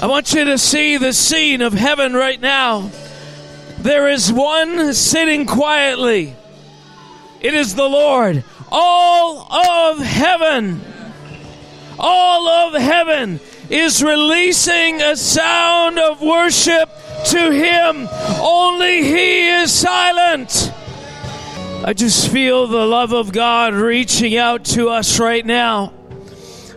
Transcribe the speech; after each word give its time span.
I 0.00 0.06
want 0.06 0.32
you 0.32 0.46
to 0.46 0.56
see 0.56 0.96
the 0.96 1.12
scene 1.12 1.60
of 1.60 1.74
heaven 1.74 2.14
right 2.14 2.40
now. 2.40 2.90
There 3.80 4.08
is 4.08 4.32
one 4.32 4.94
sitting 4.94 5.44
quietly. 5.44 6.34
It 7.42 7.52
is 7.52 7.74
the 7.74 7.86
Lord. 7.86 8.42
All 8.72 9.52
of 9.52 9.98
heaven, 9.98 10.80
all 11.98 12.48
of 12.48 12.80
heaven 12.80 13.40
is 13.68 14.02
releasing 14.02 15.02
a 15.02 15.16
sound 15.16 15.98
of 15.98 16.22
worship 16.22 16.88
to 17.26 17.50
Him. 17.50 18.08
Only 18.40 19.02
He 19.02 19.50
is 19.50 19.70
silent. 19.70 20.72
I 21.84 21.92
just 21.92 22.32
feel 22.32 22.66
the 22.66 22.86
love 22.86 23.12
of 23.12 23.32
God 23.32 23.74
reaching 23.74 24.34
out 24.38 24.64
to 24.66 24.88
us 24.88 25.20
right 25.20 25.44
now. 25.44 25.92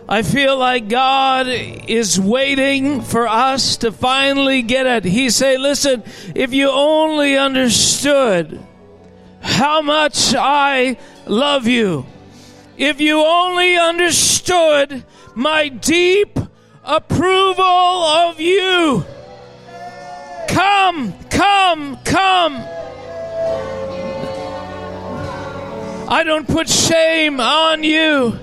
I 0.06 0.20
feel 0.20 0.58
like 0.58 0.88
God 0.88 1.46
is 1.48 2.20
waiting 2.20 3.00
for 3.00 3.26
us 3.26 3.78
to 3.78 3.90
finally 3.90 4.60
get 4.60 4.86
it. 4.86 5.04
He 5.04 5.30
say, 5.30 5.56
"Listen, 5.56 6.02
if 6.34 6.52
you 6.52 6.68
only 6.70 7.38
understood 7.38 8.60
how 9.40 9.80
much 9.80 10.34
I 10.34 10.98
love 11.26 11.66
you, 11.66 12.04
if 12.76 13.00
you 13.00 13.24
only 13.24 13.78
understood 13.78 15.04
my 15.34 15.68
deep 15.68 16.38
approval 16.84 17.64
of 17.64 18.38
you, 18.38 19.04
come, 20.48 21.14
come, 21.30 21.98
come." 22.04 22.62
I 26.06 26.22
don't 26.24 26.46
put 26.46 26.68
shame 26.68 27.40
on 27.40 27.82
you. 27.82 28.38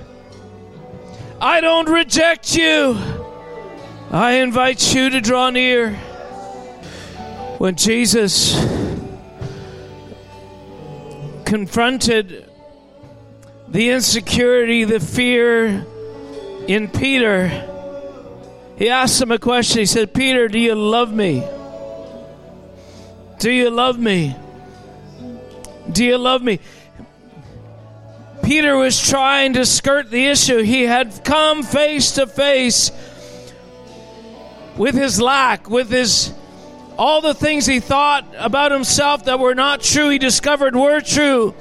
I 1.44 1.60
don't 1.60 1.88
reject 1.88 2.54
you. 2.54 2.96
I 4.12 4.34
invite 4.34 4.94
you 4.94 5.10
to 5.10 5.20
draw 5.20 5.50
near. 5.50 5.94
When 7.58 7.74
Jesus 7.74 8.54
confronted 11.44 12.48
the 13.66 13.90
insecurity, 13.90 14.84
the 14.84 15.00
fear 15.00 15.84
in 16.68 16.86
Peter, 16.86 17.48
he 18.76 18.88
asked 18.88 19.20
him 19.20 19.32
a 19.32 19.38
question. 19.40 19.80
He 19.80 19.86
said, 19.86 20.14
Peter, 20.14 20.46
do 20.46 20.60
you 20.60 20.76
love 20.76 21.12
me? 21.12 21.44
Do 23.40 23.50
you 23.50 23.68
love 23.68 23.98
me? 23.98 24.36
Do 25.90 26.04
you 26.04 26.18
love 26.18 26.40
me? 26.40 26.60
Peter 28.42 28.76
was 28.76 29.00
trying 29.00 29.54
to 29.54 29.64
skirt 29.64 30.10
the 30.10 30.26
issue. 30.26 30.62
He 30.62 30.82
had 30.82 31.24
come 31.24 31.62
face 31.62 32.12
to 32.12 32.26
face 32.26 32.90
with 34.76 34.94
his 34.94 35.20
lack, 35.20 35.68
with 35.68 35.90
his 35.90 36.32
all 36.98 37.20
the 37.20 37.34
things 37.34 37.66
he 37.66 37.80
thought 37.80 38.26
about 38.38 38.70
himself 38.70 39.24
that 39.24 39.38
were 39.38 39.54
not 39.54 39.80
true, 39.80 40.10
he 40.10 40.18
discovered 40.18 40.76
were 40.76 41.00
true. 41.00 41.54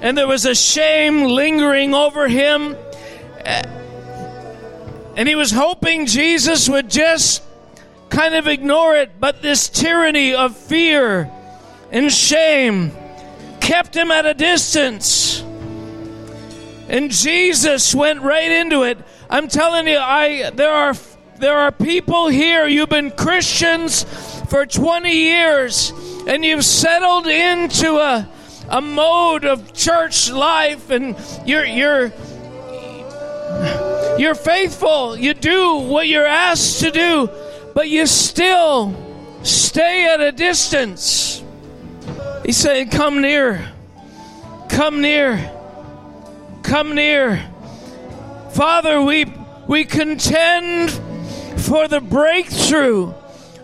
And 0.00 0.16
there 0.16 0.28
was 0.28 0.46
a 0.46 0.54
shame 0.54 1.24
lingering 1.24 1.94
over 1.94 2.28
him. 2.28 2.76
And 5.16 5.28
he 5.28 5.34
was 5.34 5.50
hoping 5.50 6.06
Jesus 6.06 6.68
would 6.68 6.88
just 6.88 7.42
kind 8.08 8.34
of 8.34 8.46
ignore 8.46 8.94
it, 8.94 9.18
but 9.18 9.42
this 9.42 9.68
tyranny 9.68 10.34
of 10.34 10.56
fear 10.56 11.30
and 11.90 12.12
shame 12.12 12.92
kept 13.60 13.96
him 13.96 14.10
at 14.10 14.26
a 14.26 14.34
distance. 14.34 15.42
And 16.88 17.10
Jesus 17.10 17.94
went 17.94 18.22
right 18.22 18.50
into 18.50 18.82
it. 18.82 18.98
I'm 19.28 19.48
telling 19.48 19.86
you, 19.86 19.98
I 19.98 20.50
there 20.50 20.72
are 20.72 20.94
there 21.38 21.58
are 21.58 21.70
people 21.70 22.28
here, 22.28 22.66
you've 22.66 22.88
been 22.88 23.10
Christians 23.10 24.04
for 24.48 24.66
20 24.66 25.12
years, 25.12 25.92
and 26.26 26.44
you've 26.44 26.64
settled 26.64 27.26
into 27.26 27.96
a 27.98 28.28
a 28.70 28.80
mode 28.80 29.44
of 29.44 29.72
church 29.72 30.30
life 30.30 30.90
and 30.90 31.16
you're 31.46 31.64
you're 31.64 32.12
you're 34.18 34.34
faithful. 34.34 35.16
You 35.16 35.34
do 35.34 35.76
what 35.76 36.08
you're 36.08 36.26
asked 36.26 36.80
to 36.80 36.90
do, 36.90 37.30
but 37.74 37.88
you 37.88 38.06
still 38.06 38.96
stay 39.42 40.06
at 40.06 40.20
a 40.20 40.32
distance. 40.32 41.42
He's 42.44 42.56
saying, 42.56 42.88
Come 42.88 43.20
near. 43.20 43.72
Come 44.68 45.02
near 45.02 45.57
come 46.68 46.94
near. 46.94 47.42
Father, 48.50 49.00
we, 49.00 49.24
we 49.66 49.86
contend 49.86 50.90
for 51.56 51.88
the 51.88 52.00
breakthrough 52.00 53.14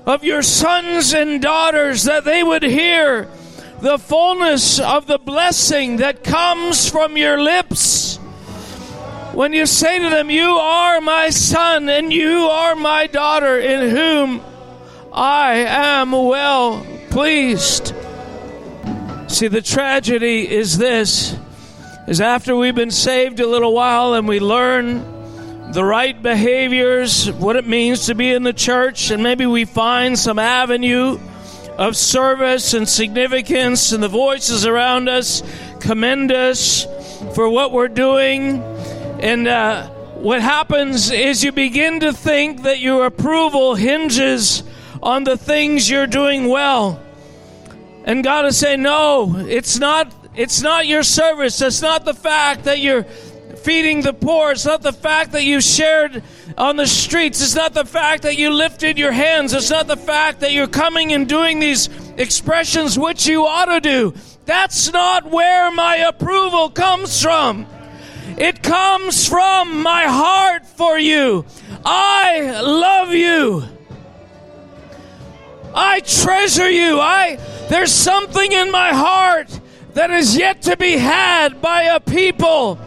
of 0.07 0.25
your 0.25 0.41
sons 0.41 1.13
and 1.13 1.43
daughters 1.43 2.05
that 2.05 2.25
they 2.25 2.43
would 2.43 2.63
hear 2.63 3.29
the 3.81 3.99
fullness 3.99 4.81
of 4.81 5.07
the 5.07 5.19
blessing 5.19 5.99
that 5.99 6.25
comes 6.25 6.89
from 6.89 7.19
your 7.19 7.39
lips. 7.39 8.17
When 9.35 9.53
you 9.53 9.67
say 9.67 9.99
to 9.99 10.09
them, 10.09 10.31
You 10.31 10.53
are 10.53 11.03
my 11.03 11.29
son 11.29 11.91
and 11.91 12.11
you 12.11 12.47
are 12.47 12.75
my 12.75 13.07
daughter 13.07 13.59
in 13.61 13.91
whom 13.91 14.41
I 15.13 15.57
am 15.57 16.13
well 16.13 16.87
pleased. 17.11 17.95
See, 19.29 19.49
the 19.49 19.63
tragedy 19.63 20.49
is 20.51 20.79
this 20.79 21.37
is 22.07 22.21
after 22.21 22.55
we've 22.55 22.75
been 22.75 22.91
saved 22.91 23.41
a 23.41 23.47
little 23.47 23.73
while 23.73 24.15
and 24.15 24.29
we 24.29 24.41
learn 24.41 25.73
the 25.73 25.85
right 25.85 26.21
behaviors, 26.23 27.33
what 27.33 27.57
it 27.57 27.67
means 27.67 28.07
to 28.07 28.15
be 28.15 28.33
in 28.33 28.43
the 28.43 28.53
church, 28.53 29.11
and 29.11 29.23
maybe 29.23 29.47
we 29.47 29.65
find 29.65 30.19
some 30.19 30.39
avenue 30.39 31.19
of 31.79 31.97
service 31.97 32.75
and 32.75 32.89
significance, 32.89 33.93
and 33.93 34.03
the 34.03 34.09
voices 34.09 34.67
around 34.67 35.09
us 35.09 35.43
commend 35.81 36.31
us 36.31 36.87
for 37.35 37.49
what 37.49 37.73
we're 37.73 37.89
doing. 37.89 38.63
And 39.21 39.49
uh, 39.49 39.89
what 40.15 40.41
happens 40.43 41.11
is 41.11 41.43
you 41.43 41.53
begin 41.53 42.01
to 42.01 42.13
think 42.13 42.63
that 42.63 42.79
your 42.79 43.07
approval 43.07 43.75
hinges 43.75 44.63
on 45.03 45.25
the 45.25 45.37
things 45.37 45.91
you're 45.91 46.07
doing 46.07 46.49
well. 46.49 47.01
And 48.05 48.23
God 48.23 48.45
is 48.47 48.59
saying, 48.59 48.83
no, 48.83 49.35
it's 49.37 49.79
not 49.79 50.13
it's 50.37 50.63
not 50.63 50.87
your 50.87 51.03
service. 51.03 51.61
It's 51.61 51.83
not 51.83 52.05
the 52.05 52.15
fact 52.15 52.65
that 52.65 52.81
you're 52.81 53.05
feeding 53.05 54.03
the 54.03 54.13
poor. 54.13 54.53
It's 54.53 54.67
not 54.67 54.83
the 54.83 54.93
fact 54.93 55.33
that 55.33 55.45
you 55.45 55.61
shared 55.61 56.23
on 56.59 56.77
the 56.77 56.87
streets. 56.87 57.41
It's 57.41 57.55
not 57.55 57.73
the 57.73 57.85
fact 57.85 58.25
that 58.25 58.37
you 58.37 58.51
lifted 58.51 58.99
your 58.99 59.13
hands. 59.13 59.53
It's 59.53 59.71
not 59.71 59.87
the 59.87 59.97
fact 59.97 60.41
that 60.41 60.53
you're 60.53 60.67
coming 60.67 61.13
and 61.13 61.29
doing 61.29 61.61
these 61.61 61.89
expressions 62.17 62.99
which 62.99 63.27
you 63.27 63.47
ought 63.47 63.67
to 63.67 63.81
do. 63.81 64.15
That's 64.45 64.93
not 64.93 65.31
where 65.31 65.71
my 65.71 65.97
approval 65.97 66.69
comes 66.69 67.23
from. 67.23 67.67
It 68.37 68.63
comes 68.63 69.29
from 69.29 69.83
my 69.83 70.05
heart 70.05 70.67
for 70.67 70.99
you. 70.99 71.47
I 71.85 72.61
love 72.61 73.13
you. 73.13 73.65
I 75.75 76.01
treasure 76.01 76.69
you. 76.69 77.01
I 77.01 77.37
there's 77.69 77.93
something 77.93 78.53
in 78.53 78.71
my 78.71 78.91
heart 78.91 79.61
that 79.95 80.11
is 80.11 80.37
yet 80.37 80.63
to 80.63 80.77
be 80.77 80.99
had 80.99 81.63
by 81.63 81.83
a 81.85 82.01
people. 82.01 82.79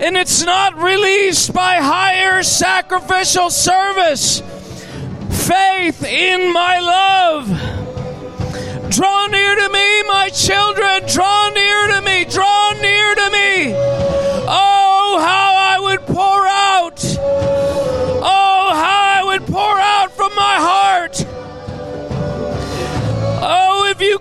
And 0.00 0.16
it's 0.16 0.44
not 0.44 0.76
released 0.76 1.52
by 1.52 1.76
higher 1.76 2.44
sacrificial 2.44 3.50
service. 3.50 4.40
Faith 5.30 6.04
in 6.04 6.52
my 6.52 6.78
love. 6.78 7.48
Draw 8.90 9.26
near 9.26 9.56
to 9.56 9.68
me, 9.70 10.02
my 10.04 10.30
children. 10.32 11.02
Draw 11.08 11.50
near 11.50 11.88
to 11.88 12.02
me. 12.02 12.24
Draw 12.24 12.72
near 12.80 13.14
to 13.16 13.30
me. 13.30 14.07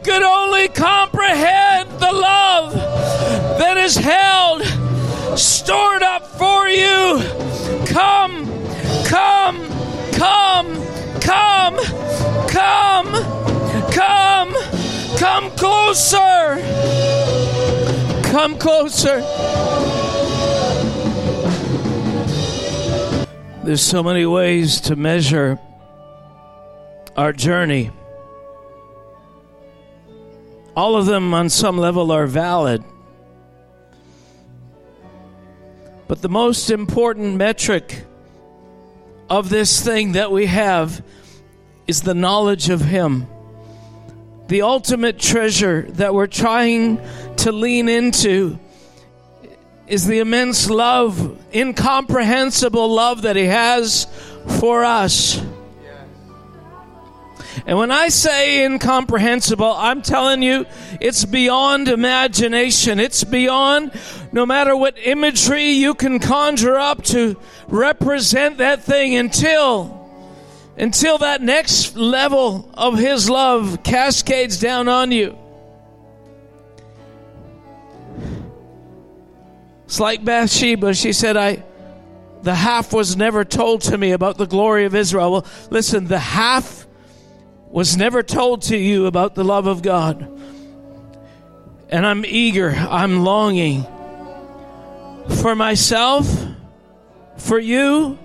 Could 0.07 0.23
only 0.23 0.69
comprehend 0.69 1.89
the 1.99 2.13
love 2.13 2.71
that 3.59 3.75
is 3.75 3.97
held, 3.97 4.63
stored 5.37 6.01
up 6.01 6.25
for 6.25 6.69
you. 6.69 7.21
Come, 7.87 8.45
come, 9.03 9.67
come, 10.13 10.81
come, 11.19 11.75
come, 12.47 13.05
come, 13.91 14.53
come 15.17 15.51
closer. 15.57 16.55
Come 18.31 18.57
closer. 18.57 19.19
There's 23.65 23.81
so 23.81 24.01
many 24.01 24.25
ways 24.25 24.79
to 24.81 24.95
measure 24.95 25.59
our 27.17 27.33
journey. 27.33 27.91
All 30.77 30.95
of 30.95 31.07
them, 31.07 31.33
on 31.33 31.49
some 31.49 31.79
level, 31.79 32.11
are 32.11 32.27
valid. 32.27 32.83
But 36.07 36.21
the 36.21 36.29
most 36.29 36.69
important 36.69 37.35
metric 37.35 38.03
of 39.27 39.49
this 39.49 39.83
thing 39.83 40.11
that 40.11 40.31
we 40.31 40.45
have 40.45 41.03
is 41.87 42.03
the 42.03 42.13
knowledge 42.13 42.69
of 42.69 42.81
Him. 42.81 43.25
The 44.49 44.61
ultimate 44.61 45.17
treasure 45.17 45.87
that 45.93 46.13
we're 46.13 46.27
trying 46.27 47.01
to 47.37 47.51
lean 47.51 47.89
into 47.89 48.59
is 49.87 50.05
the 50.05 50.19
immense 50.19 50.69
love, 50.69 51.43
incomprehensible 51.55 52.87
love 52.87 53.23
that 53.23 53.35
He 53.35 53.45
has 53.45 54.05
for 54.59 54.85
us. 54.85 55.41
And 57.65 57.77
when 57.77 57.91
I 57.91 58.09
say 58.09 58.63
incomprehensible, 58.63 59.73
I'm 59.73 60.01
telling 60.01 60.41
you, 60.41 60.65
it's 61.01 61.25
beyond 61.25 61.87
imagination. 61.87 62.99
It's 62.99 63.23
beyond 63.23 63.91
no 64.31 64.45
matter 64.45 64.75
what 64.75 64.97
imagery 64.97 65.71
you 65.71 65.93
can 65.93 66.19
conjure 66.19 66.77
up 66.77 67.03
to 67.05 67.39
represent 67.67 68.57
that 68.57 68.83
thing 68.83 69.15
until 69.15 69.95
until 70.77 71.17
that 71.17 71.41
next 71.41 71.95
level 71.97 72.69
of 72.75 72.99
his 72.99 73.29
love 73.29 73.81
cascades 73.83 74.59
down 74.59 74.87
on 74.87 75.11
you. 75.11 75.35
It's 79.85 79.99
like 79.99 80.23
Bathsheba. 80.23 80.93
She 80.93 81.13
said, 81.13 81.35
I 81.37 81.63
the 82.43 82.55
half 82.55 82.93
was 82.93 83.17
never 83.17 83.43
told 83.43 83.81
to 83.81 83.97
me 83.97 84.11
about 84.11 84.37
the 84.37 84.45
glory 84.45 84.85
of 84.85 84.95
Israel. 84.95 85.31
Well, 85.31 85.45
listen, 85.69 86.05
the 86.05 86.19
half 86.19 86.86
was 87.69 87.97
never 87.97 88.23
told 88.23 88.63
to 88.63 88.77
you 88.77 89.05
about 89.05 89.35
the 89.35 89.43
love 89.43 89.67
of 89.67 89.81
God. 89.81 90.31
And 91.89 92.05
I'm 92.05 92.25
eager, 92.25 92.71
I'm 92.71 93.23
longing 93.23 93.85
for 95.41 95.55
myself, 95.55 96.27
for 97.37 97.59
you. 97.59 98.17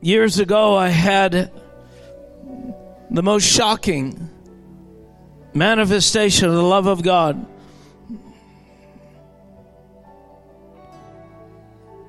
Years 0.00 0.38
ago, 0.38 0.76
I 0.76 0.88
had 0.88 1.50
the 3.10 3.22
most 3.22 3.44
shocking 3.44 4.30
manifestation 5.54 6.48
of 6.48 6.54
the 6.54 6.62
love 6.62 6.86
of 6.86 7.02
God. 7.02 7.46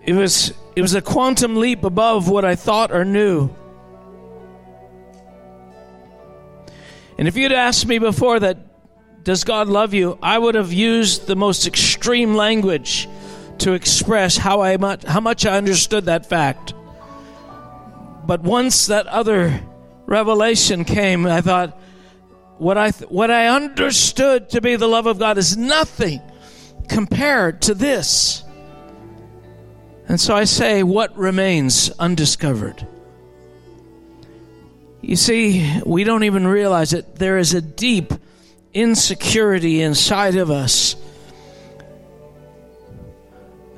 It 0.03 0.13
was, 0.13 0.53
it 0.75 0.81
was 0.81 0.93
a 0.93 1.01
quantum 1.01 1.57
leap 1.57 1.83
above 1.83 2.29
what 2.29 2.45
I 2.45 2.55
thought 2.55 2.91
or 2.91 3.03
knew. 3.03 3.49
And 7.17 7.27
if 7.27 7.35
you'd 7.35 7.51
asked 7.51 7.87
me 7.87 7.99
before 7.99 8.39
that, 8.39 8.57
does 9.23 9.43
God 9.43 9.67
love 9.67 9.93
you? 9.93 10.17
I 10.21 10.37
would 10.37 10.55
have 10.55 10.71
used 10.71 11.27
the 11.27 11.35
most 11.35 11.67
extreme 11.67 12.35
language 12.35 13.09
to 13.59 13.73
express 13.73 14.37
how 14.37 14.61
I 14.61 14.77
much, 14.77 15.03
how 15.03 15.19
much 15.19 15.45
I 15.45 15.57
understood 15.57 16.05
that 16.05 16.25
fact. 16.25 16.73
But 18.25 18.41
once 18.41 18.87
that 18.87 19.07
other 19.07 19.61
revelation 20.05 20.85
came, 20.85 21.25
I 21.25 21.41
thought, 21.41 21.77
what 22.57 22.77
I 22.77 22.91
th- 22.91 23.09
what 23.09 23.29
I 23.29 23.47
understood 23.47 24.49
to 24.51 24.61
be 24.61 24.75
the 24.75 24.87
love 24.87 25.05
of 25.05 25.19
God 25.19 25.37
is 25.37 25.57
nothing 25.57 26.21
compared 26.87 27.61
to 27.63 27.73
this. 27.73 28.43
And 30.07 30.19
so 30.19 30.35
I 30.35 30.45
say, 30.45 30.83
what 30.83 31.15
remains 31.17 31.89
undiscovered? 31.99 32.87
You 35.07 35.15
see, 35.15 35.81
we 35.85 36.03
don't 36.03 36.25
even 36.25 36.45
realize 36.45 36.91
it. 36.91 37.15
There 37.15 37.37
is 37.37 37.53
a 37.53 37.61
deep 37.61 38.11
insecurity 38.73 39.81
inside 39.81 40.35
of 40.35 40.51
us, 40.51 40.97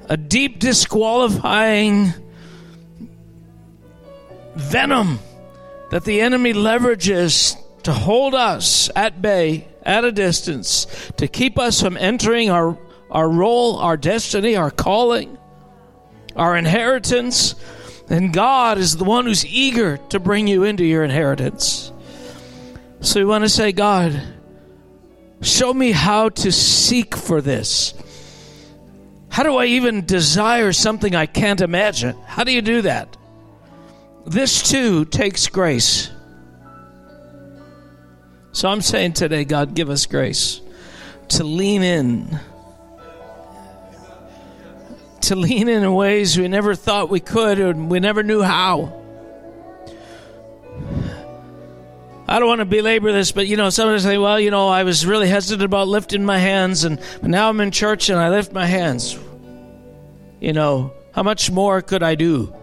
a 0.06 0.18
deep 0.18 0.58
disqualifying 0.58 2.14
venom 4.56 5.20
that 5.92 6.04
the 6.04 6.20
enemy 6.20 6.54
leverages 6.54 7.56
to 7.84 7.94
hold 7.94 8.34
us 8.34 8.90
at 8.96 9.22
bay, 9.22 9.68
at 9.84 10.04
a 10.04 10.12
distance, 10.12 10.88
to 11.18 11.28
keep 11.28 11.60
us 11.60 11.80
from 11.80 11.96
entering 11.96 12.50
our, 12.50 12.76
our 13.12 13.30
role, 13.30 13.78
our 13.78 13.98
destiny, 13.98 14.56
our 14.56 14.72
calling, 14.72 15.38
our 16.36 16.58
inheritance 16.58 17.54
and 18.10 18.34
God 18.34 18.78
is 18.78 18.98
the 18.98 19.04
one 19.04 19.26
who's 19.26 19.46
eager 19.46 19.98
to 20.10 20.20
bring 20.20 20.48
you 20.48 20.64
into 20.64 20.84
your 20.84 21.04
inheritance. 21.04 21.92
So 23.02 23.20
we 23.20 23.26
want 23.26 23.44
to 23.44 23.50
say, 23.50 23.72
God, 23.72 24.22
show 25.42 25.74
me 25.74 25.92
how 25.92 26.30
to 26.30 26.52
seek 26.52 27.16
for 27.16 27.40
this. 27.40 27.94
How 29.30 29.44
do 29.44 29.58
I 29.58 29.66
even 29.66 30.06
desire 30.06 30.74
something 30.74 31.16
I 31.16 31.28
can't 31.28 31.62
imagine? 31.62 32.18
How 32.26 32.44
do 32.44 32.52
you 32.52 32.62
do 32.62 32.82
that? 32.82 33.16
This 34.26 34.64
too 34.64 35.06
takes 35.06 35.48
grace. 35.48 36.10
So 38.52 38.68
I'm 38.68 38.82
saying 38.82 39.14
today, 39.14 39.46
God, 39.46 39.76
give 39.76 39.90
us 39.90 40.08
grace 40.08 40.62
to 41.30 41.44
lean 41.44 41.84
in 41.84 42.40
to 45.24 45.36
lean 45.36 45.68
in 45.68 45.94
ways 45.94 46.38
we 46.38 46.48
never 46.48 46.76
thought 46.76 47.10
we 47.10 47.20
could 47.20 47.60
and 47.60 47.90
we 47.90 48.00
never 48.00 48.24
knew 48.24 48.42
how. 48.42 48.94
I 52.28 52.38
don't 52.38 52.48
want 52.48 52.60
to 52.60 52.66
belabor 52.66 53.12
this, 53.12 53.32
but 53.32 53.48
you 53.48 53.58
know, 53.58 53.72
somebody 53.72 54.00
say, 54.02 54.20
"Well, 54.20 54.40
you 54.40 54.52
know, 54.52 54.68
I 54.68 54.84
was 54.84 55.04
really 55.04 55.28
hesitant 55.28 55.64
about 55.64 55.88
lifting 55.88 56.24
my 56.24 56.38
hands, 56.38 56.84
and 56.84 57.00
now 57.24 57.50
I'm 57.50 57.60
in 57.60 57.72
church 57.72 58.10
and 58.10 58.20
I 58.20 58.30
lift 58.30 58.54
my 58.54 58.68
hands." 58.68 59.18
You 60.40 60.54
know, 60.54 60.94
how 61.12 61.24
much 61.24 61.50
more 61.50 61.82
could 61.82 62.04
I 62.04 62.14
do? 62.14 62.54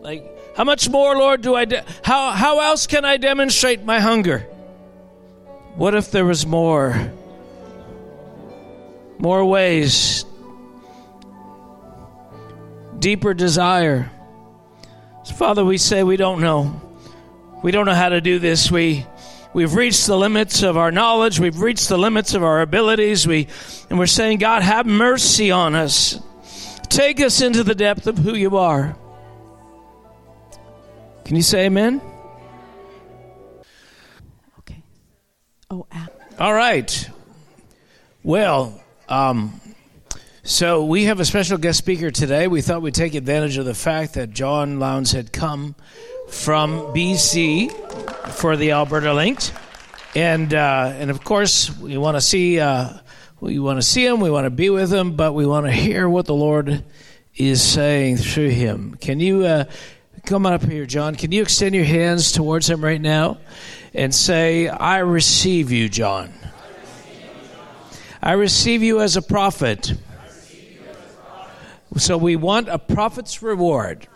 Like, 0.00 0.24
how 0.54 0.64
much 0.64 0.88
more, 0.88 1.16
Lord, 1.16 1.40
do 1.40 1.54
I? 1.54 1.64
De- 1.64 1.84
how 2.02 2.30
how 2.32 2.60
else 2.60 2.86
can 2.86 3.06
I 3.06 3.16
demonstrate 3.16 3.82
my 3.82 3.98
hunger? 3.98 4.40
What 5.76 5.94
if 5.94 6.10
there 6.10 6.26
was 6.26 6.44
more? 6.44 7.10
More 9.20 9.44
ways, 9.44 10.24
deeper 12.98 13.34
desire. 13.34 14.10
So 15.24 15.34
Father, 15.34 15.62
we 15.62 15.76
say 15.76 16.02
we 16.02 16.16
don't 16.16 16.40
know. 16.40 16.80
We 17.62 17.70
don't 17.70 17.84
know 17.84 17.94
how 17.94 18.08
to 18.08 18.22
do 18.22 18.38
this. 18.38 18.70
We 18.70 19.06
we've 19.52 19.74
reached 19.74 20.06
the 20.06 20.16
limits 20.16 20.62
of 20.62 20.78
our 20.78 20.90
knowledge. 20.90 21.38
We've 21.38 21.60
reached 21.60 21.90
the 21.90 21.98
limits 21.98 22.32
of 22.32 22.42
our 22.42 22.62
abilities. 22.62 23.26
We 23.26 23.48
and 23.90 23.98
we're 23.98 24.06
saying, 24.06 24.38
God, 24.38 24.62
have 24.62 24.86
mercy 24.86 25.50
on 25.50 25.74
us. 25.74 26.18
Take 26.88 27.20
us 27.20 27.42
into 27.42 27.62
the 27.62 27.74
depth 27.74 28.06
of 28.06 28.16
who 28.16 28.34
you 28.34 28.56
are. 28.56 28.96
Can 31.26 31.36
you 31.36 31.42
say 31.42 31.66
amen? 31.66 32.00
Okay. 34.60 34.82
Oh, 35.70 35.86
ah. 35.92 36.08
all 36.38 36.54
right. 36.54 37.10
Well, 38.22 38.80
um, 39.10 39.60
so 40.44 40.84
we 40.84 41.04
have 41.04 41.18
a 41.18 41.24
special 41.24 41.58
guest 41.58 41.78
speaker 41.78 42.10
today. 42.12 42.46
We 42.46 42.62
thought 42.62 42.80
we'd 42.80 42.94
take 42.94 43.14
advantage 43.14 43.58
of 43.58 43.64
the 43.64 43.74
fact 43.74 44.14
that 44.14 44.30
John 44.30 44.78
Lowndes 44.78 45.12
had 45.12 45.32
come 45.32 45.74
from 46.28 46.78
BC 46.94 47.72
for 48.30 48.56
the 48.56 48.70
Alberta 48.70 49.12
Linked, 49.12 49.52
and 50.14 50.54
uh, 50.54 50.92
and 50.94 51.10
of 51.10 51.24
course 51.24 51.76
we 51.76 51.98
want 51.98 52.16
to 52.16 52.20
see 52.20 52.60
uh, 52.60 52.90
we 53.40 53.58
want 53.58 53.78
to 53.78 53.82
see 53.82 54.06
him, 54.06 54.20
we 54.20 54.30
want 54.30 54.44
to 54.46 54.50
be 54.50 54.70
with 54.70 54.92
him, 54.92 55.16
but 55.16 55.32
we 55.32 55.44
want 55.44 55.66
to 55.66 55.72
hear 55.72 56.08
what 56.08 56.26
the 56.26 56.34
Lord 56.34 56.84
is 57.34 57.60
saying 57.60 58.18
through 58.18 58.50
him. 58.50 58.94
Can 58.94 59.18
you 59.18 59.44
uh, 59.44 59.64
come 60.24 60.46
up 60.46 60.62
here, 60.62 60.86
John? 60.86 61.16
Can 61.16 61.32
you 61.32 61.42
extend 61.42 61.74
your 61.74 61.84
hands 61.84 62.30
towards 62.30 62.70
him 62.70 62.82
right 62.82 63.00
now 63.00 63.38
and 63.92 64.14
say, 64.14 64.68
"I 64.68 64.98
receive 64.98 65.72
you, 65.72 65.88
John." 65.88 66.32
I 68.22 68.32
receive 68.32 68.82
you 68.82 69.00
as 69.00 69.16
a 69.16 69.22
prophet. 69.22 69.94
So 71.96 72.18
we 72.18 72.36
want 72.36 72.68
a 72.68 72.78
prophet's 72.78 73.42
reward. 73.42 74.06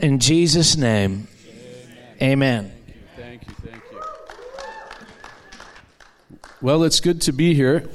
In 0.00 0.20
Jesus' 0.20 0.76
name, 0.76 1.26
amen. 2.20 2.72
Thank 3.16 3.46
you, 3.46 3.54
thank 3.64 3.82
you. 3.92 4.00
Well, 6.60 6.84
it's 6.84 7.00
good 7.00 7.20
to 7.22 7.32
be 7.32 7.54
here. 7.54 7.88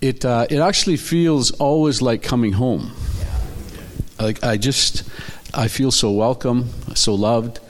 It 0.00 0.24
uh, 0.24 0.46
it 0.50 0.58
actually 0.58 0.96
feels 0.96 1.50
always 1.52 2.00
like 2.00 2.22
coming 2.22 2.52
home. 2.52 2.92
Like 4.18 4.42
I 4.42 4.56
just 4.56 5.08
I 5.52 5.68
feel 5.68 5.90
so 5.90 6.10
welcome, 6.10 6.70
so 6.94 7.14
loved, 7.14 7.60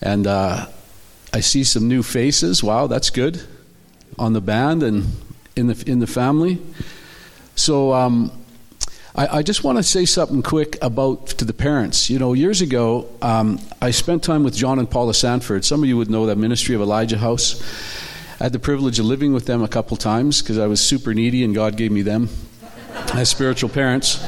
and 0.00 0.26
uh, 0.26 0.66
I 1.32 1.40
see 1.40 1.64
some 1.64 1.88
new 1.88 2.02
faces. 2.02 2.62
Wow, 2.62 2.86
that's 2.86 3.10
good 3.10 3.42
on 4.18 4.32
the 4.32 4.40
band 4.40 4.82
and 4.82 5.04
in 5.56 5.66
the 5.66 5.84
in 5.86 5.98
the 5.98 6.06
family. 6.06 6.58
So 7.54 7.92
um, 7.92 8.32
I, 9.14 9.38
I, 9.38 9.42
just 9.42 9.62
want 9.62 9.76
to 9.76 9.82
say 9.82 10.06
something 10.06 10.42
quick 10.42 10.82
about 10.82 11.26
to 11.28 11.44
the 11.44 11.52
parents. 11.52 12.08
You 12.08 12.18
know, 12.18 12.32
years 12.32 12.62
ago, 12.62 13.08
um, 13.20 13.58
I 13.80 13.90
spent 13.90 14.22
time 14.22 14.42
with 14.42 14.54
John 14.54 14.78
and 14.78 14.90
Paula 14.90 15.12
Sandford. 15.12 15.64
Some 15.64 15.82
of 15.82 15.88
you 15.88 15.98
would 15.98 16.10
know 16.10 16.26
that 16.26 16.36
ministry 16.36 16.74
of 16.74 16.80
Elijah 16.80 17.18
House. 17.18 17.60
I 18.40 18.44
had 18.44 18.52
the 18.52 18.58
privilege 18.58 18.98
of 18.98 19.04
living 19.04 19.32
with 19.32 19.44
them 19.44 19.62
a 19.62 19.68
couple 19.68 19.96
times 19.96 20.40
because 20.40 20.58
I 20.58 20.66
was 20.66 20.80
super 20.80 21.12
needy 21.12 21.44
and 21.44 21.54
God 21.54 21.76
gave 21.76 21.92
me 21.92 22.02
them. 22.02 22.30
as 23.14 23.28
spiritual 23.28 23.68
parents. 23.68 24.18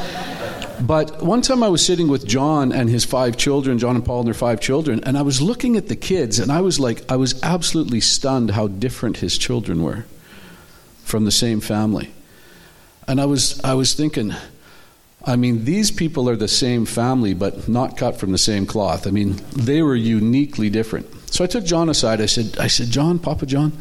But 0.81 1.23
one 1.23 1.43
time 1.43 1.63
I 1.63 1.69
was 1.69 1.85
sitting 1.85 2.09
with 2.09 2.27
John 2.27 2.73
and 2.73 2.91
his 2.91 3.05
five 3.05 3.37
children, 3.37 3.79
John 3.79 3.97
and 3.97 4.05
Paul 4.05 4.21
and 4.21 4.27
their 4.27 4.35
five 4.35 4.61
children, 4.61 5.03
and 5.05 5.17
I 5.17 5.23
was 5.23 5.41
looking 5.41 5.77
at 5.77 5.89
the 5.89 5.97
kids, 5.97 6.39
and 6.39 6.51
I 6.51 6.61
was 6.61 6.81
like, 6.81 7.11
I 7.11 7.17
was 7.17 7.43
absolutely 7.43 8.01
stunned 8.01 8.51
how 8.51 8.69
different 8.69 9.19
his 9.19 9.39
children 9.39 9.83
were 9.83 10.05
from 11.05 11.25
the 11.25 11.31
same 11.31 11.61
family. 11.61 12.13
And 13.07 13.21
I 13.21 13.27
was, 13.27 13.61
I 13.63 13.75
was 13.75 13.95
thinking, 13.95 14.33
I 15.25 15.37
mean, 15.37 15.65
these 15.65 15.91
people 15.91 16.29
are 16.29 16.37
the 16.37 16.49
same 16.49 16.87
family, 16.87 17.35
but 17.35 17.69
not 17.69 17.97
cut 17.97 18.19
from 18.19 18.33
the 18.33 18.39
same 18.39 18.67
cloth. 18.67 19.07
I 19.07 19.11
mean, 19.11 19.41
they 19.57 19.83
were 19.83 19.95
uniquely 19.97 20.71
different. 20.71 21.07
So 21.33 21.45
I 21.45 21.47
took 21.47 21.65
John 21.65 21.89
aside. 21.89 22.21
I 22.21 22.27
said, 22.27 22.59
I 22.59 22.67
said, 22.67 22.91
John, 22.91 23.19
Papa 23.19 23.47
John, 23.47 23.73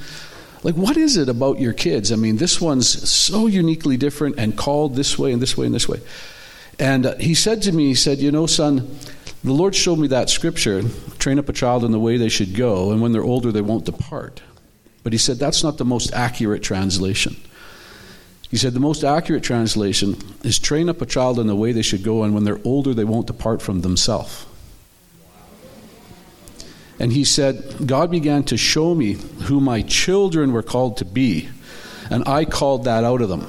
like, 0.63 0.75
what 0.75 0.95
is 0.95 1.17
it 1.17 1.27
about 1.27 1.59
your 1.59 1.73
kids? 1.73 2.11
I 2.11 2.15
mean, 2.15 2.37
this 2.37 2.61
one's 2.61 3.09
so 3.09 3.47
uniquely 3.47 3.97
different 3.97 4.39
and 4.39 4.57
called 4.57 4.95
this 4.95 5.19
way 5.19 5.33
and 5.33 5.41
this 5.41 5.57
way 5.57 5.65
and 5.65 5.75
this 5.75 5.89
way. 5.89 5.99
And 6.79 7.05
uh, 7.05 7.15
he 7.17 7.33
said 7.33 7.61
to 7.63 7.71
me, 7.71 7.87
he 7.87 7.95
said, 7.95 8.19
You 8.19 8.31
know, 8.31 8.45
son, 8.45 8.97
the 9.43 9.53
Lord 9.53 9.75
showed 9.75 9.99
me 9.99 10.07
that 10.07 10.29
scripture 10.29 10.83
train 11.19 11.39
up 11.39 11.49
a 11.49 11.53
child 11.53 11.83
in 11.83 11.91
the 11.91 11.99
way 11.99 12.17
they 12.17 12.29
should 12.29 12.55
go, 12.55 12.91
and 12.91 13.01
when 13.01 13.11
they're 13.11 13.23
older, 13.23 13.51
they 13.51 13.61
won't 13.61 13.85
depart. 13.85 14.41
But 15.03 15.13
he 15.13 15.19
said, 15.19 15.37
That's 15.37 15.63
not 15.63 15.77
the 15.77 15.85
most 15.85 16.13
accurate 16.13 16.63
translation. 16.63 17.35
He 18.49 18.57
said, 18.57 18.73
The 18.73 18.79
most 18.79 19.03
accurate 19.03 19.43
translation 19.43 20.17
is 20.43 20.59
train 20.59 20.89
up 20.89 21.01
a 21.01 21.05
child 21.05 21.39
in 21.39 21.47
the 21.47 21.55
way 21.55 21.71
they 21.71 21.81
should 21.81 22.03
go, 22.03 22.23
and 22.23 22.33
when 22.33 22.43
they're 22.43 22.61
older, 22.63 22.93
they 22.93 23.03
won't 23.03 23.27
depart 23.27 23.61
from 23.61 23.81
themselves. 23.81 24.45
And 26.99 27.11
he 27.11 27.23
said, 27.23 27.87
God 27.87 28.11
began 28.11 28.43
to 28.45 28.55
show 28.55 28.95
me 28.95 29.13
who 29.13 29.59
my 29.59 29.81
children 29.81 30.53
were 30.53 30.63
called 30.63 30.97
to 30.97 31.05
be, 31.05 31.49
and 32.09 32.23
I 32.27 32.45
called 32.45 32.85
that 32.85 33.03
out 33.03 33.21
of 33.21 33.29
them 33.29 33.47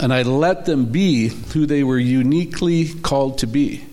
and 0.00 0.14
I 0.14 0.22
let 0.22 0.64
them 0.64 0.86
be 0.86 1.28
who 1.28 1.66
they 1.66 1.84
were 1.84 1.98
uniquely 1.98 2.88
called 2.88 3.38
to 3.38 3.46
be. 3.46 3.84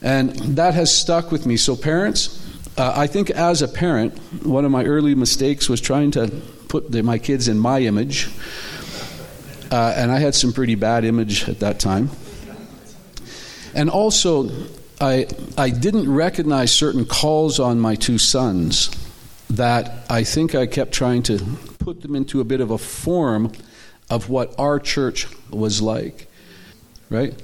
And 0.00 0.30
that 0.56 0.74
has 0.74 0.96
stuck 0.96 1.32
with 1.32 1.44
me. 1.44 1.56
So, 1.56 1.74
parents, 1.74 2.40
uh, 2.76 2.92
I 2.94 3.08
think 3.08 3.30
as 3.30 3.60
a 3.60 3.68
parent, 3.68 4.16
one 4.46 4.64
of 4.64 4.70
my 4.70 4.84
early 4.84 5.16
mistakes 5.16 5.68
was 5.68 5.80
trying 5.80 6.12
to 6.12 6.28
put 6.68 6.92
the, 6.92 7.02
my 7.02 7.18
kids 7.18 7.48
in 7.48 7.58
my 7.58 7.80
image. 7.80 8.28
Uh, 9.72 9.92
and 9.96 10.12
I 10.12 10.20
had 10.20 10.36
some 10.36 10.52
pretty 10.52 10.76
bad 10.76 11.04
image 11.04 11.48
at 11.48 11.58
that 11.60 11.80
time. 11.80 12.10
And 13.74 13.90
also, 13.90 14.50
I, 15.00 15.26
I 15.58 15.70
didn't 15.70 16.12
recognize 16.12 16.72
certain 16.72 17.04
calls 17.04 17.58
on 17.58 17.80
my 17.80 17.96
two 17.96 18.18
sons 18.18 18.90
that 19.50 20.06
I 20.08 20.22
think 20.22 20.54
I 20.54 20.66
kept 20.66 20.92
trying 20.92 21.24
to 21.24 21.38
put 21.80 22.02
them 22.02 22.14
into 22.14 22.40
a 22.40 22.44
bit 22.44 22.60
of 22.60 22.70
a 22.70 22.78
form 22.78 23.50
of 24.10 24.28
what 24.28 24.58
our 24.58 24.78
church 24.78 25.26
was 25.50 25.82
like. 25.82 26.28
Right? 27.10 27.34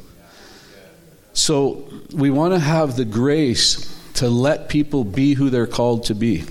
So 1.32 1.88
we 2.14 2.30
want 2.30 2.54
to 2.54 2.60
have 2.60 2.96
the 2.96 3.04
grace 3.04 3.90
to 4.14 4.28
let 4.28 4.68
people 4.68 5.04
be 5.04 5.34
who 5.34 5.50
they're 5.50 5.66
called 5.66 6.04
to 6.04 6.14
be. 6.14 6.44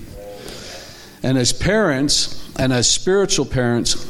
And 1.22 1.38
as 1.38 1.52
parents, 1.52 2.52
and 2.58 2.72
as 2.72 2.88
spiritual 2.88 3.46
parents, 3.46 4.06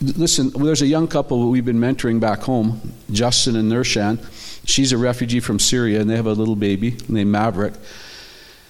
listen, 0.00 0.50
there's 0.50 0.80
a 0.80 0.86
young 0.86 1.06
couple 1.06 1.50
we've 1.50 1.64
been 1.64 1.80
mentoring 1.80 2.18
back 2.18 2.40
home, 2.40 2.94
Justin 3.10 3.56
and 3.56 3.70
Nershan. 3.70 4.18
She's 4.64 4.92
a 4.92 4.98
refugee 4.98 5.40
from 5.40 5.58
Syria, 5.58 6.00
and 6.00 6.08
they 6.08 6.16
have 6.16 6.26
a 6.26 6.32
little 6.32 6.56
baby 6.56 6.96
named 7.08 7.30
Maverick. 7.30 7.74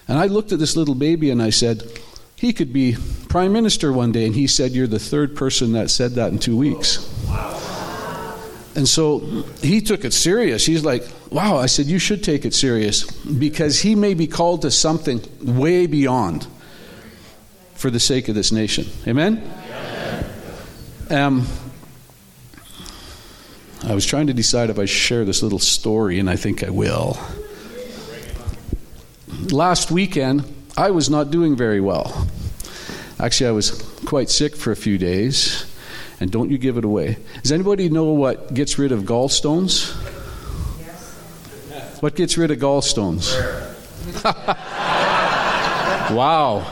And 0.09 0.19
I 0.19 0.26
looked 0.26 0.50
at 0.50 0.59
this 0.59 0.76
little 0.76 0.97
baby 0.97 1.31
and 1.31 1.40
I 1.40 1.50
said, 1.50 1.85
he 2.40 2.54
could 2.54 2.73
be 2.73 2.97
prime 3.28 3.52
minister 3.52 3.92
one 3.92 4.12
day. 4.12 4.25
And 4.25 4.35
he 4.35 4.47
said, 4.47 4.73
You're 4.73 4.87
the 4.87 4.99
third 4.99 5.37
person 5.37 5.73
that 5.73 5.90
said 5.90 6.12
that 6.12 6.32
in 6.32 6.38
two 6.38 6.56
weeks. 6.56 7.06
And 8.75 8.88
so 8.88 9.18
he 9.61 9.82
took 9.82 10.06
it 10.06 10.14
serious. 10.14 10.64
He's 10.64 10.82
like, 10.82 11.06
Wow, 11.28 11.59
I 11.59 11.66
said, 11.66 11.85
You 11.85 11.99
should 11.99 12.25
take 12.25 12.47
it 12.47 12.54
serious 12.54 13.04
because 13.04 13.82
he 13.82 13.94
may 13.94 14.14
be 14.14 14.26
called 14.26 14.62
to 14.62 14.70
something 14.70 15.20
way 15.42 15.87
beyond 15.87 16.47
for 17.75 17.90
the 17.90 18.00
sake 18.00 18.30
of 18.30 18.35
this 18.35 18.52
nation. 18.52 18.87
Amen? 19.06 19.42
Um, 21.11 21.47
I 23.85 23.94
was 23.94 24.06
trying 24.06 24.28
to 24.28 24.35
decide 24.35 24.70
if 24.70 24.78
I 24.78 24.87
share 24.87 25.26
this 25.26 25.42
little 25.42 25.59
story, 25.59 26.18
and 26.18 26.30
I 26.30 26.37
think 26.37 26.64
I 26.64 26.70
will. 26.70 27.18
Last 29.50 29.90
weekend, 29.90 30.44
I 30.80 30.90
was 30.92 31.10
not 31.10 31.30
doing 31.30 31.56
very 31.56 31.78
well. 31.78 32.26
Actually, 33.18 33.49
I 33.49 33.50
was 33.50 33.82
quite 34.06 34.30
sick 34.30 34.56
for 34.56 34.72
a 34.72 34.76
few 34.76 34.96
days, 34.96 35.66
and 36.20 36.30
don't 36.30 36.50
you 36.50 36.56
give 36.56 36.78
it 36.78 36.87
away. 36.87 37.18
Does 37.42 37.52
anybody 37.52 37.90
know 37.90 38.04
what 38.14 38.54
gets 38.54 38.78
rid 38.78 38.90
of 38.90 39.02
gallstones? 39.02 39.90
What 42.00 42.16
gets 42.16 42.38
rid 42.38 42.50
of 42.50 42.56
gallstones? 42.56 43.28
wow. 46.14 46.64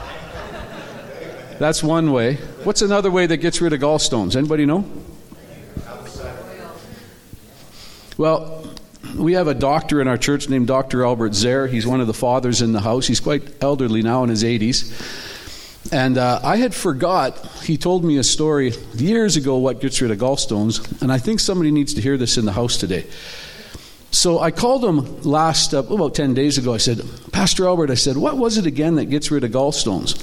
That's 1.58 1.82
one 1.82 2.10
way. 2.10 2.36
What's 2.64 2.80
another 2.80 3.10
way 3.10 3.26
that 3.26 3.36
gets 3.36 3.60
rid 3.60 3.74
of 3.74 3.80
gallstones? 3.80 4.36
Anybody 4.36 4.64
know? 4.64 4.86
Well, 8.16 8.57
we 9.16 9.34
have 9.34 9.48
a 9.48 9.54
doctor 9.54 10.00
in 10.00 10.08
our 10.08 10.18
church 10.18 10.48
named 10.48 10.66
Dr. 10.66 11.04
Albert 11.04 11.34
Zare. 11.34 11.66
He's 11.66 11.86
one 11.86 12.00
of 12.00 12.06
the 12.06 12.14
fathers 12.14 12.62
in 12.62 12.72
the 12.72 12.80
house. 12.80 13.06
He's 13.06 13.20
quite 13.20 13.42
elderly 13.62 14.02
now 14.02 14.22
in 14.24 14.30
his 14.30 14.44
80s. 14.44 15.28
And 15.92 16.18
uh, 16.18 16.40
I 16.42 16.56
had 16.56 16.74
forgot, 16.74 17.38
he 17.62 17.76
told 17.76 18.04
me 18.04 18.18
a 18.18 18.24
story 18.24 18.72
years 18.94 19.36
ago 19.36 19.56
what 19.56 19.80
gets 19.80 20.00
rid 20.02 20.10
of 20.10 20.18
gallstones, 20.18 21.00
and 21.00 21.10
I 21.10 21.18
think 21.18 21.40
somebody 21.40 21.70
needs 21.70 21.94
to 21.94 22.00
hear 22.00 22.16
this 22.16 22.36
in 22.36 22.44
the 22.44 22.52
house 22.52 22.76
today. 22.76 23.06
So 24.10 24.40
I 24.40 24.50
called 24.50 24.84
him 24.84 25.22
last, 25.22 25.74
uh, 25.74 25.78
about 25.78 26.14
10 26.14 26.34
days 26.34 26.58
ago. 26.58 26.74
I 26.74 26.78
said, 26.78 27.00
Pastor 27.32 27.66
Albert, 27.66 27.90
I 27.90 27.94
said, 27.94 28.16
what 28.16 28.36
was 28.36 28.58
it 28.58 28.66
again 28.66 28.96
that 28.96 29.06
gets 29.06 29.30
rid 29.30 29.44
of 29.44 29.50
gallstones? 29.50 30.22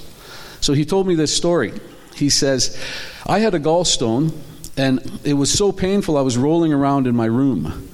So 0.62 0.74
he 0.74 0.86
told 0.86 1.08
me 1.08 1.16
this 1.16 1.36
story. 1.36 1.74
He 2.16 2.30
says, 2.30 2.80
I 3.26 3.40
had 3.40 3.54
a 3.54 3.60
gallstone, 3.60 4.34
and 4.78 5.20
it 5.24 5.34
was 5.34 5.52
so 5.52 5.72
painful 5.72 6.18
I 6.18 6.22
was 6.22 6.38
rolling 6.38 6.74
around 6.74 7.08
in 7.08 7.16
my 7.16 7.26
room. 7.26 7.90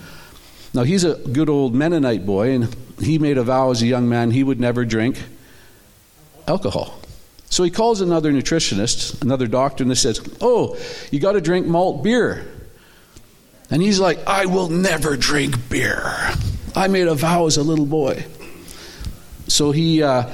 Now, 0.74 0.84
he's 0.84 1.04
a 1.04 1.16
good 1.16 1.50
old 1.50 1.75
Mennonite 1.75 2.25
boy, 2.25 2.51
and 2.51 2.75
he 3.00 3.20
made 3.20 3.38
a 3.38 3.44
vow 3.44 3.72
as 3.72 3.82
a 3.82 3.88
young 3.88 4.08
man 4.08 4.32
he 4.32 4.44
would 4.44 4.60
never 4.60 4.86
drink 4.86 5.22
alcohol. 6.48 7.00
So 7.50 7.63
he 7.63 7.70
calls 7.70 8.00
another 8.00 8.32
nutritionist, 8.32 9.22
another 9.22 9.46
doctor, 9.46 9.84
and 9.84 9.92
he 9.92 9.96
says, 9.96 10.22
Oh, 10.40 10.78
you 11.12 11.20
got 11.20 11.34
to 11.34 11.42
drink 11.42 11.68
malt 11.68 12.01
beer. 12.01 12.48
And 13.70 13.82
he's 13.82 14.00
like, 14.00 14.25
I 14.25 14.46
will 14.46 14.70
never 14.70 15.18
drink 15.18 15.70
beer. 15.70 16.01
I 16.75 16.88
made 16.88 17.08
a 17.08 17.16
vow 17.16 17.48
as 17.48 17.58
a 17.58 17.63
little 17.63 17.86
boy. 17.86 18.25
So 19.48 19.72
he 19.72 20.01
uh, 20.01 20.32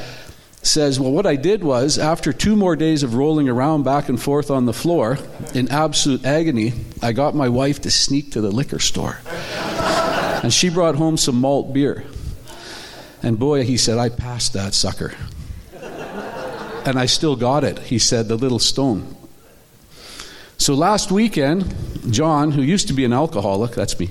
says, 0.61 0.99
Well, 0.99 1.11
what 1.11 1.25
I 1.25 1.37
did 1.37 1.63
was, 1.63 1.97
after 1.97 2.31
two 2.31 2.55
more 2.55 2.75
days 2.75 3.01
of 3.01 3.15
rolling 3.15 3.49
around 3.49 3.81
back 3.81 4.09
and 4.09 4.21
forth 4.21 4.51
on 4.51 4.65
the 4.65 4.73
floor 4.73 5.17
in 5.55 5.69
absolute 5.69 6.23
agony, 6.23 6.73
I 7.01 7.13
got 7.13 7.33
my 7.33 7.49
wife 7.49 7.81
to 7.81 7.91
sneak 7.91 8.33
to 8.33 8.41
the 8.41 8.51
liquor 8.51 8.79
store. 8.79 9.19
And 10.43 10.53
she 10.53 10.69
brought 10.69 10.95
home 10.95 11.17
some 11.17 11.35
malt 11.41 11.73
beer. 11.73 12.05
And 13.23 13.39
boy, 13.39 13.63
he 13.63 13.77
said, 13.77 13.97
I 13.97 14.09
passed 14.09 14.53
that 14.53 14.73
sucker. 14.73 15.13
And 16.85 16.97
I 16.97 17.05
still 17.05 17.35
got 17.35 17.63
it, 17.63 17.79
he 17.79 17.99
said, 17.99 18.27
the 18.27 18.37
little 18.37 18.59
stone. 18.59 19.15
So 20.57 20.73
last 20.73 21.11
weekend, 21.11 21.75
John, 22.09 22.51
who 22.51 22.61
used 22.61 22.87
to 22.87 22.93
be 22.93 23.03
an 23.05 23.13
alcoholic, 23.13 23.71
that's 23.71 23.99
me, 23.99 24.09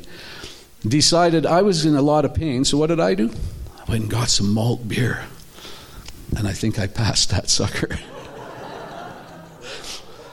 decided 0.86 1.46
I 1.46 1.62
was 1.62 1.84
in 1.86 1.96
a 1.96 2.02
lot 2.02 2.24
of 2.24 2.34
pain. 2.34 2.64
So 2.64 2.76
what 2.78 2.88
did 2.88 3.00
I 3.00 3.14
do? 3.14 3.30
I 3.78 3.90
went 3.90 4.02
and 4.02 4.10
got 4.10 4.28
some 4.28 4.52
malt 4.52 4.86
beer. 4.86 5.24
And 6.36 6.46
I 6.46 6.52
think 6.52 6.78
I 6.78 6.86
passed 6.86 7.30
that 7.30 7.48
sucker. 7.48 7.88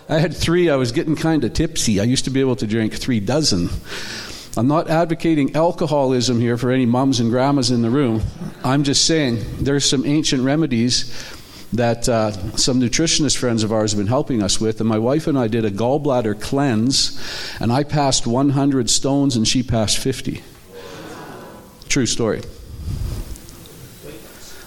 I 0.10 0.20
had 0.20 0.36
three. 0.36 0.70
I 0.70 0.76
was 0.76 0.92
getting 0.92 1.16
kind 1.16 1.44
of 1.44 1.54
tipsy. 1.54 2.00
I 2.00 2.04
used 2.04 2.26
to 2.26 2.32
be 2.32 2.40
able 2.42 2.58
to 2.58 2.68
drink 2.68 2.94
three 2.94 3.20
dozen. 3.20 3.70
I'm 4.56 4.68
not 4.68 4.88
advocating 4.88 5.56
alcoholism 5.56 6.40
here 6.40 6.58
for 6.58 6.70
any 6.70 6.86
mums 6.86 7.20
and 7.20 7.32
grandmas 7.32 7.72
in 7.72 7.82
the 7.82 7.90
room. 7.90 8.22
I'm 8.64 8.84
just 8.84 9.06
saying 9.06 9.44
there's 9.60 9.84
some 9.84 10.06
ancient 10.06 10.44
remedies 10.44 11.12
that 11.74 12.08
uh, 12.08 12.32
some 12.56 12.80
nutritionist 12.80 13.36
friends 13.36 13.64
of 13.64 13.72
ours 13.72 13.94
have 13.94 13.98
been 13.98 14.06
helping 14.06 14.44
us 14.44 14.62
with. 14.62 14.80
And 14.80 14.88
my 14.88 15.00
wife 15.00 15.26
and 15.26 15.40
I 15.40 15.48
did 15.48 15.66
a 15.66 15.72
gallbladder 15.72 16.40
cleanse, 16.40 17.20
and 17.60 17.72
I 17.72 17.84
passed 17.84 18.28
100 18.28 18.92
stones 18.92 19.36
and 19.36 19.48
she 19.48 19.64
passed 19.64 19.98
50. 19.98 20.44
True 21.90 22.06
story. 22.06 22.44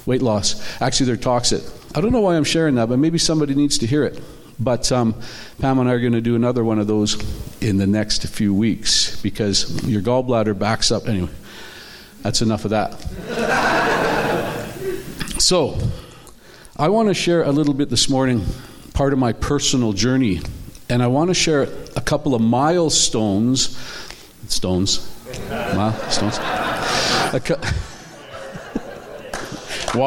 Weight 0.04 0.22
loss. 0.22 0.80
Actually, 0.82 1.06
they're 1.06 1.16
toxic. 1.16 1.62
I 1.94 2.00
don't 2.00 2.12
know 2.12 2.20
why 2.20 2.36
I'm 2.36 2.44
sharing 2.44 2.74
that, 2.74 2.88
but 2.88 2.98
maybe 2.98 3.18
somebody 3.18 3.54
needs 3.54 3.78
to 3.78 3.86
hear 3.86 4.02
it. 4.02 4.20
But 4.58 4.90
um, 4.90 5.14
Pam 5.60 5.78
and 5.78 5.88
I 5.88 5.92
are 5.92 6.00
going 6.00 6.12
to 6.12 6.20
do 6.20 6.34
another 6.34 6.64
one 6.64 6.78
of 6.78 6.86
those 6.86 7.16
in 7.60 7.76
the 7.76 7.86
next 7.86 8.26
few 8.26 8.54
weeks 8.54 9.20
because 9.20 9.86
your 9.86 10.00
gallbladder 10.00 10.58
backs 10.58 10.90
up. 10.90 11.08
Anyway, 11.08 11.30
that's 12.22 12.42
enough 12.42 12.64
of 12.64 12.70
that. 12.70 12.92
so, 15.38 15.78
I 16.76 16.88
want 16.88 17.08
to 17.08 17.14
share 17.14 17.42
a 17.42 17.52
little 17.52 17.74
bit 17.74 17.90
this 17.90 18.08
morning, 18.08 18.44
part 18.94 19.12
of 19.12 19.18
my 19.18 19.32
personal 19.32 19.92
journey, 19.92 20.40
and 20.88 21.02
I 21.02 21.06
want 21.06 21.28
to 21.28 21.34
share 21.34 21.68
a 21.96 22.00
couple 22.00 22.34
of 22.34 22.40
milestones, 22.40 23.76
stones, 24.48 25.12
milestones, 25.50 26.38
a, 26.38 27.40
cu- 27.44 27.54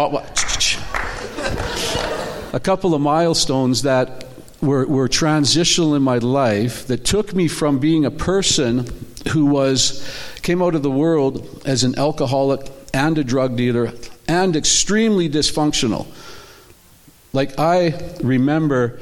a 2.54 2.60
couple 2.60 2.96
of 2.96 3.02
milestones 3.02 3.84
that 3.84 4.26
were, 4.62 4.86
were 4.86 5.08
transitional 5.08 5.96
in 5.96 6.02
my 6.02 6.18
life 6.18 6.88
that 6.88 7.06
took 7.06 7.34
me 7.34 7.48
from 7.48 7.80
being 7.80 8.06
a 8.06 8.12
person 8.12 8.88
who 9.32 9.46
was 9.46 10.06
came 10.42 10.62
out 10.62 10.76
of 10.76 10.84
the 10.84 10.92
world 10.92 11.62
as 11.66 11.84
an 11.84 11.98
alcoholic 11.98 12.72
and 12.94 13.18
a 13.18 13.24
drug 13.24 13.56
dealer 13.56 13.94
and 14.28 14.56
extremely 14.56 15.30
dysfunctional. 15.30 16.08
Like 17.34 17.60
I 17.60 18.00
remember 18.24 19.00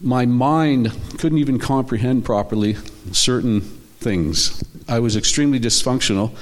my 0.00 0.26
mind 0.26 0.92
couldn't 1.18 1.38
even 1.38 1.58
comprehend 1.58 2.24
properly 2.24 2.76
certain 3.12 3.60
things. 3.60 4.62
I 4.88 4.98
was 4.98 5.16
extremely 5.16 5.58
dysfunctional. 5.58 6.34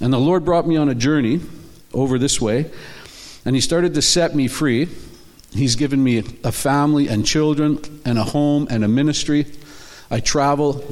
And 0.00 0.12
the 0.12 0.18
Lord 0.18 0.44
brought 0.44 0.66
me 0.66 0.76
on 0.76 0.88
a 0.88 0.94
journey 0.94 1.40
over 1.92 2.18
this 2.18 2.40
way, 2.40 2.70
and 3.44 3.54
He 3.54 3.60
started 3.60 3.94
to 3.94 4.02
set 4.02 4.34
me 4.34 4.48
free. 4.48 4.88
He's 5.54 5.76
given 5.76 6.02
me 6.02 6.18
a 6.42 6.50
family 6.50 7.08
and 7.08 7.24
children 7.24 7.78
and 8.04 8.18
a 8.18 8.24
home 8.24 8.66
and 8.70 8.84
a 8.84 8.88
ministry. 8.88 9.46
I 10.10 10.18
travel, 10.18 10.84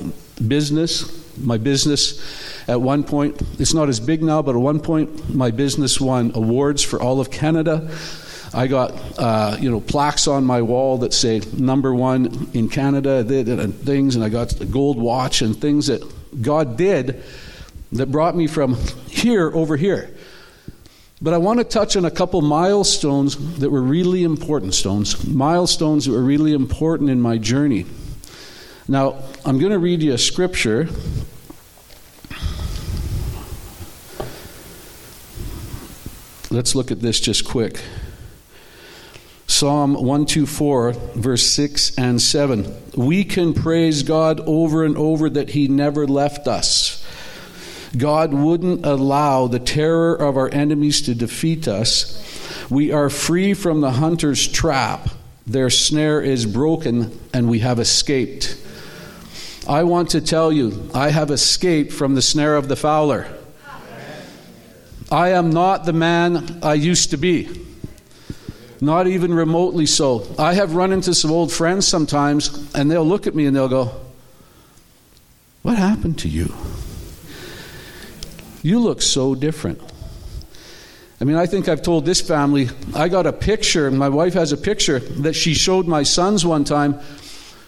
business. 0.47 1.21
My 1.37 1.59
business 1.59 2.23
at 2.69 2.81
one 2.81 3.03
point, 3.03 3.43
it's 3.59 3.75
not 3.75 3.89
as 3.89 3.99
big 3.99 4.23
now, 4.23 4.41
but 4.41 4.55
at 4.55 4.61
one 4.61 4.79
point, 4.79 5.35
my 5.35 5.51
business 5.51 6.01
won 6.01 6.31
awards 6.35 6.83
for 6.83 7.01
all 7.01 7.21
of 7.21 7.31
Canada. 7.31 7.91
I 8.55 8.67
got 8.67 8.93
uh, 9.19 9.57
you 9.59 9.71
know 9.71 9.81
plaques 9.81 10.29
on 10.29 10.45
my 10.45 10.63
wall 10.63 10.99
that 10.99 11.13
say 11.13 11.41
number 11.57 11.93
one 11.95 12.51
in 12.53 12.69
Canada 12.69 13.19
and 13.29 13.75
things, 13.75 14.15
and 14.15 14.25
I 14.25 14.29
got 14.29 14.61
a 14.61 14.67
gold 14.67 14.99
watch 14.99 15.43
and 15.43 15.57
things 15.57 15.89
that 15.89 16.03
God 16.41 16.77
did 16.77 17.23
that 17.93 18.13
brought 18.13 18.37
me 18.37 18.47
from 18.47 18.75
here 19.09 19.51
over 19.55 19.77
here. 19.77 20.15
But 21.23 21.35
I 21.35 21.39
want 21.39 21.61
to 21.61 21.65
touch 21.65 21.97
on 21.97 22.05
a 22.05 22.11
couple 22.11 22.43
milestones 22.43 23.37
that 23.61 23.71
were 23.71 23.81
really 23.81 24.25
important 24.25 24.75
stones, 24.75 25.25
milestones 25.25 26.07
that 26.07 26.11
were 26.11 26.25
really 26.25 26.53
important 26.53 27.11
in 27.11 27.21
my 27.21 27.39
journey. 27.39 27.87
Now, 28.89 29.23
I'm 29.45 29.61
going 29.61 29.71
to 29.71 29.79
read 29.79 30.03
you 30.03 30.15
a 30.15 30.19
scripture. 30.19 30.89
Let's 36.51 36.75
look 36.75 36.91
at 36.91 37.01
this 37.01 37.21
just 37.21 37.45
quick. 37.45 37.81
Psalm 39.47 39.95
124, 39.95 40.93
verse 41.15 41.47
6 41.47 41.99
and 41.99 42.21
7. 42.21 42.75
We 42.97 43.23
can 43.23 43.55
praise 43.55 44.03
God 44.03 44.41
over 44.41 44.85
and 44.85 44.97
over 44.97 45.31
that 45.31 45.51
He 45.51 45.69
never 45.69 46.05
left 46.05 46.49
us. 46.49 47.07
God 47.97 48.33
wouldn't 48.33 48.87
allow 48.87 49.47
the 49.47 49.59
terror 49.59 50.15
of 50.15 50.37
our 50.37 50.49
enemies 50.49 51.03
to 51.03 51.15
defeat 51.15 51.69
us. 51.69 52.19
We 52.71 52.93
are 52.93 53.11
free 53.11 53.55
from 53.55 53.81
the 53.81 53.91
hunter's 53.91 54.47
trap. 54.49 55.09
Their 55.47 55.71
snare 55.71 56.21
is 56.21 56.47
broken, 56.47 57.19
and 57.35 57.51
we 57.51 57.59
have 57.59 57.79
escaped. 57.79 58.57
I 59.69 59.83
want 59.85 60.11
to 60.11 60.21
tell 60.21 60.53
you, 60.53 60.91
I 60.95 61.11
have 61.11 61.31
escaped 61.31 61.93
from 61.93 62.15
the 62.15 62.23
snare 62.23 62.57
of 62.57 62.69
the 62.69 62.77
fowler. 62.77 63.27
I 65.11 65.31
am 65.31 65.51
not 65.51 65.85
the 65.85 65.93
man 65.93 66.61
I 66.63 66.75
used 66.75 67.11
to 67.11 67.19
be. 67.19 67.49
Not 68.81 69.07
even 69.07 69.33
remotely 69.35 69.87
so. 69.87 70.27
I 70.39 70.55
have 70.55 70.75
run 70.75 70.93
into 70.93 71.15
some 71.15 71.31
old 71.31 71.53
friends 71.53 71.87
sometimes, 71.87 72.73
and 72.75 72.91
they'll 72.91 73.07
look 73.07 73.27
at 73.27 73.35
me 73.35 73.47
and 73.47 73.55
they'll 73.55 73.69
go, 73.69 73.93
What 75.61 75.77
happened 75.77 76.19
to 76.21 76.29
you? 76.29 76.53
You 78.63 78.79
look 78.79 79.03
so 79.03 79.35
different. 79.35 79.81
I 81.21 81.25
mean, 81.25 81.37
I 81.37 81.47
think 81.47 81.69
I've 81.69 81.83
told 81.83 82.05
this 82.05 82.21
family, 82.21 82.69
I 82.95 83.09
got 83.09 83.27
a 83.27 83.33
picture, 83.33 83.91
my 83.91 84.09
wife 84.09 84.35
has 84.35 84.51
a 84.51 84.57
picture 84.57 84.99
that 84.99 85.35
she 85.35 85.55
showed 85.55 85.87
my 85.87 86.03
sons 86.03 86.45
one 86.45 86.65
time. 86.65 86.99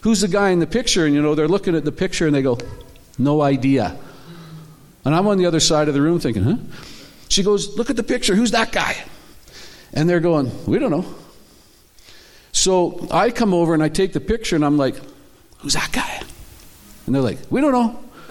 Who's 0.00 0.22
the 0.22 0.28
guy 0.28 0.50
in 0.50 0.58
the 0.58 0.66
picture? 0.66 1.06
And, 1.06 1.14
you 1.14 1.22
know, 1.22 1.34
they're 1.34 1.48
looking 1.48 1.76
at 1.76 1.84
the 1.84 1.92
picture 1.92 2.26
and 2.26 2.34
they 2.34 2.42
go, 2.42 2.58
No 3.16 3.42
idea. 3.42 3.96
And 5.04 5.14
I'm 5.14 5.26
on 5.26 5.38
the 5.38 5.46
other 5.46 5.60
side 5.60 5.86
of 5.86 5.94
the 5.94 6.02
room 6.02 6.18
thinking, 6.18 6.42
Huh? 6.42 6.56
She 7.28 7.42
goes, 7.42 7.76
Look 7.76 7.90
at 7.90 7.96
the 7.96 8.02
picture. 8.02 8.34
Who's 8.34 8.50
that 8.50 8.72
guy? 8.72 8.96
And 9.92 10.10
they're 10.10 10.20
going, 10.20 10.50
We 10.66 10.78
don't 10.80 10.90
know. 10.90 11.06
So 12.50 13.06
I 13.10 13.30
come 13.30 13.54
over 13.54 13.72
and 13.72 13.82
I 13.82 13.88
take 13.88 14.12
the 14.12 14.20
picture 14.20 14.56
and 14.56 14.64
I'm 14.64 14.76
like, 14.76 14.96
Who's 15.58 15.74
that 15.74 15.92
guy? 15.92 16.22
And 17.06 17.14
they're 17.14 17.22
like, 17.22 17.38
We 17.50 17.60
don't 17.60 17.72
know. 17.72 18.00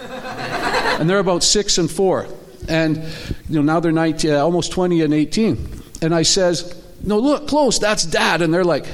and 0.98 1.08
they're 1.08 1.18
about 1.18 1.42
six 1.42 1.78
and 1.78 1.90
four. 1.90 2.26
And 2.68 2.96
you 3.48 3.56
know 3.56 3.62
now 3.62 3.80
they're 3.80 3.92
19, 3.92 4.30
uh, 4.30 4.36
almost 4.38 4.72
20 4.72 5.02
and 5.02 5.14
18. 5.14 5.82
And 6.02 6.14
I 6.14 6.22
says, 6.22 6.82
No, 7.02 7.18
look 7.18 7.48
close, 7.48 7.78
that's 7.78 8.04
dad. 8.04 8.42
And 8.42 8.52
they're 8.52 8.64
like, 8.64 8.86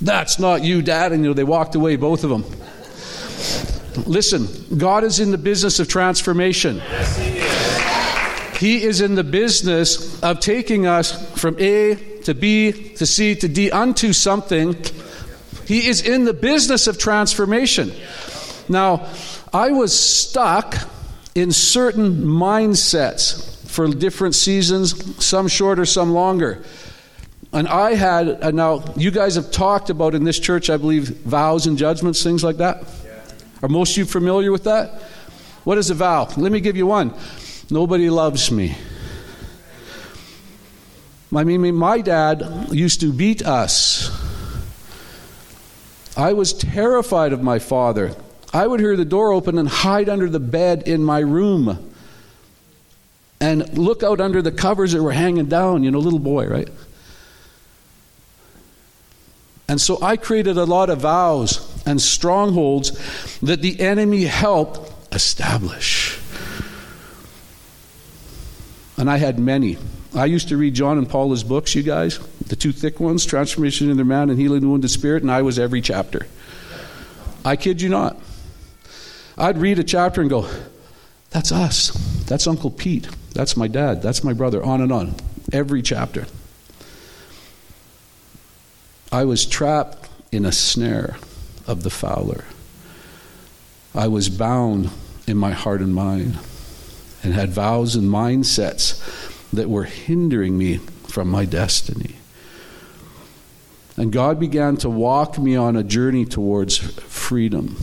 That's 0.00 0.38
not 0.38 0.62
you, 0.62 0.82
dad. 0.82 1.12
And 1.12 1.22
you 1.22 1.30
know, 1.30 1.34
they 1.34 1.44
walked 1.44 1.74
away, 1.74 1.96
both 1.96 2.24
of 2.24 2.30
them. 2.30 2.44
Listen, 4.06 4.48
God 4.76 5.04
is 5.04 5.20
in 5.20 5.30
the 5.30 5.38
business 5.38 5.78
of 5.78 5.88
transformation. 5.88 6.80
He 8.58 8.82
is 8.82 9.00
in 9.00 9.14
the 9.14 9.24
business 9.24 10.22
of 10.22 10.40
taking 10.40 10.86
us 10.86 11.38
from 11.38 11.56
A 11.58 11.94
to 12.22 12.34
B 12.34 12.72
to 12.94 13.06
C 13.06 13.34
to 13.36 13.48
D 13.48 13.70
unto 13.70 14.12
something. 14.12 14.76
He 15.66 15.86
is 15.88 16.02
in 16.02 16.24
the 16.24 16.32
business 16.32 16.86
of 16.86 16.98
transformation. 16.98 17.92
Now, 18.68 19.08
I 19.52 19.70
was 19.70 19.98
stuck 19.98 20.76
in 21.34 21.50
certain 21.50 22.22
mindsets 22.22 23.68
for 23.68 23.88
different 23.88 24.34
seasons, 24.34 25.24
some 25.24 25.48
shorter, 25.48 25.84
some 25.84 26.12
longer. 26.12 26.62
And 27.52 27.68
I 27.68 27.94
had, 27.94 28.28
and 28.28 28.56
now 28.56 28.84
you 28.96 29.10
guys 29.10 29.34
have 29.36 29.50
talked 29.50 29.90
about 29.90 30.14
in 30.14 30.24
this 30.24 30.38
church, 30.38 30.70
I 30.70 30.76
believe, 30.76 31.08
vows 31.08 31.66
and 31.66 31.78
judgments, 31.78 32.22
things 32.22 32.42
like 32.44 32.56
that. 32.58 32.84
Yeah. 33.04 33.20
Are 33.62 33.68
most 33.68 33.92
of 33.92 33.98
you 33.98 34.04
familiar 34.04 34.52
with 34.52 34.64
that? 34.64 35.02
What 35.64 35.78
is 35.78 35.90
a 35.90 35.94
vow? 35.94 36.28
Let 36.36 36.52
me 36.52 36.60
give 36.60 36.76
you 36.76 36.86
one. 36.86 37.14
Nobody 37.70 38.10
loves 38.10 38.50
me. 38.50 38.76
I 41.34 41.42
mean, 41.42 41.74
my 41.74 42.00
dad 42.00 42.68
used 42.70 43.00
to 43.00 43.12
beat 43.12 43.44
us. 43.44 44.10
I 46.16 46.32
was 46.32 46.52
terrified 46.52 47.32
of 47.32 47.42
my 47.42 47.58
father. 47.58 48.14
I 48.54 48.68
would 48.68 48.78
hear 48.78 48.96
the 48.96 49.04
door 49.04 49.32
open 49.32 49.58
and 49.58 49.68
hide 49.68 50.08
under 50.08 50.30
the 50.30 50.38
bed 50.38 50.86
in 50.86 51.02
my 51.02 51.18
room 51.18 51.92
and 53.40 53.76
look 53.76 54.04
out 54.04 54.20
under 54.20 54.40
the 54.40 54.52
covers 54.52 54.92
that 54.92 55.02
were 55.02 55.12
hanging 55.12 55.46
down, 55.46 55.82
you 55.82 55.90
know, 55.90 55.98
little 55.98 56.20
boy, 56.20 56.46
right? 56.46 56.68
And 59.68 59.80
so 59.80 60.00
I 60.00 60.16
created 60.16 60.56
a 60.56 60.64
lot 60.64 60.88
of 60.88 61.00
vows 61.00 61.82
and 61.84 62.00
strongholds 62.00 62.92
that 63.40 63.60
the 63.60 63.80
enemy 63.80 64.22
helped 64.24 65.12
establish. 65.12 66.20
And 68.96 69.10
I 69.10 69.16
had 69.16 69.38
many. 69.38 69.78
I 70.14 70.26
used 70.26 70.48
to 70.50 70.56
read 70.56 70.74
John 70.74 70.96
and 70.96 71.08
Paula's 71.08 71.42
books, 71.42 71.74
you 71.74 71.82
guys, 71.82 72.18
the 72.46 72.54
two 72.54 72.70
thick 72.70 73.00
ones, 73.00 73.26
Transformation 73.26 73.90
in 73.90 73.96
the 73.96 74.04
Man 74.04 74.30
and 74.30 74.38
Healing 74.38 74.60
the 74.60 74.68
Wounded 74.68 74.90
Spirit, 74.90 75.22
and 75.22 75.32
I 75.32 75.42
was 75.42 75.58
every 75.58 75.80
chapter. 75.80 76.28
I 77.44 77.56
kid 77.56 77.82
you 77.82 77.88
not. 77.88 78.16
I'd 79.36 79.58
read 79.58 79.78
a 79.78 79.84
chapter 79.84 80.20
and 80.20 80.30
go, 80.30 80.48
That's 81.30 81.52
us. 81.52 81.90
That's 82.26 82.46
Uncle 82.46 82.70
Pete. 82.70 83.08
That's 83.32 83.56
my 83.56 83.68
dad. 83.68 84.02
That's 84.02 84.22
my 84.22 84.32
brother. 84.32 84.62
On 84.62 84.80
and 84.80 84.92
on. 84.92 85.14
Every 85.52 85.82
chapter. 85.82 86.26
I 89.12 89.24
was 89.24 89.46
trapped 89.46 90.08
in 90.32 90.44
a 90.44 90.52
snare 90.52 91.16
of 91.66 91.82
the 91.82 91.90
fowler. 91.90 92.44
I 93.94 94.08
was 94.08 94.28
bound 94.28 94.90
in 95.26 95.36
my 95.36 95.52
heart 95.52 95.80
and 95.80 95.94
mind 95.94 96.38
and 97.22 97.32
had 97.32 97.50
vows 97.50 97.94
and 97.94 98.10
mindsets 98.10 99.00
that 99.52 99.70
were 99.70 99.84
hindering 99.84 100.58
me 100.58 100.78
from 101.08 101.30
my 101.30 101.44
destiny. 101.44 102.16
And 103.96 104.12
God 104.12 104.40
began 104.40 104.76
to 104.78 104.90
walk 104.90 105.38
me 105.38 105.54
on 105.54 105.76
a 105.76 105.84
journey 105.84 106.24
towards 106.24 106.76
freedom. 106.76 107.76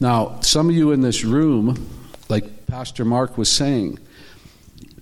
Now, 0.00 0.40
some 0.40 0.68
of 0.68 0.74
you 0.74 0.92
in 0.92 1.00
this 1.00 1.24
room, 1.24 1.88
like 2.28 2.66
Pastor 2.66 3.04
Mark 3.04 3.38
was 3.38 3.48
saying, 3.48 3.98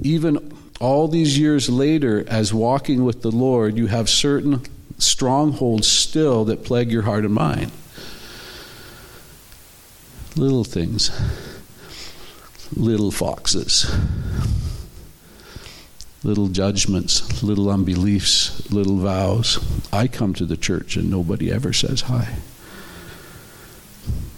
even 0.00 0.52
all 0.80 1.08
these 1.08 1.38
years 1.38 1.68
later, 1.68 2.24
as 2.28 2.52
walking 2.52 3.04
with 3.04 3.22
the 3.22 3.30
Lord, 3.30 3.76
you 3.76 3.86
have 3.86 4.08
certain 4.08 4.62
strongholds 4.98 5.88
still 5.88 6.44
that 6.46 6.64
plague 6.64 6.90
your 6.90 7.02
heart 7.02 7.24
and 7.24 7.34
mind. 7.34 7.72
Little 10.36 10.64
things 10.64 11.10
little 12.76 13.10
foxes. 13.10 13.90
little 16.24 16.48
judgments, 16.48 17.42
little 17.42 17.68
unbeliefs, 17.68 18.70
little 18.70 18.98
vows. 18.98 19.58
I 19.92 20.06
come 20.06 20.34
to 20.34 20.46
the 20.46 20.56
church 20.56 20.96
and 20.96 21.10
nobody 21.10 21.50
ever 21.50 21.72
says 21.72 22.02
hi. 22.02 22.36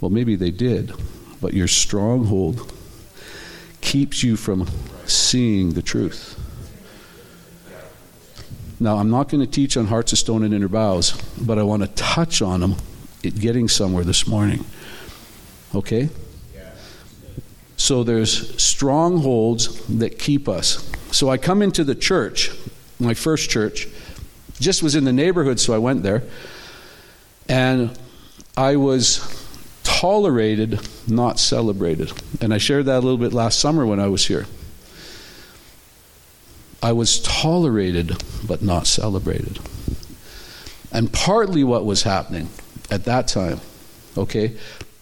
Well, 0.04 0.10
maybe 0.10 0.36
they 0.36 0.50
did, 0.50 0.92
but 1.40 1.54
your 1.54 1.66
stronghold 1.66 2.70
keeps 3.80 4.22
you 4.22 4.36
from 4.36 4.68
seeing 5.06 5.72
the 5.72 5.80
truth. 5.80 6.38
Now, 8.78 8.98
I'm 8.98 9.08
not 9.08 9.30
going 9.30 9.40
to 9.42 9.50
teach 9.50 9.78
on 9.78 9.86
hearts 9.86 10.12
of 10.12 10.18
stone 10.18 10.42
and 10.42 10.52
inner 10.52 10.68
vows, 10.68 11.12
but 11.40 11.58
I 11.58 11.62
want 11.62 11.84
to 11.84 11.88
touch 11.88 12.42
on 12.42 12.60
them 12.60 12.76
it 13.22 13.40
getting 13.40 13.66
somewhere 13.66 14.04
this 14.04 14.26
morning. 14.26 14.66
Okay? 15.74 16.10
So 17.78 18.04
there's 18.04 18.62
strongholds 18.62 19.86
that 19.86 20.18
keep 20.18 20.50
us. 20.50 20.86
So 21.12 21.30
I 21.30 21.38
come 21.38 21.62
into 21.62 21.82
the 21.82 21.94
church, 21.94 22.50
my 23.00 23.14
first 23.14 23.48
church, 23.48 23.88
just 24.60 24.82
was 24.82 24.96
in 24.96 25.04
the 25.04 25.14
neighborhood, 25.14 25.58
so 25.58 25.72
I 25.72 25.78
went 25.78 26.02
there. 26.02 26.24
And 27.48 27.98
I 28.54 28.76
was 28.76 29.40
tolerated, 30.00 30.80
not 31.06 31.38
celebrated. 31.38 32.12
And 32.40 32.52
I 32.52 32.58
shared 32.58 32.86
that 32.86 32.98
a 32.98 33.00
little 33.00 33.18
bit 33.18 33.32
last 33.32 33.60
summer 33.60 33.86
when 33.86 34.00
I 34.00 34.08
was 34.08 34.26
here. 34.26 34.46
I 36.82 36.92
was 36.92 37.20
tolerated, 37.20 38.22
but 38.46 38.60
not 38.60 38.86
celebrated. 38.86 39.60
And 40.90 41.12
partly 41.12 41.62
what 41.62 41.84
was 41.84 42.02
happening 42.02 42.48
at 42.90 43.04
that 43.04 43.28
time, 43.28 43.60
okay, 44.18 44.56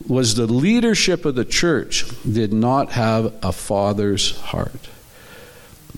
was 0.07 0.35
the 0.35 0.47
leadership 0.47 1.25
of 1.25 1.37
the 1.37 1.45
church 1.45 2.05
did 2.31 2.53
not 2.53 2.93
have 2.93 3.33
a 3.43 3.53
father's 3.53 4.39
heart 4.39 4.89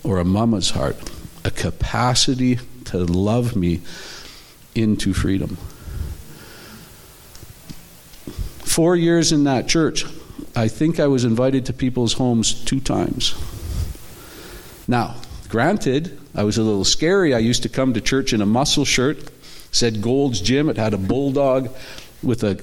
or 0.05 0.19
a 0.19 0.25
mama's 0.25 0.71
heart, 0.71 0.97
a 1.45 1.51
capacity 1.51 2.59
to 2.85 2.99
love 2.99 3.57
me 3.57 3.81
into 4.75 5.13
freedom. 5.13 5.59
Four 8.65 8.97
years 8.97 9.31
in 9.31 9.45
that 9.45 9.69
church, 9.69 10.05
I 10.57 10.69
think 10.69 10.99
I 10.99 11.07
was 11.07 11.25
invited 11.25 11.67
to 11.67 11.73
people's 11.73 12.15
homes 12.15 12.65
two 12.65 12.81
times. 12.81 13.35
Now, 14.89 15.15
granted, 15.49 16.19
I 16.35 16.43
was 16.43 16.59
a 16.59 16.63
little 16.63 16.85
scary. 16.85 17.35
I 17.35 17.39
used 17.39 17.63
to 17.63 17.69
come 17.69 17.95
to 17.95 18.01
church 18.01 18.33
in 18.33 18.41
a 18.41 18.47
muscle 18.47 18.85
shirt, 18.85 19.19
said 19.71 20.03
Gold's 20.03 20.41
Gym. 20.41 20.69
It 20.69 20.77
had 20.77 20.93
a 20.93 20.99
bulldog 20.99 21.71
with 22.23 22.43
a 22.43 22.59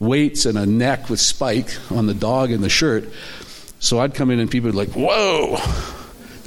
weights 0.00 0.46
and 0.46 0.58
a 0.58 0.66
neck 0.66 1.10
with 1.10 1.20
spike 1.20 1.76
on 1.90 2.06
the 2.06 2.14
dog 2.14 2.50
in 2.50 2.62
the 2.62 2.68
shirt. 2.68 3.04
So 3.78 4.00
I'd 4.00 4.14
come 4.14 4.30
in 4.30 4.40
and 4.40 4.50
people 4.50 4.68
would 4.68 4.74
like, 4.74 4.90
whoa, 4.90 5.58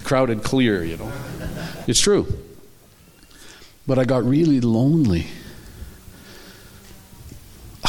crowded 0.03 0.43
clear, 0.43 0.83
you 0.83 0.97
know. 0.97 1.12
It's 1.88 1.99
true. 1.99 2.27
But 3.88 3.99
I 3.99 4.05
got 4.05 4.23
really 4.23 4.59
lonely. 4.59 5.27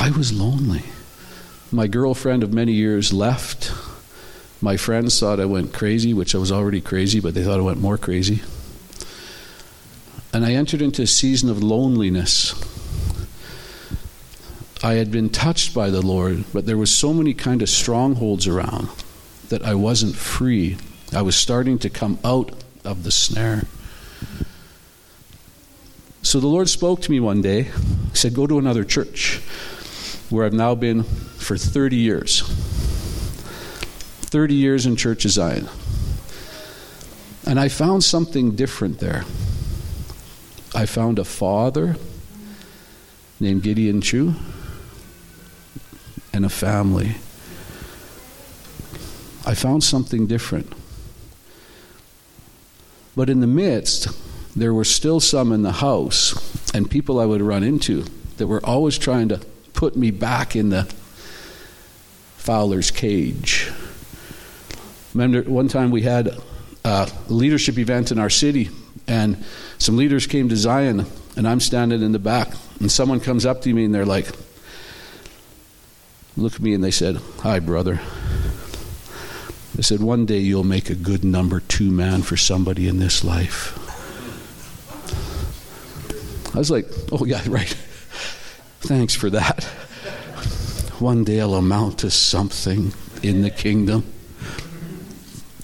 I 0.04 0.10
was 0.10 0.34
lonely. 0.34 0.82
My 1.72 1.86
girlfriend 1.86 2.42
of 2.42 2.52
many 2.52 2.72
years 2.72 3.10
left. 3.10 3.72
My 4.60 4.76
friends 4.76 5.18
thought 5.18 5.40
I 5.40 5.46
went 5.46 5.72
crazy, 5.72 6.12
which 6.12 6.34
I 6.34 6.38
was 6.38 6.52
already 6.52 6.82
crazy, 6.82 7.20
but 7.20 7.32
they 7.32 7.42
thought 7.42 7.58
I 7.58 7.62
went 7.62 7.80
more 7.80 7.96
crazy. 7.96 8.42
And 10.34 10.44
I 10.44 10.52
entered 10.52 10.82
into 10.82 11.00
a 11.00 11.06
season 11.06 11.48
of 11.48 11.62
loneliness 11.62 12.52
I 14.82 14.96
had 14.96 15.10
been 15.10 15.30
touched 15.30 15.72
by 15.72 15.88
the 15.88 16.02
Lord, 16.02 16.44
but 16.52 16.66
there 16.66 16.76
was 16.76 16.92
so 16.92 17.14
many 17.14 17.32
kind 17.32 17.62
of 17.62 17.70
strongholds 17.70 18.46
around 18.46 18.90
that 19.48 19.62
I 19.62 19.74
wasn't 19.74 20.16
free. 20.16 20.76
I 21.14 21.22
was 21.22 21.34
starting 21.34 21.78
to 21.78 21.88
come 21.88 22.18
out 22.22 22.52
of 22.84 23.04
the 23.04 23.10
snare. 23.10 23.62
So 26.20 26.40
the 26.40 26.46
Lord 26.46 26.68
spoke 26.68 27.00
to 27.00 27.10
me 27.10 27.20
one 27.20 27.40
day. 27.40 27.62
He 27.62 28.16
said, 28.16 28.34
Go 28.34 28.46
to 28.46 28.58
another 28.58 28.84
church 28.84 29.40
where 30.34 30.44
I've 30.44 30.52
now 30.52 30.74
been 30.74 31.04
for 31.04 31.56
30 31.56 31.96
years. 31.96 32.42
30 34.30 34.54
years 34.54 34.84
in 34.84 34.96
Church 34.96 35.24
of 35.24 35.30
Zion. 35.30 35.68
And 37.46 37.60
I 37.60 37.68
found 37.68 38.02
something 38.02 38.56
different 38.56 38.98
there. 38.98 39.24
I 40.74 40.86
found 40.86 41.20
a 41.20 41.24
father 41.24 41.96
named 43.38 43.62
Gideon 43.62 44.00
Chiu 44.00 44.34
and 46.32 46.44
a 46.44 46.48
family. 46.48 47.14
I 49.46 49.54
found 49.54 49.84
something 49.84 50.26
different. 50.26 50.72
But 53.14 53.30
in 53.30 53.38
the 53.38 53.46
midst, 53.46 54.08
there 54.56 54.74
were 54.74 54.84
still 54.84 55.20
some 55.20 55.52
in 55.52 55.62
the 55.62 55.72
house 55.72 56.34
and 56.74 56.90
people 56.90 57.20
I 57.20 57.26
would 57.26 57.40
run 57.40 57.62
into 57.62 58.04
that 58.38 58.48
were 58.48 58.64
always 58.66 58.98
trying 58.98 59.28
to 59.28 59.40
put 59.74 59.96
me 59.96 60.10
back 60.10 60.56
in 60.56 60.70
the 60.70 60.84
Fowler's 62.38 62.90
cage. 62.90 63.70
Remember, 65.12 65.42
one 65.48 65.68
time 65.68 65.90
we 65.90 66.02
had 66.02 66.36
a 66.84 67.10
leadership 67.28 67.78
event 67.78 68.10
in 68.10 68.18
our 68.18 68.30
city, 68.30 68.70
and 69.06 69.44
some 69.78 69.96
leaders 69.96 70.26
came 70.26 70.48
to 70.48 70.56
Zion, 70.56 71.06
and 71.36 71.46
I'm 71.46 71.60
standing 71.60 72.02
in 72.02 72.12
the 72.12 72.18
back, 72.18 72.48
and 72.80 72.90
someone 72.90 73.20
comes 73.20 73.44
up 73.44 73.62
to 73.62 73.72
me 73.72 73.84
and 73.84 73.94
they're 73.94 74.06
like, 74.06 74.28
Look 76.36 76.54
at 76.54 76.60
me 76.60 76.74
and 76.74 76.82
they 76.82 76.90
said, 76.90 77.20
Hi, 77.40 77.60
brother. 77.60 78.00
They 79.76 79.82
said, 79.82 80.00
One 80.00 80.26
day 80.26 80.38
you'll 80.38 80.64
make 80.64 80.90
a 80.90 80.94
good 80.96 81.24
number 81.24 81.60
two 81.60 81.92
man 81.92 82.22
for 82.22 82.36
somebody 82.36 82.88
in 82.88 82.98
this 82.98 83.22
life. 83.22 83.78
I 86.54 86.58
was 86.58 86.72
like, 86.72 86.86
Oh, 87.12 87.24
yeah, 87.24 87.40
right. 87.46 87.76
Thanks 88.86 89.14
for 89.14 89.30
that. 89.30 89.64
One 90.98 91.24
day 91.24 91.40
I'll 91.40 91.54
amount 91.54 92.00
to 92.00 92.10
something 92.10 92.92
in 93.22 93.40
the 93.40 93.48
kingdom. 93.48 94.04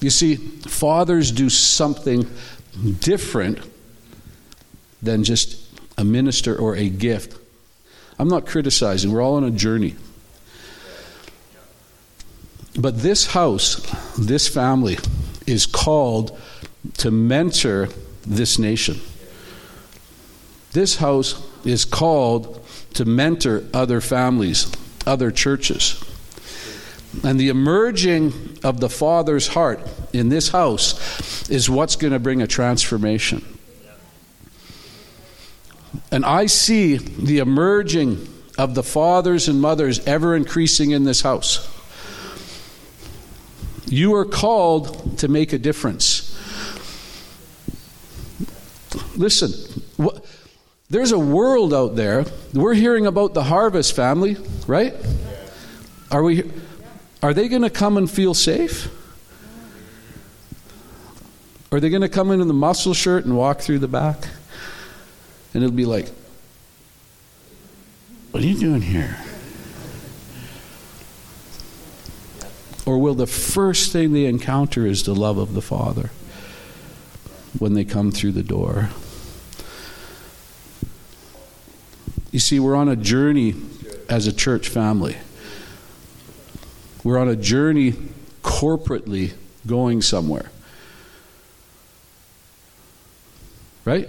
You 0.01 0.09
see, 0.09 0.37
fathers 0.37 1.31
do 1.31 1.51
something 1.51 2.27
different 3.01 3.59
than 5.03 5.23
just 5.23 5.63
a 5.99 6.05
minister 6.05 6.57
or 6.57 6.77
a 6.77 6.89
gift. 6.89 7.39
I'm 8.19 8.29
not 8.29 8.47
criticizing, 8.47 9.13
we're 9.13 9.21
all 9.21 9.35
on 9.35 9.45
a 9.45 9.51
journey. 9.51 9.97
But 12.75 13.03
this 13.03 13.27
house, 13.27 13.87
this 14.19 14.49
family, 14.49 14.97
is 15.47 15.67
called 15.67 16.41
to 16.99 17.11
mentor 17.11 17.91
this 18.27 18.59
nation. 18.59 18.99
This 20.73 20.97
house 20.97 21.47
is 21.67 21.85
called 21.85 22.60
to 22.95 23.05
mentor 23.05 23.65
other 23.73 24.01
families, 24.01 24.71
other 25.07 25.31
churches. 25.31 26.03
And 27.25 27.41
the 27.41 27.49
emerging 27.49 28.59
of 28.63 28.81
the 28.81 28.89
Father's 28.89 29.49
heart 29.49 29.81
in 30.13 30.29
this 30.29 30.51
house 30.51 31.49
is 31.51 31.69
what's 31.69 31.97
going 31.97 32.13
to 32.13 32.19
bring 32.19 32.41
a 32.43 32.47
transformation. 32.47 33.45
And 36.13 36.25
I 36.25 36.47
see 36.47 36.97
the 36.97 37.39
emerging 37.39 38.27
of 38.59 38.75
the 38.75 38.83
fathers 38.83 39.49
and 39.49 39.61
mothers 39.61 40.01
ever 40.07 40.37
increasing 40.37 40.91
in 40.91 41.05
this 41.05 41.23
house. 41.23 41.69
You 43.87 44.15
are 44.15 44.25
called 44.25 45.19
to 45.19 45.29
make 45.29 45.53
a 45.53 45.59
difference. 45.59 46.27
Listen, 49.17 49.51
what, 49.97 50.25
there's 50.91 51.13
a 51.13 51.19
world 51.19 51.73
out 51.73 51.95
there. 51.95 52.27
We're 52.53 52.75
hearing 52.75 53.07
about 53.07 53.33
the 53.33 53.45
harvest 53.45 53.95
family, 53.95 54.37
right? 54.67 54.95
Are 56.11 56.23
we 56.23 56.51
are 57.23 57.33
they 57.33 57.49
going 57.49 57.63
to 57.63 57.71
come 57.71 57.97
and 57.97 58.11
feel 58.11 58.35
safe? 58.35 58.91
Are 61.71 61.79
they 61.79 61.91
going 61.91 62.03
to 62.03 62.09
come 62.09 62.33
in 62.33 62.41
in 62.41 62.49
the 62.49 62.55
muscle 62.55 62.95
shirt 62.95 63.25
and 63.25 63.37
walk 63.37 63.61
through 63.61 63.79
the 63.79 63.89
back? 63.89 64.25
And 65.55 65.63
it'll 65.63 65.77
be 65.77 65.85
like, 65.85 66.09
What 68.33 68.43
are 68.43 68.47
you 68.47 68.59
doing 68.59 68.83
here? 68.83 69.17
Or 72.85 72.99
will 72.99 73.15
the 73.15 73.27
first 73.29 73.93
thing 73.93 74.13
they 74.13 74.25
encounter 74.25 74.85
is 74.87 75.05
the 75.05 75.15
love 75.15 75.39
of 75.39 75.55
the 75.55 75.63
Father 75.63 76.11
when 77.59 77.75
they 77.75 77.85
come 77.85 78.11
through 78.11 78.33
the 78.33 78.43
door? 78.43 78.91
You 82.31 82.39
see, 82.39 82.61
we're 82.61 82.77
on 82.77 82.89
a 82.89 82.97
journey 82.97 83.55
as 84.09 84.27
a 84.27 84.33
church 84.33 84.69
family. 84.69 85.17
We're 87.03 87.19
on 87.19 87.29
a 87.29 87.37
journey 87.37 87.95
corporately 88.43 89.33
going 89.67 90.03
somewhere. 90.03 90.51
Right? 93.85 94.09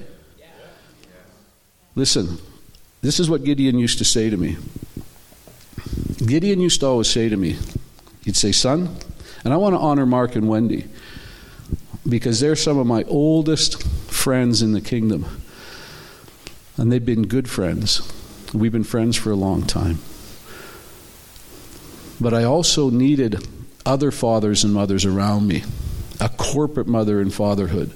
Listen, 1.96 2.38
this 3.02 3.20
is 3.20 3.30
what 3.30 3.44
Gideon 3.44 3.80
used 3.80 3.98
to 3.98 4.06
say 4.06 4.30
to 4.30 4.38
me. 4.38 4.58
Gideon 6.26 6.60
used 6.60 6.82
to 6.82 6.88
always 6.88 7.10
say 7.10 7.30
to 7.30 7.38
me, 7.38 7.58
He'd 8.24 8.36
say, 8.36 8.52
Son, 8.52 8.96
and 9.44 9.54
I 9.54 9.58
want 9.58 9.74
to 9.74 9.80
honor 9.80 10.06
Mark 10.06 10.36
and 10.36 10.48
Wendy 10.48 10.88
because 12.08 12.40
they're 12.40 12.56
some 12.56 12.78
of 12.78 12.86
my 12.86 13.04
oldest 13.04 13.82
friends 14.12 14.62
in 14.62 14.74
the 14.74 14.82
kingdom. 14.82 15.41
And 16.82 16.92
they've 16.92 17.06
been 17.06 17.28
good 17.28 17.48
friends. 17.48 18.02
We've 18.56 18.72
been 18.72 18.84
friends 18.84 19.16
for 19.16 19.30
a 19.30 19.36
long 19.36 19.68
time. 19.68 20.00
But 22.20 22.34
I 22.34 22.44
also 22.44 22.90
needed 22.90 23.48
other 23.86 24.10
fathers 24.10 24.64
and 24.64 24.74
mothers 24.74 25.06
around 25.06 25.48
me, 25.48 25.62
a 26.20 26.28
corporate 26.28 26.88
mother 26.88 27.22
and 27.22 27.32
fatherhood, 27.32 27.92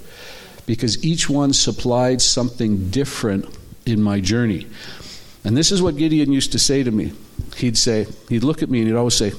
because 0.66 1.04
each 1.04 1.28
one 1.28 1.52
supplied 1.52 2.22
something 2.22 2.88
different 2.90 3.46
in 3.86 4.00
my 4.00 4.20
journey. 4.20 4.68
And 5.42 5.56
this 5.56 5.72
is 5.72 5.82
what 5.82 5.96
Gideon 5.96 6.30
used 6.30 6.52
to 6.52 6.58
say 6.60 6.84
to 6.84 6.90
me. 6.92 7.12
He'd 7.56 7.76
say, 7.76 8.06
he'd 8.28 8.44
look 8.44 8.62
at 8.62 8.70
me 8.70 8.78
and 8.78 8.86
he'd 8.86 8.94
always 8.94 9.16
say, 9.16 9.32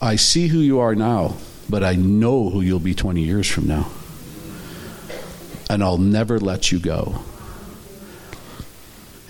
I 0.00 0.14
see 0.14 0.46
who 0.46 0.60
you 0.60 0.78
are 0.78 0.94
now, 0.94 1.38
but 1.68 1.82
I 1.82 1.96
know 1.96 2.50
who 2.50 2.60
you'll 2.60 2.78
be 2.78 2.94
20 2.94 3.20
years 3.20 3.48
from 3.50 3.66
now. 3.66 3.90
And 5.68 5.82
I'll 5.82 5.98
never 5.98 6.38
let 6.38 6.70
you 6.70 6.78
go. 6.78 7.24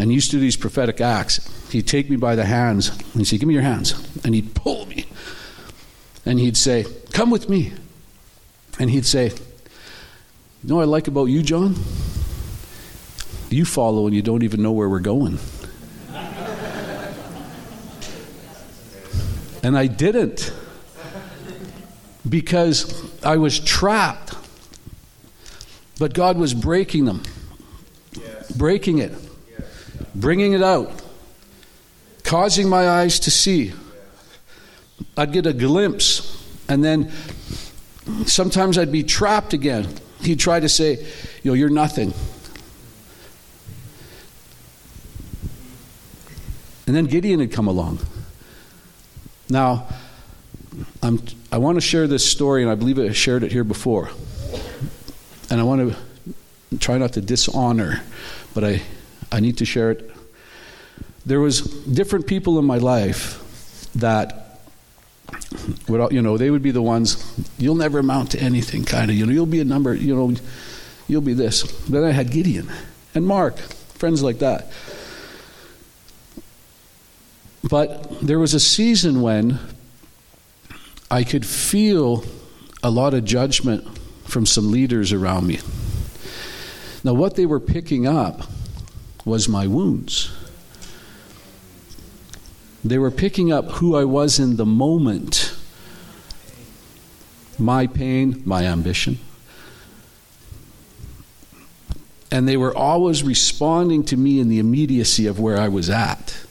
And 0.00 0.10
he 0.10 0.14
used 0.14 0.30
to 0.30 0.38
do 0.38 0.40
these 0.40 0.56
prophetic 0.56 1.02
acts. 1.02 1.46
He'd 1.70 1.86
take 1.86 2.08
me 2.08 2.16
by 2.16 2.34
the 2.34 2.46
hands 2.46 2.88
and 2.88 3.16
he'd 3.16 3.26
say, 3.26 3.36
Give 3.36 3.46
me 3.46 3.52
your 3.52 3.62
hands. 3.62 3.92
And 4.24 4.34
he'd 4.34 4.54
pull 4.54 4.86
me. 4.86 5.04
And 6.24 6.40
he'd 6.40 6.56
say, 6.56 6.86
Come 7.12 7.30
with 7.30 7.50
me. 7.50 7.74
And 8.78 8.88
he'd 8.88 9.04
say, 9.04 9.26
You 9.26 10.68
know 10.68 10.76
what 10.76 10.82
I 10.82 10.86
like 10.86 11.06
about 11.06 11.26
you, 11.26 11.42
John? 11.42 11.74
You 13.50 13.66
follow 13.66 14.06
and 14.06 14.16
you 14.16 14.22
don't 14.22 14.42
even 14.42 14.62
know 14.62 14.72
where 14.72 14.88
we're 14.88 15.00
going. 15.00 15.38
and 19.62 19.76
I 19.76 19.86
didn't 19.86 20.50
because 22.26 23.22
I 23.22 23.36
was 23.36 23.60
trapped. 23.60 24.34
But 25.98 26.14
God 26.14 26.38
was 26.38 26.54
breaking 26.54 27.04
them, 27.04 27.22
yes. 28.14 28.50
breaking 28.50 29.00
it. 29.00 29.12
Bringing 30.20 30.52
it 30.52 30.62
out, 30.62 30.90
causing 32.22 32.68
my 32.68 32.88
eyes 32.88 33.20
to 33.20 33.30
see. 33.30 33.72
I'd 35.16 35.33
get 35.33 35.46
a 35.46 35.52
glimpse, 35.52 36.46
and 36.68 36.85
then 36.85 37.11
sometimes 38.26 38.78
I'd 38.78 38.92
be 38.92 39.02
trapped 39.02 39.52
again. 39.52 39.88
He'd 40.20 40.38
try 40.38 40.61
to 40.61 40.68
say, 40.68 41.06
You 41.42 41.50
know, 41.50 41.54
you're 41.54 41.70
nothing. 41.70 42.12
And 46.87 46.96
then 46.96 47.06
Gideon 47.06 47.40
had 47.40 47.52
come 47.52 47.68
along. 47.68 48.00
Now, 49.48 49.88
I'm, 51.02 51.22
I 51.52 51.59
want 51.59 51.76
to 51.76 51.80
share 51.80 52.06
this 52.06 52.28
story, 52.28 52.62
and 52.62 52.70
I 52.70 52.74
believe 52.74 52.98
I 52.98 53.12
shared 53.12 53.42
it 53.42 53.52
here 53.52 53.64
before. 53.64 54.11
And 55.50 55.61
I 55.61 55.62
want 55.62 55.92
to 55.92 56.78
try 56.78 56.98
not 56.98 57.12
to 57.14 57.20
dishonor, 57.20 58.02
but 58.54 58.64
I, 58.64 58.83
I 59.33 59.40
need 59.40 59.59
to 59.59 59.64
share 59.64 59.90
it. 59.90 60.11
There 61.27 61.40
was 61.40 61.61
different 61.61 62.27
people 62.27 62.59
in 62.59 62.64
my 62.64 62.79
life 62.79 63.38
that 63.95 64.61
would, 65.88 66.12
you 66.12 66.23
know, 66.23 66.37
they 66.37 66.51
would 66.51 66.62
be 66.62 66.71
the 66.71 66.83
ones, 66.83 67.23
you'll 67.59 67.75
never 67.75 67.99
amount 67.99 68.33
to 68.33 68.40
anything, 68.40 68.85
kind 68.85 69.11
of, 69.11 69.16
you 69.16 69.27
know, 69.27 69.33
you'll 69.33 69.47
be 69.47 69.61
a 69.61 69.64
number, 69.64 69.95
you 69.95 70.14
know, 70.14 70.35
you'll 71.09 71.21
be 71.21 71.35
this. 71.35 71.62
Then 71.88 72.05
I 72.05 72.12
had 72.12 72.31
Gideon 72.31 72.71
and 73.14 73.27
Mark, 73.27 73.59
friends 73.59 74.23
like 74.23 74.38
that. 74.38 74.73
But 77.69 78.21
there 78.21 78.38
was 78.38 78.55
a 78.55 78.61
season 78.61 79.21
when 79.21 79.59
I 81.11 81.25
could 81.25 81.45
feel 81.45 82.25
a 82.83 82.90
lot 82.90 83.14
of 83.14 83.25
judgment 83.25 83.87
from 84.25 84.47
some 84.47 84.71
leaders 84.71 85.12
around 85.12 85.47
me. 85.47 85.61
Now, 87.05 87.14
what 87.14 87.37
they 87.37 87.47
were 87.47 87.61
picking 87.61 88.07
up 88.07 88.43
was 89.31 89.49
my 89.49 89.66
wounds. 89.66 90.31
They 92.85 92.99
were 92.99 93.11
picking 93.11 93.53
up 93.53 93.71
who 93.73 93.97
I 93.97 94.05
was 94.05 94.38
in 94.38 94.57
the 94.57 94.66
moment 94.66 95.55
my 97.61 97.87
pain, 97.87 98.43
my 98.45 98.64
ambition. 98.64 99.19
And 102.33 102.49
they 102.49 102.57
were 102.57 102.75
always 102.75 103.23
responding 103.23 104.05
to 104.05 104.16
me 104.16 104.40
in 104.40 104.49
the 104.49 104.59
immediacy 104.59 105.27
of 105.27 105.38
where 105.38 105.59
I 105.59 105.69
was 105.69 105.90
at. 105.90 106.45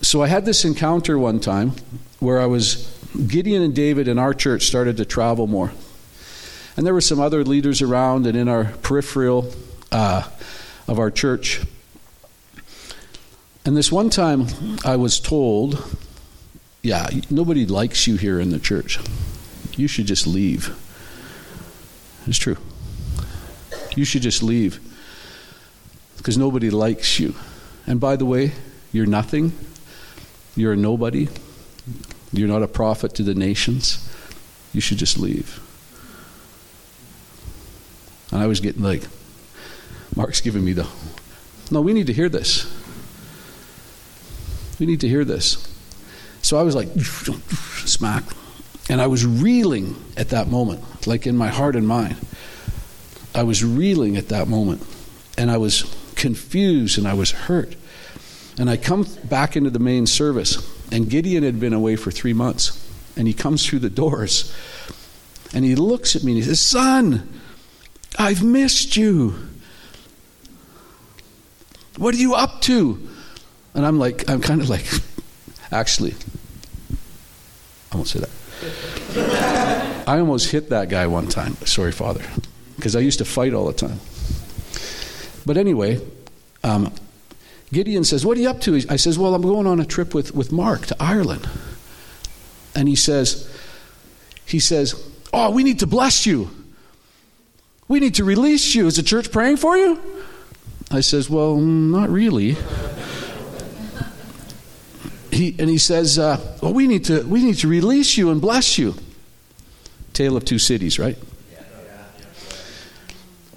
So 0.00 0.22
I 0.22 0.28
had 0.28 0.44
this 0.44 0.64
encounter 0.64 1.18
one 1.18 1.40
time 1.40 1.72
where 2.20 2.40
I 2.40 2.46
was, 2.46 2.90
Gideon 3.26 3.62
and 3.62 3.74
David 3.74 4.08
in 4.08 4.18
our 4.18 4.32
church 4.32 4.66
started 4.66 4.96
to 4.98 5.04
travel 5.04 5.46
more. 5.46 5.72
And 6.76 6.86
there 6.86 6.94
were 6.94 7.00
some 7.00 7.20
other 7.20 7.44
leaders 7.44 7.82
around 7.82 8.26
and 8.26 8.36
in 8.36 8.48
our 8.48 8.64
peripheral 8.82 9.52
uh, 9.94 10.28
of 10.86 10.98
our 10.98 11.10
church. 11.10 11.62
And 13.64 13.74
this 13.74 13.90
one 13.90 14.10
time 14.10 14.46
I 14.84 14.96
was 14.96 15.18
told, 15.18 15.96
yeah, 16.82 17.08
nobody 17.30 17.64
likes 17.64 18.06
you 18.06 18.16
here 18.16 18.38
in 18.38 18.50
the 18.50 18.58
church. 18.58 18.98
You 19.76 19.88
should 19.88 20.04
just 20.04 20.26
leave. 20.26 20.76
It's 22.26 22.36
true. 22.36 22.58
You 23.96 24.04
should 24.04 24.22
just 24.22 24.42
leave 24.42 24.80
because 26.18 26.36
nobody 26.36 26.68
likes 26.68 27.18
you. 27.18 27.34
And 27.86 27.98
by 27.98 28.16
the 28.16 28.26
way, 28.26 28.52
you're 28.92 29.06
nothing 29.06 29.52
you're 30.56 30.74
a 30.74 30.76
nobody. 30.76 31.28
You're 32.32 32.48
not 32.48 32.62
a 32.62 32.68
prophet 32.68 33.14
to 33.14 33.22
the 33.22 33.34
nations. 33.34 34.08
You 34.72 34.80
should 34.80 34.98
just 34.98 35.18
leave. 35.18 35.60
And 38.30 38.40
I 38.40 38.46
was 38.46 38.60
getting 38.60 38.82
like, 38.82 39.02
Mark's 40.16 40.40
giving 40.40 40.64
me 40.64 40.72
the, 40.72 40.86
no, 41.70 41.80
we 41.80 41.92
need 41.92 42.06
to 42.06 42.12
hear 42.12 42.28
this. 42.28 42.70
We 44.78 44.86
need 44.86 45.00
to 45.00 45.08
hear 45.08 45.24
this. 45.24 45.70
So 46.42 46.58
I 46.58 46.62
was 46.62 46.74
like, 46.74 46.88
smack. 47.86 48.24
And 48.90 49.00
I 49.00 49.06
was 49.06 49.24
reeling 49.24 49.96
at 50.16 50.28
that 50.30 50.48
moment, 50.48 51.06
like 51.06 51.26
in 51.26 51.36
my 51.36 51.48
heart 51.48 51.74
and 51.74 51.86
mind. 51.88 52.16
I 53.34 53.42
was 53.42 53.64
reeling 53.64 54.16
at 54.16 54.28
that 54.28 54.46
moment. 54.46 54.86
And 55.36 55.50
I 55.50 55.56
was 55.56 55.82
confused 56.14 56.98
and 56.98 57.08
I 57.08 57.14
was 57.14 57.32
hurt. 57.32 57.76
And 58.58 58.70
I 58.70 58.76
come 58.76 59.06
back 59.24 59.56
into 59.56 59.70
the 59.70 59.80
main 59.80 60.06
service, 60.06 60.58
and 60.92 61.10
Gideon 61.10 61.42
had 61.42 61.58
been 61.58 61.72
away 61.72 61.96
for 61.96 62.12
three 62.12 62.32
months. 62.32 62.80
And 63.16 63.26
he 63.26 63.34
comes 63.34 63.66
through 63.66 63.80
the 63.80 63.90
doors, 63.90 64.54
and 65.52 65.64
he 65.64 65.74
looks 65.74 66.14
at 66.14 66.22
me 66.22 66.32
and 66.32 66.42
he 66.42 66.48
says, 66.48 66.60
Son, 66.60 67.40
I've 68.18 68.42
missed 68.44 68.96
you. 68.96 69.34
What 71.96 72.14
are 72.14 72.18
you 72.18 72.34
up 72.34 72.60
to? 72.62 73.08
And 73.74 73.84
I'm 73.86 73.98
like, 73.98 74.28
I'm 74.28 74.40
kind 74.40 74.60
of 74.60 74.68
like, 74.68 74.86
actually, 75.72 76.14
I 77.92 77.96
won't 77.96 78.08
say 78.08 78.20
that. 78.20 80.04
I 80.06 80.18
almost 80.18 80.50
hit 80.50 80.70
that 80.70 80.88
guy 80.88 81.06
one 81.06 81.28
time. 81.28 81.56
Sorry, 81.64 81.92
Father. 81.92 82.22
Because 82.76 82.96
I 82.96 83.00
used 83.00 83.18
to 83.18 83.24
fight 83.24 83.54
all 83.54 83.66
the 83.66 83.72
time. 83.72 84.00
But 85.46 85.56
anyway, 85.56 86.00
um, 86.62 86.92
Gideon 87.72 88.04
says, 88.04 88.24
What 88.24 88.36
are 88.38 88.40
you 88.40 88.48
up 88.48 88.60
to? 88.62 88.80
I 88.88 88.96
says, 88.96 89.18
Well, 89.18 89.34
I'm 89.34 89.42
going 89.42 89.66
on 89.66 89.80
a 89.80 89.84
trip 89.84 90.14
with, 90.14 90.34
with 90.34 90.52
Mark 90.52 90.86
to 90.86 90.96
Ireland. 91.00 91.48
And 92.74 92.88
he 92.88 92.96
says, 92.96 93.50
he 94.46 94.58
says, 94.58 94.94
Oh, 95.32 95.50
we 95.50 95.62
need 95.62 95.80
to 95.80 95.86
bless 95.86 96.26
you. 96.26 96.50
We 97.88 98.00
need 98.00 98.14
to 98.14 98.24
release 98.24 98.74
you. 98.74 98.86
Is 98.86 98.96
the 98.96 99.02
church 99.02 99.30
praying 99.30 99.58
for 99.58 99.76
you? 99.76 100.00
I 100.90 101.00
says, 101.00 101.28
Well, 101.28 101.56
not 101.56 102.08
really. 102.08 102.56
He, 105.30 105.56
and 105.58 105.68
he 105.68 105.78
says, 105.78 106.18
uh, 106.18 106.40
Well, 106.62 106.72
we 106.72 106.86
need, 106.86 107.04
to, 107.06 107.22
we 107.22 107.42
need 107.42 107.56
to 107.58 107.68
release 107.68 108.16
you 108.16 108.30
and 108.30 108.40
bless 108.40 108.78
you. 108.78 108.94
Tale 110.12 110.36
of 110.36 110.44
two 110.44 110.58
cities, 110.58 110.98
right? 110.98 111.18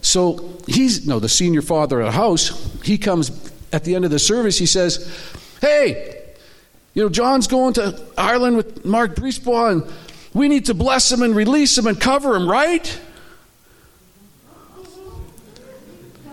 So 0.01 0.57
he's, 0.67 1.05
no, 1.05 1.19
the 1.19 1.29
senior 1.29 1.61
father 1.61 1.99
of 1.99 2.07
the 2.07 2.11
house, 2.13 2.81
he 2.83 2.97
comes 2.97 3.29
at 3.73 3.83
the 3.83 3.93
end 3.93 4.05
of 4.05 4.11
the 4.11 4.19
service, 4.19 4.57
he 4.57 4.65
says, 4.65 5.05
Hey, 5.61 6.23
you 6.93 7.03
know, 7.03 7.09
John's 7.09 7.45
going 7.45 7.73
to 7.73 8.01
Ireland 8.17 8.57
with 8.57 8.85
Mark 8.85 9.15
Brisebois, 9.15 9.71
and 9.71 9.93
we 10.33 10.47
need 10.47 10.65
to 10.65 10.73
bless 10.73 11.11
him 11.11 11.21
and 11.21 11.35
release 11.35 11.77
him 11.77 11.85
and 11.85 11.99
cover 11.99 12.35
him, 12.35 12.49
right? 12.49 12.99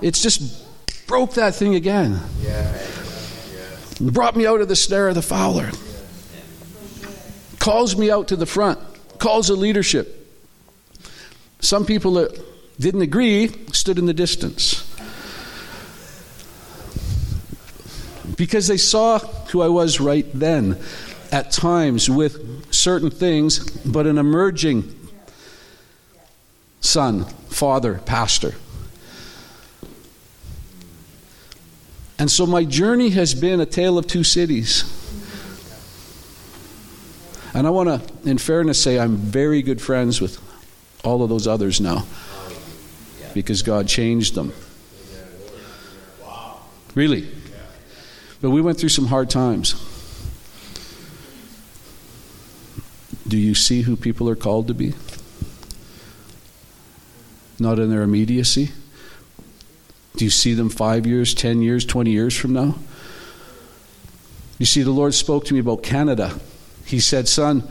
It's 0.00 0.22
just 0.22 0.63
broke 1.07 1.35
that 1.35 1.55
thing 1.55 1.75
again. 1.75 2.21
Yeah. 2.43 2.73
yeah. 3.53 4.11
Brought 4.11 4.37
me 4.37 4.47
out 4.47 4.61
of 4.61 4.69
the 4.69 4.77
snare 4.77 5.09
of 5.09 5.14
the 5.14 5.23
fowler. 5.23 5.71
Calls 7.59 7.97
me 7.97 8.11
out 8.11 8.29
to 8.29 8.37
the 8.37 8.47
front. 8.47 8.79
Calls 9.19 9.49
the 9.49 9.55
leadership. 9.55 10.21
Some 11.61 11.87
people 11.87 12.14
that 12.14 12.38
didn't 12.79 13.03
agree 13.03 13.49
stood 13.73 13.99
in 13.99 14.07
the 14.07 14.14
distance. 14.14 14.85
because 18.37 18.67
they 18.67 18.77
saw 18.77 19.19
who 19.19 19.62
I 19.62 19.69
was 19.69 20.01
right 20.01 20.27
then, 20.35 20.79
at 21.33 21.51
times 21.51 22.09
with 22.09 22.73
certain 22.73 23.11
things, 23.11 23.71
but 23.85 24.07
an 24.07 24.19
emerging 24.19 24.95
son, 26.81 27.25
father, 27.49 28.01
pastor. 28.07 28.55
And 32.18 32.31
so 32.31 32.46
my 32.46 32.64
journey 32.64 33.11
has 33.11 33.35
been 33.35 33.61
a 33.61 33.66
tale 33.66 33.98
of 33.98 34.07
two 34.07 34.24
cities. 34.24 34.85
And 37.55 37.66
I 37.66 37.70
want 37.70 37.88
to, 37.88 38.29
in 38.29 38.38
fairness, 38.38 38.81
say 38.81 38.98
I'm 38.98 39.16
very 39.16 39.62
good 39.62 39.81
friends 39.81 40.20
with 40.20 40.40
all 41.05 41.22
of 41.22 41.29
those 41.29 41.46
others 41.46 41.81
now 41.81 42.05
because 43.33 43.62
God 43.62 43.88
changed 43.88 44.35
them. 44.35 44.53
Really. 46.94 47.29
But 48.40 48.50
we 48.50 48.61
went 48.61 48.79
through 48.79 48.90
some 48.90 49.07
hard 49.07 49.29
times. 49.31 49.74
Do 53.27 53.37
you 53.37 53.55
see 53.55 53.83
who 53.83 53.96
people 53.96 54.29
are 54.29 54.37
called 54.37 54.68
to 54.68 54.74
be? 54.74 54.94
Not 57.59 57.79
in 57.79 57.90
their 57.90 58.03
immediacy? 58.03 58.70
Do 60.16 60.24
you 60.24 60.31
see 60.31 60.55
them 60.55 60.70
five 60.70 61.07
years, 61.07 61.35
ten 61.35 61.61
years, 61.61 61.85
twenty 61.85 62.12
years 62.12 62.37
from 62.37 62.53
now? 62.53 62.77
You 64.59 64.66
see, 64.66 64.83
the 64.83 64.92
Lord 64.92 65.12
spoke 65.14 65.44
to 65.46 65.55
me 65.55 65.61
about 65.61 65.83
Canada. 65.83 66.38
He 66.85 67.00
said, 67.00 67.27
Son, 67.27 67.68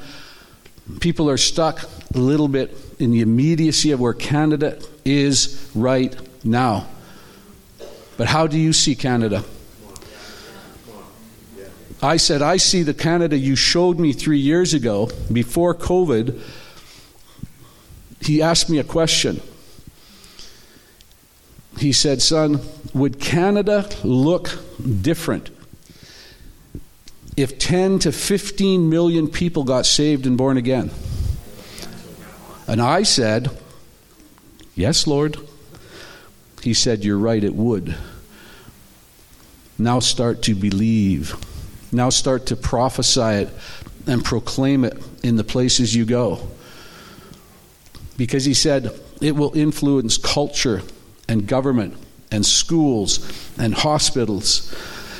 people 0.99 1.29
are 1.29 1.37
stuck 1.37 1.83
a 2.13 2.17
little 2.17 2.49
bit 2.49 2.75
in 2.99 3.11
the 3.11 3.21
immediacy 3.21 3.91
of 3.91 4.01
where 4.01 4.13
Canada 4.13 4.81
is 5.05 5.69
right 5.73 6.15
now. 6.45 6.87
But 8.17 8.27
how 8.27 8.47
do 8.47 8.59
you 8.59 8.73
see 8.73 8.95
Canada? 8.95 9.45
I 12.01 12.17
said, 12.17 12.41
I 12.41 12.57
see 12.57 12.83
the 12.83 12.93
Canada 12.93 13.37
you 13.37 13.55
showed 13.55 13.97
me 13.97 14.11
three 14.11 14.39
years 14.39 14.73
ago, 14.73 15.09
before 15.31 15.73
COVID. 15.73 16.37
He 18.19 18.41
asked 18.41 18.69
me 18.69 18.79
a 18.79 18.83
question. 18.83 19.41
He 21.77 21.91
said, 21.91 22.21
Son, 22.21 22.61
would 22.93 23.19
Canada 23.19 23.89
look 24.03 24.59
different 25.01 25.49
if 27.35 27.57
10 27.57 27.99
to 27.99 28.11
15 28.11 28.89
million 28.89 29.27
people 29.27 29.63
got 29.63 29.85
saved 29.85 30.25
and 30.25 30.37
born 30.37 30.57
again? 30.57 30.91
And 32.67 32.81
I 32.81 33.03
said, 33.03 33.49
Yes, 34.75 35.05
Lord. 35.05 35.37
He 36.61 36.73
said, 36.73 37.03
You're 37.03 37.17
right, 37.17 37.43
it 37.43 37.55
would. 37.55 37.95
Now 39.77 39.99
start 39.99 40.41
to 40.43 40.55
believe. 40.55 41.35
Now 41.91 42.09
start 42.09 42.47
to 42.47 42.55
prophesy 42.55 43.43
it 43.43 43.49
and 44.07 44.23
proclaim 44.23 44.85
it 44.85 44.97
in 45.23 45.35
the 45.35 45.43
places 45.43 45.95
you 45.95 46.05
go. 46.05 46.47
Because 48.17 48.45
he 48.45 48.53
said 48.53 48.91
it 49.21 49.35
will 49.35 49.55
influence 49.57 50.17
culture 50.17 50.81
and 51.27 51.47
government 51.47 51.95
and 52.31 52.45
schools 52.45 53.51
and 53.57 53.73
hospitals. 53.73 54.73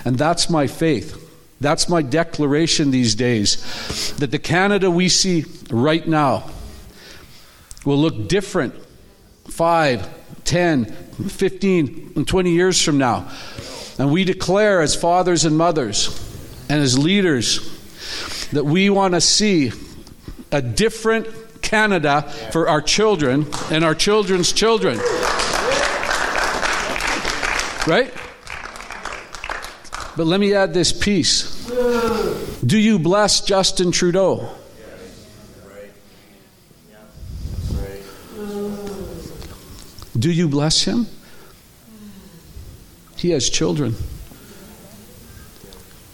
And 0.06 0.18
that's 0.18 0.50
my 0.50 0.68
faith. 0.68 1.20
That's 1.62 1.88
my 1.88 2.02
declaration 2.02 2.92
these 2.92 3.16
days 3.16 4.16
that 4.18 4.32
the 4.32 4.40
Canada 4.40 4.92
we 4.92 5.08
see 5.08 5.46
right 5.70 6.06
now 6.06 6.50
will 7.86 7.98
look 7.98 8.28
different 8.28 8.76
5, 9.48 10.44
10, 10.44 10.86
15, 10.86 12.14
and 12.16 12.28
20 12.28 12.52
years 12.52 12.82
from 12.82 12.98
now. 12.98 13.32
And 13.98 14.12
we 14.12 14.24
declare 14.24 14.82
as 14.82 14.96
fathers 14.96 15.46
and 15.46 15.58
mothers 15.58 16.20
and 16.70 16.82
as 16.82 16.98
leaders 16.98 17.70
that 18.52 18.66
we 18.66 18.90
want 18.90 19.14
to 19.14 19.22
see 19.22 19.72
a 20.52 20.62
different 20.62 21.28
Canada 21.62 22.24
for 22.52 22.68
our 22.68 22.82
children 22.82 23.48
and 23.72 23.84
our 23.84 23.96
children's 23.96 24.52
children. 24.52 25.00
Right? 27.86 28.14
But 30.16 30.28
let 30.28 30.40
me 30.40 30.54
add 30.54 30.74
this 30.74 30.94
piece. 30.94 31.66
Do 32.66 32.78
you 32.78 33.00
bless 33.00 33.42
Justin 33.42 33.92
Trudeau? 33.92 34.50
Do 40.18 40.32
you 40.32 40.48
bless 40.48 40.84
him? 40.84 41.08
He 43.18 43.32
has 43.32 43.50
children. 43.50 43.96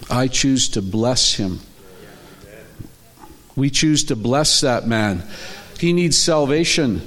I 0.10 0.28
choose 0.28 0.70
to 0.70 0.82
bless 0.82 1.36
him. 1.36 1.60
We 3.56 3.70
choose 3.70 4.06
to 4.06 4.16
bless 4.16 4.62
that 4.62 4.88
man. 4.88 5.24
He 5.80 5.94
needs 5.94 6.18
salvation. 6.18 7.02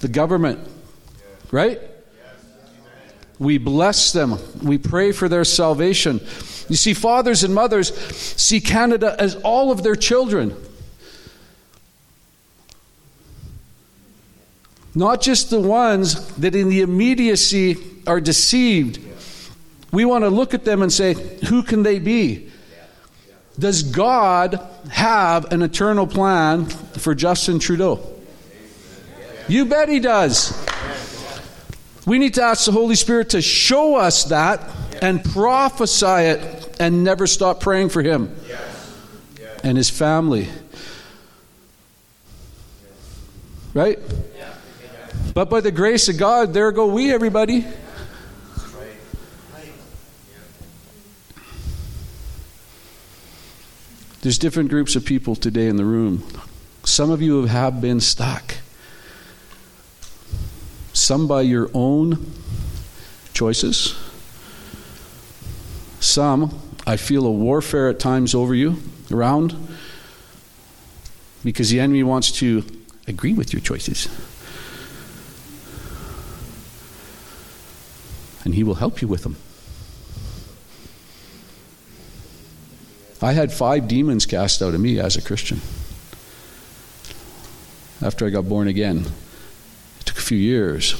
The 0.00 0.08
government, 0.08 0.58
right? 1.52 1.80
We 3.40 3.56
bless 3.56 4.12
them. 4.12 4.38
We 4.62 4.76
pray 4.76 5.12
for 5.12 5.26
their 5.26 5.44
salvation. 5.44 6.20
You 6.68 6.76
see, 6.76 6.92
fathers 6.92 7.42
and 7.42 7.54
mothers 7.54 7.92
see 7.96 8.60
Canada 8.60 9.16
as 9.18 9.34
all 9.36 9.72
of 9.72 9.82
their 9.82 9.96
children. 9.96 10.54
Not 14.94 15.22
just 15.22 15.48
the 15.48 15.58
ones 15.60 16.26
that 16.36 16.54
in 16.54 16.68
the 16.68 16.82
immediacy 16.82 17.78
are 18.06 18.20
deceived. 18.20 19.00
We 19.90 20.04
want 20.04 20.24
to 20.24 20.30
look 20.30 20.52
at 20.52 20.64
them 20.64 20.82
and 20.82 20.92
say, 20.92 21.14
who 21.46 21.62
can 21.62 21.82
they 21.82 21.98
be? 21.98 22.50
Does 23.58 23.82
God 23.82 24.60
have 24.90 25.50
an 25.50 25.62
eternal 25.62 26.06
plan 26.06 26.66
for 26.66 27.14
Justin 27.14 27.58
Trudeau? 27.58 28.06
You 29.48 29.64
bet 29.64 29.88
he 29.88 29.98
does. 29.98 30.69
We 32.10 32.18
need 32.18 32.34
to 32.34 32.42
ask 32.42 32.66
the 32.66 32.72
Holy 32.72 32.96
Spirit 32.96 33.30
to 33.30 33.40
show 33.40 33.94
us 33.94 34.24
that 34.24 34.68
and 35.00 35.22
prophesy 35.22 36.06
it 36.06 36.76
and 36.80 37.04
never 37.04 37.28
stop 37.28 37.60
praying 37.60 37.90
for 37.90 38.02
him 38.02 38.34
and 39.62 39.76
his 39.78 39.90
family. 39.90 40.48
Right? 43.74 44.00
But 45.34 45.50
by 45.50 45.60
the 45.60 45.70
grace 45.70 46.08
of 46.08 46.18
God, 46.18 46.52
there 46.52 46.72
go 46.72 46.88
we, 46.88 47.12
everybody. 47.12 47.64
There's 54.22 54.38
different 54.38 54.68
groups 54.70 54.96
of 54.96 55.04
people 55.04 55.36
today 55.36 55.68
in 55.68 55.76
the 55.76 55.84
room. 55.84 56.26
Some 56.82 57.12
of 57.12 57.22
you 57.22 57.44
have 57.44 57.80
been 57.80 58.00
stuck. 58.00 58.56
Some 61.10 61.26
by 61.26 61.42
your 61.42 61.68
own 61.74 62.24
choices. 63.32 63.98
Some, 65.98 66.56
I 66.86 66.96
feel 66.96 67.26
a 67.26 67.30
warfare 67.32 67.88
at 67.88 67.98
times 67.98 68.32
over 68.32 68.54
you, 68.54 68.76
around, 69.10 69.56
because 71.42 71.68
the 71.68 71.80
enemy 71.80 72.04
wants 72.04 72.30
to 72.38 72.62
agree 73.08 73.32
with 73.32 73.52
your 73.52 73.58
choices. 73.58 74.06
And 78.44 78.54
he 78.54 78.62
will 78.62 78.76
help 78.76 79.02
you 79.02 79.08
with 79.08 79.24
them. 79.24 79.34
I 83.20 83.32
had 83.32 83.52
five 83.52 83.88
demons 83.88 84.26
cast 84.26 84.62
out 84.62 84.74
of 84.74 84.80
me 84.80 85.00
as 85.00 85.16
a 85.16 85.22
Christian. 85.22 85.60
After 88.00 88.28
I 88.28 88.30
got 88.30 88.48
born 88.48 88.68
again, 88.68 89.06
few 90.30 90.38
years. 90.38 90.94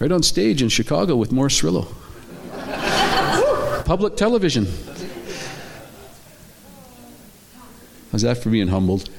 Right 0.00 0.10
on 0.10 0.22
stage 0.22 0.62
in 0.62 0.70
Chicago 0.70 1.14
with 1.14 1.30
Morris 1.30 1.60
Cerullo. 1.60 1.86
Public 3.84 4.16
television. 4.16 4.64
How's 8.10 8.22
that 8.22 8.38
for 8.38 8.48
being 8.48 8.68
humbled? 8.68 9.10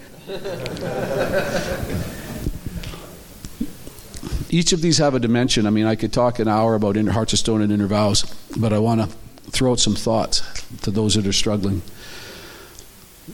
Each 4.50 4.74
of 4.74 4.82
these 4.82 4.98
have 4.98 5.14
a 5.14 5.20
dimension. 5.20 5.68
I 5.68 5.70
mean, 5.70 5.86
I 5.86 5.94
could 5.94 6.12
talk 6.12 6.40
an 6.40 6.48
hour 6.48 6.74
about 6.74 6.98
inner 6.98 7.12
hearts 7.12 7.34
of 7.34 7.40
stone 7.40 7.62
and 7.62 7.72
inner 7.72 7.86
vows, 7.86 8.24
but 8.58 8.74
I 8.74 8.80
want 8.80 9.02
to 9.02 9.52
throw 9.52 9.74
out 9.74 9.80
some 9.80 9.94
thoughts 9.94 10.42
to 10.82 10.90
those 10.90 11.14
that 11.14 11.28
are 11.28 11.32
struggling. 11.32 11.84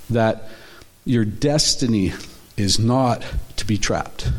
That 0.10 0.50
your 1.06 1.24
destiny 1.24 2.12
is 2.58 2.78
not 2.78 3.24
to 3.56 3.66
be 3.66 3.78
trapped. 3.78 4.30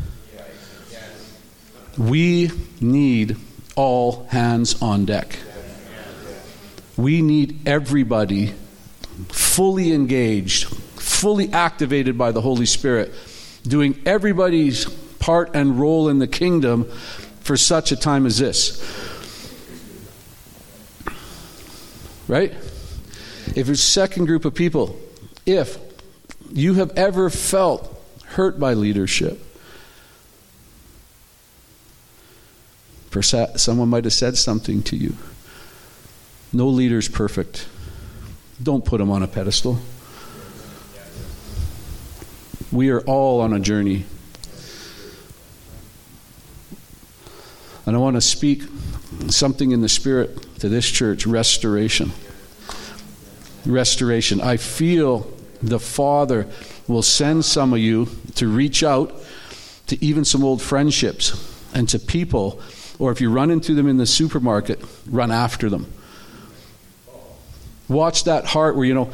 We 1.97 2.51
need 2.81 3.37
all 3.75 4.25
hands 4.27 4.81
on 4.81 5.05
deck. 5.05 5.37
We 6.97 7.21
need 7.21 7.67
everybody 7.67 8.53
fully 9.29 9.93
engaged, 9.93 10.65
fully 10.67 11.51
activated 11.51 12.17
by 12.17 12.31
the 12.31 12.41
Holy 12.41 12.65
Spirit, 12.65 13.13
doing 13.63 14.01
everybody's 14.05 14.85
part 15.19 15.55
and 15.55 15.79
role 15.79 16.09
in 16.09 16.19
the 16.19 16.27
kingdom 16.27 16.85
for 17.41 17.57
such 17.57 17.91
a 17.91 17.95
time 17.95 18.25
as 18.25 18.37
this. 18.37 18.81
Right? 22.27 22.51
If 23.55 23.69
it's 23.69 23.69
a 23.69 23.75
second 23.77 24.25
group 24.25 24.45
of 24.45 24.53
people, 24.53 24.99
if 25.45 25.77
you 26.51 26.75
have 26.75 26.91
ever 26.97 27.29
felt 27.29 27.91
hurt 28.25 28.59
by 28.59 28.73
leadership, 28.73 29.39
Persa- 33.15 33.57
someone 33.57 33.87
might 33.87 34.03
have 34.03 34.11
said 34.11 34.35
something 34.35 34.83
to 34.83 34.97
you. 34.97 35.15
No 36.51 36.67
leader's 36.67 37.07
perfect. 37.07 37.65
Don't 38.61 38.83
put 38.83 38.99
him 38.99 39.09
on 39.09 39.23
a 39.23 39.27
pedestal. 39.27 39.79
We 42.73 42.89
are 42.89 42.99
all 43.01 43.39
on 43.39 43.53
a 43.53 43.59
journey. 43.61 44.03
And 47.85 47.95
I 47.95 47.99
want 47.99 48.17
to 48.17 48.21
speak 48.21 48.63
something 49.29 49.71
in 49.71 49.79
the 49.79 49.87
Spirit 49.87 50.59
to 50.59 50.67
this 50.67 50.85
church 50.91 51.25
restoration. 51.25 52.11
Restoration. 53.65 54.41
I 54.41 54.57
feel 54.57 55.31
the 55.63 55.79
Father 55.79 56.47
will 56.85 57.01
send 57.01 57.45
some 57.45 57.71
of 57.71 57.79
you 57.79 58.09
to 58.35 58.49
reach 58.49 58.83
out 58.83 59.13
to 59.87 60.03
even 60.03 60.25
some 60.25 60.43
old 60.43 60.61
friendships 60.61 61.31
and 61.73 61.87
to 61.87 61.97
people, 61.97 62.59
or 62.99 63.11
if 63.11 63.21
you 63.21 63.29
run 63.29 63.51
into 63.51 63.73
them 63.73 63.87
in 63.87 63.97
the 63.97 64.05
supermarket, 64.05 64.83
run 65.07 65.31
after 65.31 65.69
them. 65.69 65.91
Watch 67.87 68.23
that 68.23 68.45
heart 68.45 68.75
where, 68.75 68.85
you 68.85 68.93
know, 68.93 69.11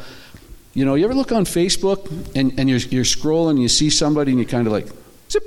you 0.74 0.84
know, 0.84 0.94
you 0.94 1.04
ever 1.04 1.14
look 1.14 1.32
on 1.32 1.44
Facebook 1.44 2.10
and, 2.34 2.58
and 2.58 2.68
you're, 2.68 2.78
you're 2.78 3.04
scrolling 3.04 3.50
and 3.50 3.62
you 3.62 3.68
see 3.68 3.90
somebody 3.90 4.30
and 4.30 4.40
you 4.40 4.46
kind 4.46 4.66
of 4.66 4.72
like, 4.72 4.88
zip, 5.30 5.42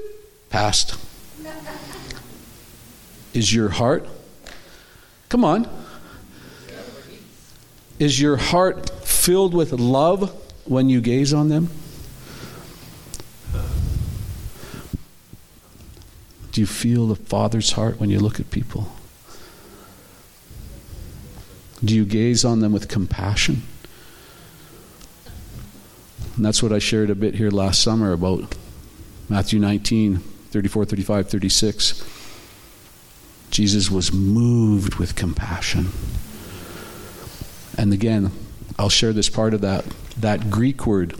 past. 0.50 0.96
Is 3.34 3.54
your 3.54 3.70
heart? 3.70 4.08
Come 5.30 5.44
on. 5.44 5.68
Is 7.98 8.22
your 8.22 8.38
heart 8.38 8.90
filled 9.06 9.54
with 9.54 9.72
love 9.72 10.32
when 10.66 10.90
you 10.90 11.02
gaze 11.02 11.34
on 11.34 11.50
them? 11.50 11.70
Do 16.56 16.62
you 16.62 16.68
feel 16.68 17.08
the 17.08 17.18
Father's 17.18 17.74
heart 17.74 18.00
when 18.00 18.10
you 18.10 18.18
look 18.18 18.40
at 18.40 18.50
people? 18.50 18.88
Do 21.84 21.94
you 21.94 22.06
gaze 22.06 22.46
on 22.46 22.62
them 22.62 22.72
with 22.72 22.88
compassion? 22.88 23.64
And 26.38 26.46
that's 26.46 26.64
what 26.64 26.72
I 26.72 26.80
shared 26.80 27.10
a 27.10 27.16
bit 27.16 27.36
here 27.36 27.52
last 27.52 27.82
summer 27.82 28.14
about 28.14 28.56
Matthew 29.28 29.60
19, 29.60 30.20
34, 30.20 30.86
35, 30.86 31.30
36. 31.30 32.04
Jesus 33.52 33.92
was 33.92 34.14
moved 34.14 34.96
with 34.96 35.14
compassion. 35.18 35.90
And 37.78 37.92
again, 37.92 38.32
I'll 38.80 38.88
share 38.88 39.12
this 39.12 39.28
part 39.28 39.54
of 39.54 39.60
that. 39.60 39.84
That 40.22 40.50
Greek 40.50 40.88
word, 40.88 41.20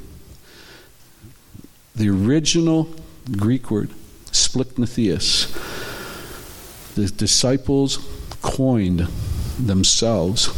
the 1.94 2.08
original 2.08 2.96
Greek 3.38 3.70
word, 3.70 3.90
spliknotheos, 4.36 5.48
the 6.96 7.08
disciples 7.08 8.00
coined 8.42 9.08
themselves 9.58 10.50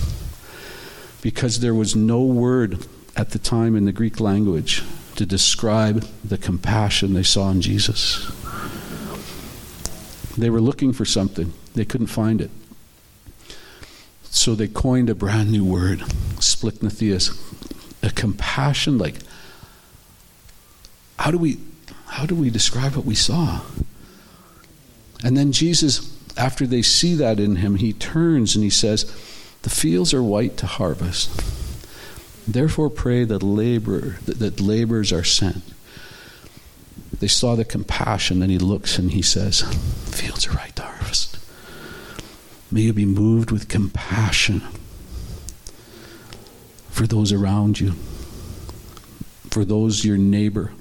because 1.22 1.60
there 1.60 1.74
was 1.74 1.96
no 1.96 2.22
word 2.22 2.86
at 3.16 3.32
the 3.32 3.40
time 3.40 3.76
in 3.76 3.86
the 3.86 3.92
Greek 3.92 4.20
language 4.20 4.84
to 5.16 5.26
describe 5.26 6.02
the 6.24 6.38
compassion 6.38 7.14
they 7.14 7.24
saw 7.24 7.50
in 7.50 7.62
Jesus. 7.62 8.32
They 10.38 10.50
were 10.50 10.62
looking 10.62 10.94
for 10.94 11.06
something, 11.06 11.54
they 11.74 11.86
couldn't 11.86 12.08
find 12.08 12.42
it. 12.42 12.52
So 14.24 14.54
they 14.54 14.68
coined 14.68 15.10
a 15.10 15.16
brand 15.16 15.52
new 15.52 15.66
word, 15.66 16.00
spliknotheos, 16.40 17.36
a 18.04 18.12
compassion 18.12 18.98
like 18.98 19.16
how 21.18 21.32
do 21.32 21.38
we 21.38 21.58
how 22.08 22.26
do 22.26 22.36
we 22.36 22.50
describe 22.50 22.96
what 22.96 23.06
we 23.06 23.16
saw? 23.16 23.62
And 25.24 25.38
then 25.38 25.52
Jesus 25.52 26.18
after 26.38 26.68
they 26.68 26.82
see 26.82 27.16
that 27.16 27.40
in 27.40 27.58
him, 27.58 27.76
he 27.76 27.94
turns 27.94 28.56
and 28.56 28.64
he 28.64 28.70
says, 28.70 29.04
The 29.64 29.70
fields 29.70 30.14
are 30.14 30.24
white 30.24 30.56
to 30.58 30.68
harvest. 30.68 31.32
Therefore 32.48 32.90
pray 32.90 33.24
that 33.26 33.44
labor 33.44 34.18
that, 34.26 34.40
that 34.40 34.62
laborers 34.62 35.12
are 35.12 35.24
sent. 35.24 35.64
They 37.20 37.28
saw 37.28 37.56
the 37.56 37.66
compassion, 37.66 38.44
and 38.44 38.52
he 38.52 38.60
looks 38.60 39.00
and 39.00 39.12
he 39.12 39.24
says, 39.24 39.62
Fields 40.16 40.48
are 40.48 40.52
right 40.52 40.76
to 40.76 40.84
harvest. 40.84 41.40
May 42.72 42.82
you 42.82 42.94
be 42.94 43.06
moved 43.06 43.50
with 43.50 43.68
compassion 43.68 44.62
for 46.90 47.08
those 47.08 47.32
around 47.32 47.80
you, 47.80 47.94
for 49.50 49.66
those 49.66 50.06
your 50.06 50.18
neighbor, 50.18 50.74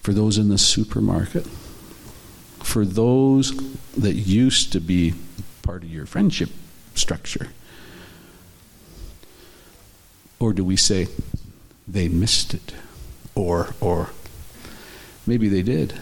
for 0.00 0.12
those 0.12 0.38
in 0.38 0.48
the 0.48 0.58
supermarket, 0.58 1.46
for 2.62 2.84
those 2.84 3.52
that 3.92 4.14
used 4.14 4.72
to 4.72 4.80
be 4.80 5.14
part 5.62 5.82
of 5.82 5.90
your 5.90 6.06
friendship 6.06 6.50
structure. 6.94 7.48
Or 10.40 10.52
do 10.52 10.64
we 10.64 10.76
say 10.76 11.08
they 11.86 12.08
missed 12.08 12.54
it? 12.54 12.74
Or, 13.34 13.74
or 13.80 14.10
maybe 15.26 15.48
they 15.48 15.62
did. 15.62 15.94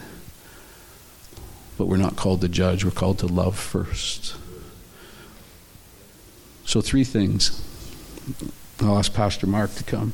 But 1.79 1.87
we're 1.87 1.97
not 1.97 2.17
called 2.17 2.41
to 2.43 2.49
judge, 2.49 2.85
we're 2.85 2.91
called 2.91 3.19
to 3.21 3.27
love 3.27 3.59
first. 3.59 4.37
So, 6.65 6.81
three 6.81 7.05
things. 7.05 7.63
I'll 8.81 8.99
ask 8.99 9.13
Pastor 9.15 9.47
Mark 9.47 9.75
to 9.77 9.85
come. 9.85 10.13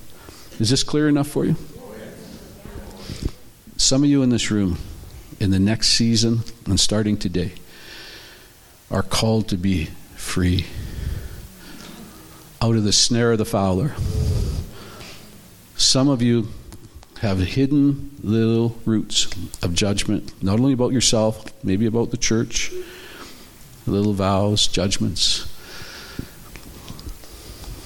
Is 0.61 0.71
this 0.71 0.83
clear 0.83 1.09
enough 1.09 1.29
for 1.29 1.45
you? 1.45 1.57
Some 3.93 4.05
of 4.05 4.09
you 4.09 4.23
in 4.23 4.31
this 4.31 4.51
room, 4.51 4.79
in 5.39 5.51
the 5.51 5.59
next 5.59 5.89
season 5.89 6.41
and 6.65 6.81
starting 6.81 7.19
today, 7.19 7.53
are 8.91 9.03
called 9.03 9.49
to 9.49 9.59
be 9.59 9.91
free 10.17 10.65
out 12.63 12.75
of 12.75 12.85
the 12.85 12.93
snare 12.95 13.33
of 13.33 13.39
the 13.39 13.45
fowler. 13.45 13.95
Some 15.77 16.09
of 16.09 16.23
you 16.23 16.49
have 17.21 17.39
hidden 17.41 18.13
little 18.23 18.79
roots 18.87 19.27
of 19.63 19.75
judgment, 19.75 20.43
not 20.43 20.59
only 20.59 20.73
about 20.73 20.93
yourself, 20.93 21.45
maybe 21.63 21.85
about 21.85 22.13
the 22.13 22.17
church, 22.17 22.73
little 23.87 24.15
vows, 24.15 24.69
judgments. 24.69 25.41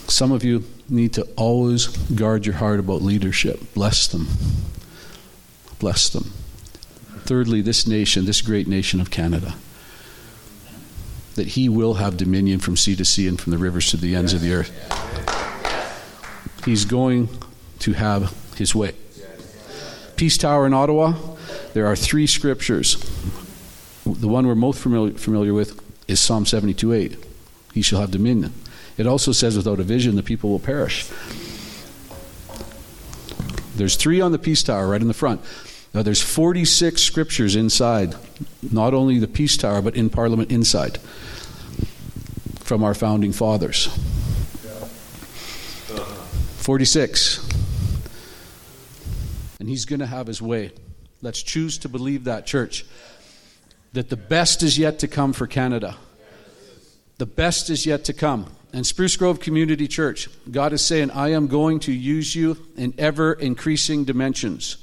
Some 0.07 0.31
of 0.31 0.45
you 0.45 0.63
need 0.89 1.15
to 1.15 1.25
always 1.35 1.89
guard 1.89 2.47
your 2.47 2.55
heart 2.55 2.79
about 2.79 3.03
leadership. 3.03 3.75
Bless 3.75 4.07
them. 4.07 4.29
Bless 5.79 6.09
them. 6.09 6.33
Thirdly, 7.25 7.61
this 7.61 7.87
nation, 7.87 8.25
this 8.25 8.41
great 8.41 8.69
nation 8.69 9.01
of 9.01 9.11
Canada, 9.11 9.55
that 11.35 11.49
He 11.49 11.69
will 11.69 11.95
have 11.95 12.17
dominion 12.17 12.61
from 12.61 12.77
sea 12.77 12.97
to 12.97 13.05
sea 13.05 13.29
and 13.29 13.41
from 13.41 13.51
the 13.51 13.59
rivers 13.59 13.91
to 13.91 13.97
the 13.97 14.15
ends 14.15 14.33
of 14.33 14.41
the 14.41 14.53
earth. 14.53 14.73
He's 16.65 16.85
going 16.85 17.29
to 17.81 17.93
have 17.93 18.35
His 18.57 18.75
way. 18.75 18.95
Peace 20.17 20.39
Tower 20.39 20.67
in 20.67 20.73
Ottawa, 20.73 21.15
there 21.75 21.87
are 21.87 21.97
three 21.97 22.27
scriptures. 22.27 22.95
The 24.05 24.29
one 24.29 24.47
we're 24.47 24.55
most 24.55 24.81
familiar, 24.81 25.13
familiar 25.13 25.53
with 25.53 25.83
is 26.09 26.21
Psalm 26.21 26.47
72 26.47 26.93
8. 26.93 27.25
He 27.75 27.83
shall 27.83 28.01
have 28.01 28.11
dominion. 28.11 28.55
It 28.97 29.07
also 29.07 29.33
says, 29.33 29.57
without 29.57 29.79
a 29.79 29.83
vision, 29.83 30.17
the 30.17 30.23
people 30.23 30.49
will 30.49 30.59
perish. 30.59 31.07
There's 33.77 33.97
three 33.97 34.21
on 34.21 34.33
the 34.33 34.39
Peace 34.39 34.63
Tower 34.63 34.89
right 34.89 35.01
in 35.01 35.09
the 35.09 35.15
front. 35.15 35.41
Now, 35.95 36.03
there's 36.03 36.23
46 36.23 37.01
scriptures 37.01 37.57
inside, 37.57 38.15
not 38.71 38.93
only 38.93 39.19
the 39.19 39.29
Peace 39.29 39.57
Tower, 39.57 39.81
but 39.81 39.97
in 39.97 40.11
Parliament 40.11 40.51
inside, 40.51 40.99
from 42.61 42.85
our 42.85 42.95
founding 42.95 43.33
fathers. 43.33 43.87
46. 46.59 47.49
And 49.61 49.69
he's 49.69 49.85
going 49.85 50.01
to 50.01 50.07
have 50.07 50.27
his 50.27 50.43
way. 50.43 50.73
Let's 51.23 51.43
choose 51.43 51.79
to 51.79 51.89
believe 51.89 52.25
that, 52.25 52.45
church, 52.45 52.85
that 53.93 54.11
the 54.11 54.17
best 54.17 54.63
is 54.63 54.79
yet 54.79 54.99
to 54.99 55.09
come 55.09 55.33
for 55.33 55.47
Canada. 55.47 55.97
The 57.19 57.27
best 57.27 57.71
is 57.71 57.87
yet 57.87 58.05
to 58.05 58.13
come. 58.13 58.51
And 58.77 58.87
Spruce 58.87 59.17
Grove 59.17 59.41
Community 59.41 59.89
Church, 59.89 60.29
God 60.51 60.75
is 60.75 60.85
saying, 60.85 61.11
I 61.11 61.31
am 61.31 61.47
going 61.47 61.81
to 61.81 61.93
use 61.93 62.37
you 62.37 62.59
in 62.77 62.93
ever 62.99 63.33
increasing 63.33 64.05
dimensions. 64.05 64.77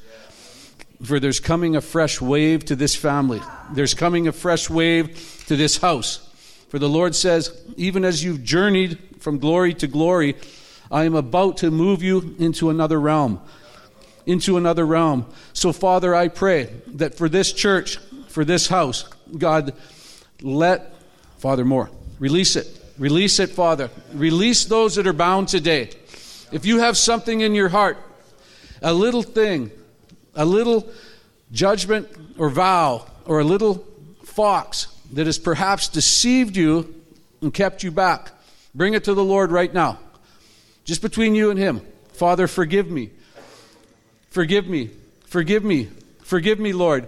For 1.04 1.20
there's 1.20 1.40
coming 1.40 1.76
a 1.76 1.82
fresh 1.82 2.20
wave 2.20 2.66
to 2.66 2.76
this 2.76 2.96
family, 2.96 3.40
there's 3.72 3.94
coming 3.94 4.28
a 4.28 4.32
fresh 4.32 4.68
wave 4.68 5.46
to 5.46 5.56
this 5.56 5.78
house. 5.78 6.28
For 6.70 6.80
the 6.80 6.90
Lord 6.90 7.14
says, 7.14 7.56
even 7.78 8.04
as 8.04 8.24
you've 8.24 8.44
journeyed 8.44 8.98
from 9.20 9.38
glory 9.38 9.76
to 9.76 9.86
glory, 9.86 10.38
I 10.90 11.04
am 11.04 11.14
about 11.14 11.58
to 11.58 11.70
move 11.70 12.02
you 12.02 12.36
into 12.40 12.72
another 12.72 13.00
realm. 13.00 13.42
Into 14.26 14.58
another 14.58 14.88
realm. 14.88 15.28
So, 15.54 15.72
Father, 15.72 16.16
I 16.16 16.30
pray 16.30 16.74
that 16.88 17.14
for 17.14 17.30
this 17.30 17.54
church, 17.54 17.98
for 18.30 18.44
this 18.44 18.68
house, 18.68 19.04
God, 19.38 19.76
let, 20.42 20.96
Father, 21.38 21.64
more. 21.64 21.92
Release 22.18 22.56
it. 22.56 22.80
Release 22.98 23.40
it, 23.40 23.50
Father. 23.50 23.90
Release 24.14 24.66
those 24.66 24.96
that 24.96 25.08
are 25.08 25.14
bound 25.14 25.48
today. 25.48 25.90
If 26.52 26.66
you 26.66 26.80
have 26.80 26.98
something 26.98 27.42
in 27.42 27.56
your 27.56 27.70
heart, 27.70 27.98
a 28.82 28.94
little 28.94 29.24
thing, 29.24 29.72
a 30.36 30.46
little 30.46 30.88
judgment 31.52 32.08
or 32.38 32.50
vow, 32.50 33.08
or 33.26 33.40
a 33.40 33.44
little 33.44 33.86
fox 34.24 34.88
that 35.14 35.26
has 35.26 35.40
perhaps 35.40 35.88
deceived 35.88 36.56
you 36.56 37.02
and 37.42 37.54
kept 37.54 37.84
you 37.84 37.92
back, 37.92 38.32
bring 38.76 38.94
it 38.94 39.04
to 39.06 39.14
the 39.14 39.24
Lord 39.24 39.52
right 39.52 39.74
now. 39.74 40.00
Just 40.86 41.02
between 41.02 41.34
you 41.34 41.50
and 41.50 41.58
Him. 41.58 41.82
Father, 42.14 42.48
forgive 42.48 42.90
me. 42.90 43.10
Forgive 44.30 44.68
me. 44.68 44.92
Forgive 45.26 45.64
me. 45.64 45.90
Forgive 46.24 46.60
me, 46.60 46.74
Lord. 46.74 47.08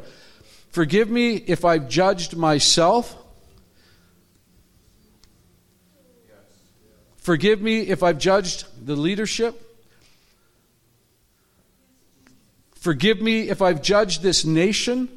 Forgive 0.71 1.09
me 1.09 1.35
if 1.35 1.65
I've 1.65 1.89
judged 1.89 2.35
myself. 2.35 3.15
Forgive 7.25 7.59
me 7.59 7.79
if 7.79 8.03
I've 8.03 8.19
judged 8.19 8.67
the 8.85 8.95
leadership. 8.95 9.59
Forgive 12.75 13.19
me 13.19 13.49
if 13.49 13.63
I've 13.63 13.81
judged 13.81 14.21
this 14.21 14.45
nation. 14.45 15.09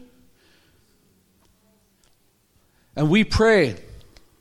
And 2.96 3.11
we 3.11 3.24
pray 3.24 3.76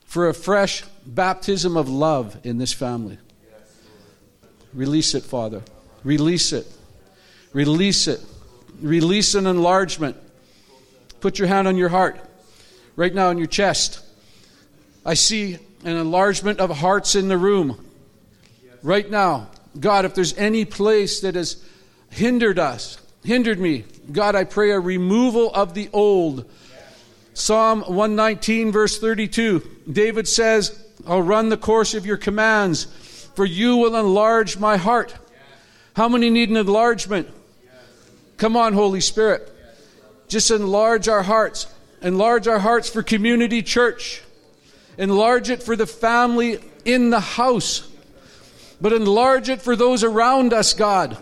for 0.06 0.30
a 0.30 0.32
fresh 0.32 0.82
baptism 1.04 1.76
of 1.76 1.90
love 1.90 2.38
in 2.42 2.56
this 2.56 2.72
family. 2.72 3.18
Release 4.72 5.14
it, 5.14 5.24
Father. 5.24 5.60
Release 6.04 6.54
it. 6.54 6.66
Release 7.52 8.08
it. 8.08 8.24
Release 8.80 9.34
an 9.34 9.46
enlargement. 9.46 10.16
Put 11.20 11.38
your 11.38 11.48
hand 11.48 11.68
on 11.68 11.76
your 11.76 11.90
heart, 11.90 12.18
right 12.96 13.14
now 13.14 13.28
on 13.28 13.36
your 13.36 13.46
chest. 13.46 14.00
I 15.04 15.12
see 15.12 15.58
an 15.84 15.96
enlargement 15.96 16.60
of 16.60 16.70
hearts 16.70 17.14
in 17.14 17.28
the 17.28 17.38
room. 17.38 17.84
Right 18.82 19.08
now, 19.10 19.50
God, 19.78 20.04
if 20.04 20.14
there's 20.14 20.36
any 20.36 20.64
place 20.64 21.20
that 21.20 21.34
has 21.34 21.62
hindered 22.10 22.58
us, 22.58 22.98
hindered 23.24 23.58
me. 23.58 23.84
God, 24.10 24.34
I 24.34 24.44
pray 24.44 24.70
a 24.70 24.80
removal 24.80 25.52
of 25.54 25.74
the 25.74 25.88
old. 25.92 26.48
Psalm 27.34 27.82
119, 27.82 28.72
verse 28.72 28.98
32. 28.98 29.62
David 29.90 30.26
says, 30.26 30.84
I'll 31.06 31.22
run 31.22 31.48
the 31.48 31.56
course 31.56 31.94
of 31.94 32.04
your 32.04 32.16
commands, 32.16 32.84
for 33.34 33.44
you 33.44 33.76
will 33.76 33.96
enlarge 33.96 34.58
my 34.58 34.76
heart. 34.76 35.14
How 35.94 36.08
many 36.08 36.30
need 36.30 36.50
an 36.50 36.56
enlargement? 36.56 37.28
Come 38.36 38.56
on, 38.56 38.72
Holy 38.72 39.00
Spirit. 39.00 39.52
Just 40.28 40.50
enlarge 40.50 41.08
our 41.08 41.22
hearts. 41.22 41.66
Enlarge 42.02 42.46
our 42.46 42.58
hearts 42.58 42.88
for 42.88 43.02
community 43.02 43.62
church. 43.62 44.22
Enlarge 44.98 45.48
it 45.48 45.62
for 45.62 45.76
the 45.76 45.86
family 45.86 46.58
in 46.84 47.10
the 47.10 47.20
house. 47.20 47.88
But 48.80 48.92
enlarge 48.92 49.48
it 49.48 49.62
for 49.62 49.76
those 49.76 50.04
around 50.04 50.52
us, 50.52 50.74
God. 50.74 51.16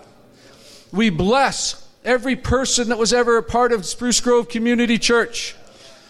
We 0.92 1.10
bless 1.10 1.86
every 2.04 2.36
person 2.36 2.88
that 2.88 2.98
was 2.98 3.12
ever 3.12 3.36
a 3.36 3.42
part 3.42 3.72
of 3.72 3.84
Spruce 3.84 4.20
Grove 4.20 4.48
Community 4.48 4.98
Church. 4.98 5.54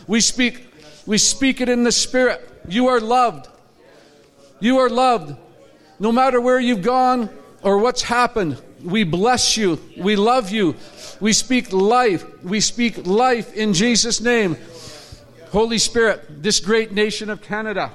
We 0.06 0.20
speak, 0.20 0.66
we 1.06 1.18
speak 1.18 1.60
it 1.60 1.68
in 1.68 1.82
the 1.82 1.92
Spirit. 1.92 2.48
You 2.68 2.88
are 2.88 3.00
loved. 3.00 3.48
You 4.60 4.78
are 4.78 4.90
loved. 4.90 5.36
No 5.98 6.12
matter 6.12 6.40
where 6.40 6.60
you've 6.60 6.82
gone 6.82 7.30
or 7.62 7.78
what's 7.78 8.02
happened, 8.02 8.60
we 8.84 9.04
bless 9.04 9.56
you. 9.56 9.80
We 9.96 10.14
love 10.16 10.50
you. 10.50 10.76
We 11.20 11.32
speak 11.32 11.72
life. 11.72 12.42
We 12.44 12.60
speak 12.60 13.06
life 13.06 13.54
in 13.54 13.72
Jesus' 13.72 14.20
name. 14.20 14.56
Holy 15.56 15.78
Spirit, 15.78 16.42
this 16.42 16.60
great 16.60 16.92
nation 16.92 17.30
of 17.30 17.40
Canada. 17.40 17.90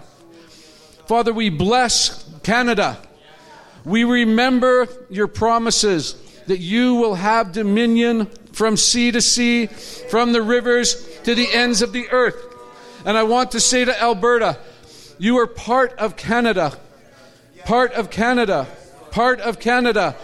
Father, 1.05 1.32
we 1.32 1.51
bless 1.51 2.28
Canada. 2.41 2.97
We 3.86 4.03
remember 4.03 4.88
your 5.12 5.28
promises 5.28 6.16
that 6.47 6.57
you 6.57 6.95
will 6.95 7.14
have 7.14 7.51
dominion 7.51 8.26
from 8.51 8.78
sea 8.78 9.12
to 9.12 9.22
sea, 9.22 9.68
from 9.68 10.34
the 10.34 10.41
rivers 10.41 11.07
to 11.20 11.36
the 11.36 11.53
ends 11.53 11.84
of 11.84 11.93
the 11.93 12.09
earth. 12.09 12.43
And 13.05 13.16
I 13.16 13.22
want 13.22 13.51
to 13.51 13.59
say 13.59 13.86
to 13.86 14.01
Alberta, 14.01 14.57
you 15.20 15.38
are 15.38 15.45
part 15.45 15.93
of 15.99 16.18
Canada. 16.18 16.76
Part 17.66 17.91
of 17.91 18.09
Canada. 18.09 18.66
Part 19.12 19.39
of 19.39 19.59
Canada. 19.59 20.16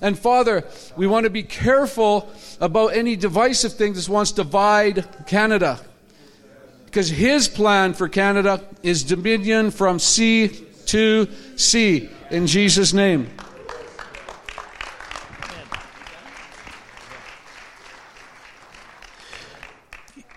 And 0.00 0.18
Father, 0.18 0.64
we 0.96 1.06
want 1.06 1.24
to 1.24 1.30
be 1.30 1.42
careful 1.42 2.32
about 2.58 2.96
any 2.96 3.16
divisive 3.16 3.74
thing 3.74 3.92
that 3.92 4.08
wants 4.08 4.30
to 4.30 4.44
divide 4.44 5.26
Canada. 5.26 5.78
Because 6.96 7.10
his 7.10 7.46
plan 7.46 7.92
for 7.92 8.08
Canada 8.08 8.64
is 8.82 9.04
dominion 9.04 9.70
from 9.70 9.98
sea 9.98 10.48
to 10.86 11.28
sea. 11.56 12.08
In 12.30 12.46
Jesus' 12.46 12.94
name. 12.94 13.28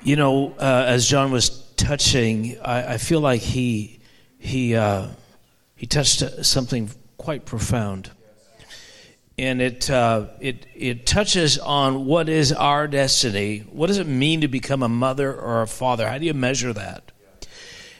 You 0.01 0.17
know, 0.17 0.53
uh, 0.59 0.83
as 0.85 1.07
John 1.07 1.31
was 1.31 1.49
touching, 1.77 2.59
I, 2.59 2.95
I 2.95 2.97
feel 2.97 3.21
like 3.21 3.39
he 3.39 4.01
he 4.37 4.75
uh, 4.75 5.07
he 5.77 5.85
touched 5.85 6.21
something 6.45 6.89
quite 7.17 7.45
profound, 7.45 8.11
and 9.39 9.61
it 9.61 9.89
uh, 9.89 10.25
it 10.41 10.65
it 10.75 11.05
touches 11.05 11.57
on 11.57 12.05
what 12.05 12.27
is 12.27 12.51
our 12.51 12.87
destiny. 12.87 13.59
What 13.71 13.87
does 13.87 13.97
it 13.97 14.07
mean 14.07 14.41
to 14.41 14.49
become 14.49 14.83
a 14.83 14.89
mother 14.89 15.33
or 15.33 15.61
a 15.61 15.67
father? 15.67 16.09
How 16.09 16.17
do 16.17 16.25
you 16.25 16.33
measure 16.33 16.73
that? 16.73 17.11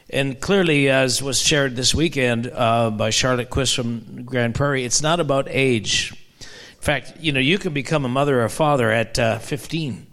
And 0.10 0.40
clearly, 0.42 0.90
as 0.90 1.24
was 1.24 1.40
shared 1.40 1.76
this 1.76 1.96
weekend 1.96 2.52
uh, 2.54 2.90
by 2.90 3.12
Charlotte 3.12 3.50
Quist 3.50 3.76
from 3.76 4.24
Grande 4.24 4.54
Prairie, 4.54 4.84
it's 4.84 5.02
not 5.02 5.20
about 5.20 5.48
age. 5.50 6.12
In 6.42 6.82
fact, 6.82 7.14
you 7.20 7.32
know, 7.32 7.40
you 7.40 7.58
can 7.58 7.74
become 7.74 8.04
a 8.04 8.10
mother 8.10 8.42
or 8.42 8.46
a 8.46 8.50
father 8.50 8.92
at 8.92 9.18
uh, 9.20 9.40
15, 9.40 10.08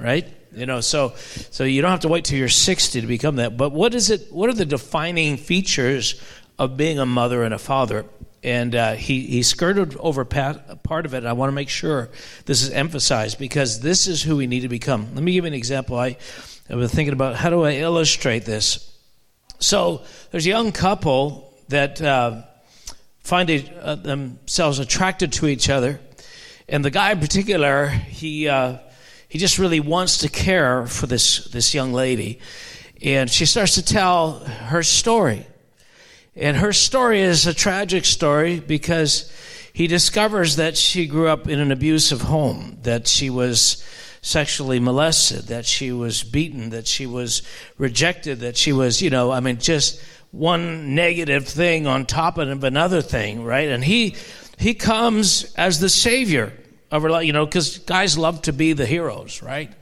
right? 0.00 0.26
You 0.54 0.66
know, 0.66 0.80
so 0.80 1.14
so 1.50 1.64
you 1.64 1.82
don't 1.82 1.90
have 1.90 2.00
to 2.00 2.08
wait 2.08 2.24
till 2.24 2.38
you're 2.38 2.48
60 2.48 3.02
to 3.02 3.06
become 3.06 3.36
that. 3.36 3.58
But 3.58 3.72
what 3.72 3.94
is 3.94 4.08
it? 4.08 4.32
What 4.32 4.48
are 4.48 4.54
the 4.54 4.64
defining 4.64 5.36
features 5.36 6.20
of 6.58 6.78
being 6.78 6.98
a 6.98 7.06
mother 7.06 7.42
and 7.42 7.52
a 7.52 7.58
father? 7.58 8.06
And 8.42 8.74
uh, 8.74 8.92
he 8.94 9.20
he 9.26 9.42
skirted 9.42 9.96
over 9.96 10.24
part, 10.24 10.82
part 10.82 11.04
of 11.04 11.14
it. 11.14 11.24
I 11.26 11.34
want 11.34 11.50
to 11.50 11.54
make 11.54 11.68
sure 11.68 12.08
this 12.46 12.62
is 12.62 12.70
emphasized 12.70 13.38
because 13.38 13.80
this 13.80 14.06
is 14.06 14.22
who 14.22 14.36
we 14.36 14.46
need 14.46 14.60
to 14.60 14.68
become. 14.68 15.14
Let 15.14 15.22
me 15.22 15.32
give 15.32 15.44
you 15.44 15.48
an 15.48 15.54
example. 15.54 15.98
I 15.98 16.16
I 16.70 16.74
was 16.74 16.90
thinking 16.92 17.12
about 17.12 17.36
how 17.36 17.50
do 17.50 17.64
I 17.64 17.72
illustrate 17.72 18.46
this. 18.46 18.90
So 19.58 20.02
there's 20.30 20.46
a 20.46 20.48
young 20.48 20.72
couple 20.72 21.52
that 21.68 22.00
uh, 22.00 22.42
find 23.18 23.50
it, 23.50 23.70
uh, 23.76 23.96
themselves 23.96 24.78
attracted 24.78 25.32
to 25.32 25.46
each 25.46 25.68
other, 25.68 26.00
and 26.66 26.82
the 26.82 26.90
guy 26.90 27.12
in 27.12 27.20
particular 27.20 27.88
he 27.88 28.48
uh, 28.48 28.78
he 29.30 29.38
just 29.38 29.60
really 29.60 29.78
wants 29.78 30.18
to 30.18 30.28
care 30.28 30.86
for 30.86 31.06
this, 31.06 31.44
this 31.44 31.72
young 31.72 31.92
lady. 31.92 32.40
And 33.00 33.30
she 33.30 33.46
starts 33.46 33.76
to 33.76 33.84
tell 33.84 34.40
her 34.40 34.82
story. 34.82 35.46
And 36.36 36.56
her 36.56 36.72
story 36.72 37.20
is 37.20 37.46
a 37.46 37.54
tragic 37.54 38.04
story 38.04 38.60
because 38.60 39.30
he 39.72 39.86
discovers 39.86 40.56
that 40.56 40.76
she 40.76 41.06
grew 41.06 41.28
up 41.28 41.48
in 41.48 41.58
an 41.58 41.72
abusive 41.72 42.22
home, 42.22 42.78
that 42.82 43.08
she 43.08 43.30
was 43.30 43.84
sexually 44.22 44.78
molested, 44.80 45.46
that 45.46 45.66
she 45.66 45.92
was 45.92 46.22
beaten, 46.22 46.70
that 46.70 46.86
she 46.86 47.06
was 47.06 47.42
rejected, 47.78 48.40
that 48.40 48.56
she 48.56 48.72
was, 48.72 49.00
you 49.00 49.10
know, 49.10 49.30
I 49.30 49.40
mean, 49.40 49.58
just 49.58 50.00
one 50.30 50.94
negative 50.94 51.48
thing 51.48 51.86
on 51.86 52.06
top 52.06 52.38
of 52.38 52.62
another 52.62 53.02
thing, 53.02 53.44
right? 53.44 53.68
And 53.68 53.82
he 53.82 54.16
he 54.58 54.74
comes 54.74 55.52
as 55.54 55.80
the 55.80 55.88
savior 55.88 56.52
of 56.90 57.02
her 57.02 57.10
life, 57.10 57.24
you 57.24 57.32
know, 57.32 57.46
because 57.46 57.78
guys 57.78 58.18
love 58.18 58.42
to 58.42 58.52
be 58.52 58.72
the 58.72 58.86
heroes, 58.86 59.42
right? 59.42 59.72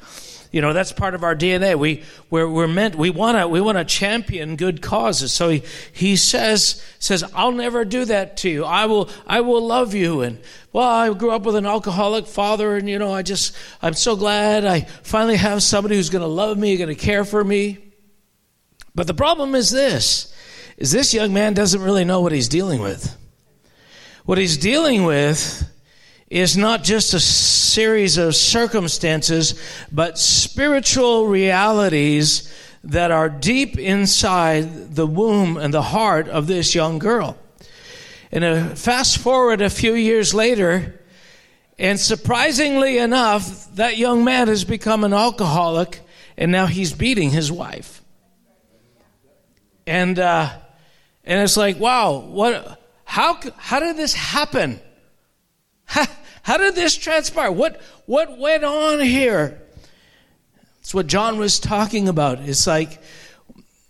You 0.51 0.63
know, 0.63 0.73
that's 0.73 0.93
part 0.93 1.15
of 1.15 1.23
our 1.23 1.37
DNA. 1.37 1.79
We, 1.79 2.05
we're, 2.31 2.49
we're 2.49 2.69
meant, 2.69 2.95
we 2.95 3.11
want 3.11 3.37
to, 3.37 3.47
we 3.47 3.61
want 3.61 3.77
to 3.77 3.85
champion 3.85 4.57
good 4.57 4.81
causes. 4.81 5.33
So 5.33 5.51
he, 5.51 5.63
he 5.93 6.17
says, 6.17 6.83
says, 6.99 7.23
I'll 7.35 7.53
never 7.53 7.85
do 7.85 8.07
that 8.07 8.39
to 8.39 8.49
you. 8.49 8.65
I 8.65 8.87
will, 8.87 9.11
I 9.27 9.43
will 9.43 9.67
love 9.67 9.95
you. 9.95 10.23
And, 10.23 10.39
well, 10.73 10.89
I 10.89 11.13
grew 11.13 11.33
up 11.33 11.43
with 11.43 11.55
an 11.57 11.67
alcoholic 11.67 12.27
father 12.27 12.77
and, 12.77 12.89
you 12.89 12.99
know, 12.99 13.13
I 13.13 13.23
just, 13.23 13.55
I'm 13.83 13.95
so 13.95 14.17
glad 14.17 14.65
I 14.65 14.83
finally 15.03 15.37
have 15.37 15.63
somebody 15.63 15.97
who's 15.97 16.11
going 16.11 16.23
to 16.23 16.29
love 16.29 16.57
me, 16.57 16.77
going 16.79 16.89
to 16.89 16.95
care 16.95 17.25
for 17.25 17.45
me. 17.45 17.79
But 18.95 19.07
the 19.07 19.15
problem 19.15 19.55
is 19.55 19.71
this, 19.71 20.35
is 20.79 20.93
this 20.93 21.13
young 21.13 21.35
man 21.35 21.53
doesn't 21.53 21.83
really 21.83 22.05
know 22.05 22.21
what 22.21 22.33
he's 22.33 22.49
dealing 22.49 22.81
with. 22.81 23.17
What 24.25 24.39
he's 24.39 24.57
dealing 24.57 25.05
with 25.05 25.71
is 26.31 26.57
not 26.57 26.85
just 26.85 27.15
a 27.15 27.21
series 27.21 28.19
of 28.19 28.37
circumstances, 28.37 29.61
but 29.91 30.19
spiritual 30.19 31.27
realities 31.27 32.53
that 32.85 33.11
are 33.11 33.29
deep 33.29 33.79
inside 33.79 34.95
the 34.95 35.07
womb 35.07 35.57
and 35.57 35.73
the 35.73 35.83
heart 35.83 36.29
of 36.29 36.47
this 36.47 36.75
young 36.75 36.99
girl. 36.99 37.37
And 38.31 38.45
uh, 38.45 38.75
fast 38.75 39.19
forward 39.19 39.63
a 39.63 39.71
few 39.71 39.95
years 39.95 40.35
later, 40.35 41.01
and 41.79 41.99
surprisingly 41.99 42.99
enough, 42.99 43.75
that 43.77 43.97
young 43.97 44.25
man 44.25 44.49
has 44.49 44.65
become 44.65 45.05
an 45.05 45.15
alcoholic, 45.15 46.01
and 46.37 46.53
now 46.53 46.67
he's 46.67 46.93
beating 46.93 47.31
his 47.31 47.51
wife. 47.51 48.03
And 49.87 50.19
uh, 50.19 50.51
and 51.25 51.41
it's 51.41 51.57
like, 51.57 51.79
wow, 51.79 52.19
what? 52.19 52.83
How 53.05 53.41
how 53.57 53.81
did 53.81 53.97
this 53.97 54.13
happen? 54.13 54.81
How 55.89 56.57
did 56.57 56.75
this 56.75 56.97
transpire? 56.97 57.53
What, 57.53 57.81
what 58.07 58.39
went 58.39 58.65
on 58.65 59.01
here? 59.01 59.61
It's 60.81 60.95
what 60.95 61.07
John 61.07 61.39
was 61.39 61.61
talking 61.61 62.09
about. 62.09 62.41
It's 62.41 62.67
like 62.67 63.03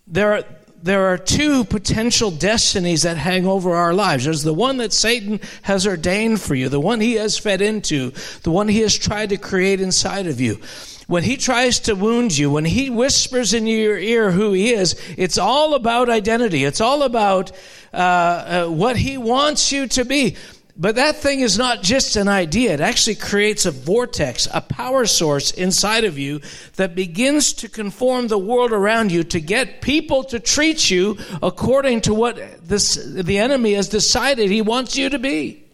there 0.08 0.34
are, 0.34 0.44
there 0.82 1.06
are 1.06 1.18
two 1.18 1.64
potential 1.64 2.30
destinies 2.30 3.02
that 3.02 3.16
hang 3.16 3.46
over 3.46 3.74
our 3.74 3.94
lives. 3.94 4.24
There's 4.24 4.42
the 4.42 4.54
one 4.54 4.78
that 4.78 4.92
Satan 4.92 5.40
has 5.62 5.86
ordained 5.86 6.40
for 6.40 6.56
you, 6.56 6.68
the 6.68 6.80
one 6.80 7.00
he 7.00 7.14
has 7.14 7.38
fed 7.38 7.60
into, 7.60 8.12
the 8.42 8.50
one 8.50 8.66
he 8.66 8.80
has 8.80 8.98
tried 8.98 9.28
to 9.28 9.36
create 9.36 9.80
inside 9.80 10.26
of 10.26 10.40
you. 10.40 10.60
When 11.06 11.22
he 11.22 11.36
tries 11.36 11.80
to 11.80 11.94
wound 11.94 12.36
you, 12.36 12.50
when 12.50 12.64
he 12.64 12.90
whispers 12.90 13.54
in 13.54 13.66
your 13.66 13.96
ear 13.96 14.30
who 14.30 14.52
he 14.52 14.72
is, 14.72 15.00
it's 15.16 15.38
all 15.38 15.74
about 15.74 16.10
identity. 16.10 16.64
It's 16.64 16.80
all 16.80 17.02
about 17.02 17.52
uh, 17.94 17.96
uh, 17.96 18.66
what 18.66 18.96
he 18.96 19.16
wants 19.16 19.72
you 19.72 19.86
to 19.86 20.04
be. 20.04 20.36
But 20.80 20.94
that 20.94 21.16
thing 21.16 21.40
is 21.40 21.58
not 21.58 21.82
just 21.82 22.14
an 22.14 22.28
idea. 22.28 22.72
It 22.72 22.80
actually 22.80 23.16
creates 23.16 23.66
a 23.66 23.72
vortex, 23.72 24.46
a 24.54 24.60
power 24.60 25.06
source 25.06 25.50
inside 25.50 26.04
of 26.04 26.18
you 26.18 26.40
that 26.76 26.94
begins 26.94 27.52
to 27.54 27.68
conform 27.68 28.28
the 28.28 28.38
world 28.38 28.70
around 28.70 29.10
you 29.10 29.24
to 29.24 29.40
get 29.40 29.80
people 29.80 30.22
to 30.24 30.38
treat 30.38 30.88
you 30.88 31.18
according 31.42 32.02
to 32.02 32.14
what 32.14 32.38
this, 32.66 32.94
the 32.94 33.38
enemy 33.38 33.72
has 33.74 33.88
decided 33.88 34.50
he 34.50 34.62
wants 34.62 34.96
you 34.96 35.08
to 35.08 35.18
be. 35.18 35.64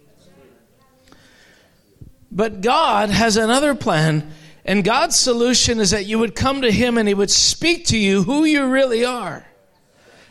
But 2.33 2.63
God 2.63 3.11
has 3.11 3.37
another 3.37 3.75
plan, 3.75 4.33
and 4.65 4.83
God's 4.83 5.17
solution 5.17 5.81
is 5.81 5.91
that 5.91 6.07
you 6.07 6.19
would 6.19 6.35
come 6.35 6.63
to 6.63 6.73
Him 6.73 6.99
and 6.99 7.07
He 7.07 7.15
would 7.15 7.31
speak 7.31 7.87
to 7.87 7.99
you 7.99 8.25
who 8.25 8.45
you 8.45 8.67
really 8.67 9.05
are 9.05 9.47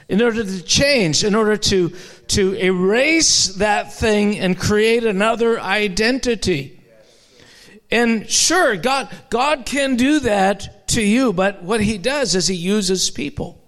in 0.10 0.22
order 0.22 0.44
to 0.44 0.64
change, 0.64 1.24
in 1.24 1.36
order 1.36 1.58
to, 1.58 1.90
to 2.28 2.54
erase 2.56 3.48
that 3.56 3.94
thing 3.94 4.40
and 4.40 4.58
create 4.58 5.04
another 5.06 5.60
identity. 5.60 6.80
And 7.90 8.30
sure, 8.30 8.76
God, 8.76 9.10
God 9.30 9.66
can 9.66 9.96
do 9.96 10.20
that 10.22 10.88
to 10.90 11.02
you, 11.02 11.32
but 11.34 11.64
what 11.64 11.82
he 11.82 11.98
does 11.98 12.36
is 12.36 12.48
he 12.48 12.56
uses 12.56 13.10
people. 13.10 13.60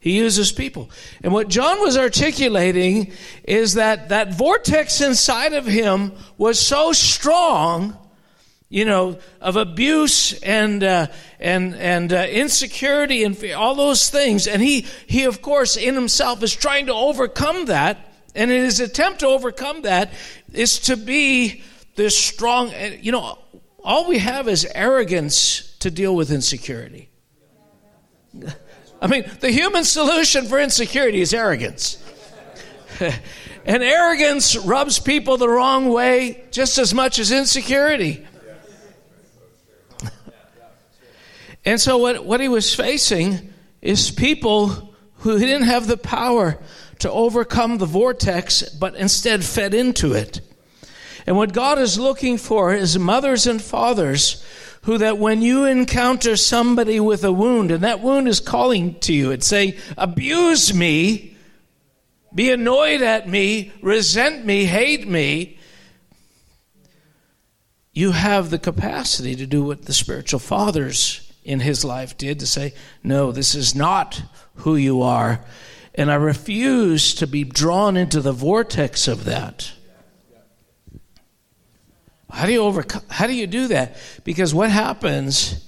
He 0.00 0.18
uses 0.18 0.52
people. 0.52 0.90
And 1.22 1.32
what 1.32 1.48
John 1.48 1.80
was 1.80 1.96
articulating 1.96 3.12
is 3.44 3.74
that 3.74 4.10
that 4.10 4.34
vortex 4.34 5.00
inside 5.00 5.54
of 5.54 5.64
him 5.64 6.12
was 6.36 6.60
so 6.60 6.92
strong 6.92 7.96
you 8.74 8.84
know, 8.84 9.16
of 9.40 9.54
abuse 9.54 10.32
and 10.42 10.82
uh, 10.82 11.06
and 11.38 11.76
and 11.76 12.12
uh, 12.12 12.26
insecurity 12.28 13.22
and 13.22 13.40
all 13.52 13.76
those 13.76 14.10
things. 14.10 14.48
And 14.48 14.60
he 14.60 14.84
he 15.06 15.26
of 15.26 15.40
course 15.40 15.76
in 15.76 15.94
himself 15.94 16.42
is 16.42 16.52
trying 16.56 16.86
to 16.86 16.92
overcome 16.92 17.66
that. 17.66 18.10
And 18.34 18.50
in 18.50 18.64
his 18.64 18.80
attempt 18.80 19.20
to 19.20 19.28
overcome 19.28 19.82
that 19.82 20.12
is 20.52 20.80
to 20.80 20.96
be 20.96 21.62
this 21.94 22.18
strong. 22.18 22.72
You 23.00 23.12
know, 23.12 23.38
all 23.84 24.08
we 24.08 24.18
have 24.18 24.48
is 24.48 24.66
arrogance 24.74 25.76
to 25.78 25.88
deal 25.88 26.16
with 26.16 26.32
insecurity. 26.32 27.10
I 29.00 29.06
mean, 29.06 29.30
the 29.38 29.52
human 29.52 29.84
solution 29.84 30.46
for 30.46 30.58
insecurity 30.58 31.20
is 31.20 31.32
arrogance. 31.32 32.02
and 33.00 33.84
arrogance 33.84 34.56
rubs 34.56 34.98
people 34.98 35.36
the 35.36 35.48
wrong 35.48 35.90
way 35.90 36.44
just 36.50 36.78
as 36.78 36.92
much 36.92 37.20
as 37.20 37.30
insecurity. 37.30 38.26
And 41.64 41.80
so, 41.80 41.96
what, 41.98 42.24
what 42.24 42.40
he 42.40 42.48
was 42.48 42.74
facing 42.74 43.52
is 43.80 44.10
people 44.10 44.94
who 45.18 45.38
didn't 45.38 45.62
have 45.62 45.86
the 45.86 45.96
power 45.96 46.58
to 46.98 47.10
overcome 47.10 47.78
the 47.78 47.86
vortex, 47.86 48.62
but 48.62 48.94
instead 48.96 49.44
fed 49.44 49.74
into 49.74 50.12
it. 50.12 50.40
And 51.26 51.36
what 51.36 51.54
God 51.54 51.78
is 51.78 51.98
looking 51.98 52.36
for 52.36 52.74
is 52.74 52.98
mothers 52.98 53.46
and 53.46 53.60
fathers 53.60 54.44
who 54.82 54.98
that 54.98 55.16
when 55.16 55.40
you 55.40 55.64
encounter 55.64 56.36
somebody 56.36 57.00
with 57.00 57.24
a 57.24 57.32
wound, 57.32 57.70
and 57.70 57.82
that 57.82 58.00
wound 58.00 58.28
is 58.28 58.40
calling 58.40 58.98
to 59.00 59.14
you, 59.14 59.30
it's 59.30 59.46
saying, 59.46 59.74
abuse 59.96 60.74
me, 60.74 61.36
be 62.34 62.50
annoyed 62.50 63.00
at 63.00 63.26
me, 63.26 63.72
resent 63.80 64.44
me, 64.44 64.66
hate 64.66 65.08
me, 65.08 65.58
you 67.94 68.12
have 68.12 68.50
the 68.50 68.58
capacity 68.58 69.34
to 69.36 69.46
do 69.46 69.64
what 69.64 69.86
the 69.86 69.94
spiritual 69.94 70.40
fathers 70.40 71.23
in 71.44 71.60
his 71.60 71.84
life 71.84 72.16
did 72.16 72.40
to 72.40 72.46
say, 72.46 72.74
No, 73.02 73.30
this 73.30 73.54
is 73.54 73.74
not 73.74 74.22
who 74.56 74.76
you 74.76 75.02
are. 75.02 75.44
And 75.94 76.10
I 76.10 76.16
refuse 76.16 77.14
to 77.16 77.26
be 77.26 77.44
drawn 77.44 77.96
into 77.96 78.20
the 78.20 78.32
vortex 78.32 79.06
of 79.06 79.24
that. 79.24 79.72
How 82.30 82.46
do 82.46 82.52
you 82.52 82.62
overcome 82.62 83.02
how 83.08 83.28
do 83.28 83.34
you 83.34 83.46
do 83.46 83.68
that? 83.68 83.96
Because 84.24 84.52
what 84.52 84.70
happens 84.70 85.64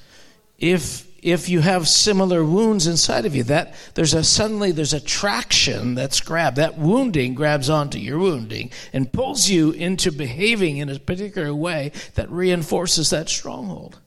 if 0.59 1.07
if 1.23 1.49
you 1.49 1.61
have 1.61 1.89
similar 1.89 2.45
wounds 2.45 2.87
inside 2.87 3.25
of 3.25 3.35
you 3.37 3.45
that 3.45 3.75
there's 3.95 4.15
a 4.15 4.25
suddenly 4.25 4.73
there's 4.73 4.93
a 4.93 5.01
traction 5.01 5.95
that's 5.95 6.21
grabbed 6.21 6.57
that 6.57 6.77
wounding 6.77 7.35
grabs 7.35 7.71
onto 7.71 7.99
your 7.99 8.19
wounding 8.19 8.71
and 8.93 9.13
pulls 9.13 9.49
you 9.49 9.71
into 9.73 10.11
behaving 10.11 10.79
in 10.79 10.89
a 10.89 10.99
particular 10.99 11.55
way 11.55 11.93
that 12.15 12.31
reinforces 12.31 13.11
that 13.11 13.29
stronghold 13.29 14.01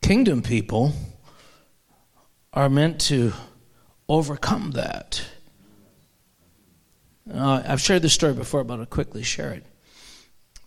Kingdom 0.00 0.42
people 0.42 0.92
are 2.52 2.68
meant 2.68 3.00
to 3.02 3.32
overcome 4.08 4.72
that. 4.72 5.24
Uh, 7.32 7.62
I've 7.66 7.80
shared 7.80 8.02
this 8.02 8.14
story 8.14 8.32
before, 8.32 8.64
but 8.64 8.80
I'll 8.80 8.86
quickly 8.86 9.22
share 9.22 9.52
it. 9.52 9.66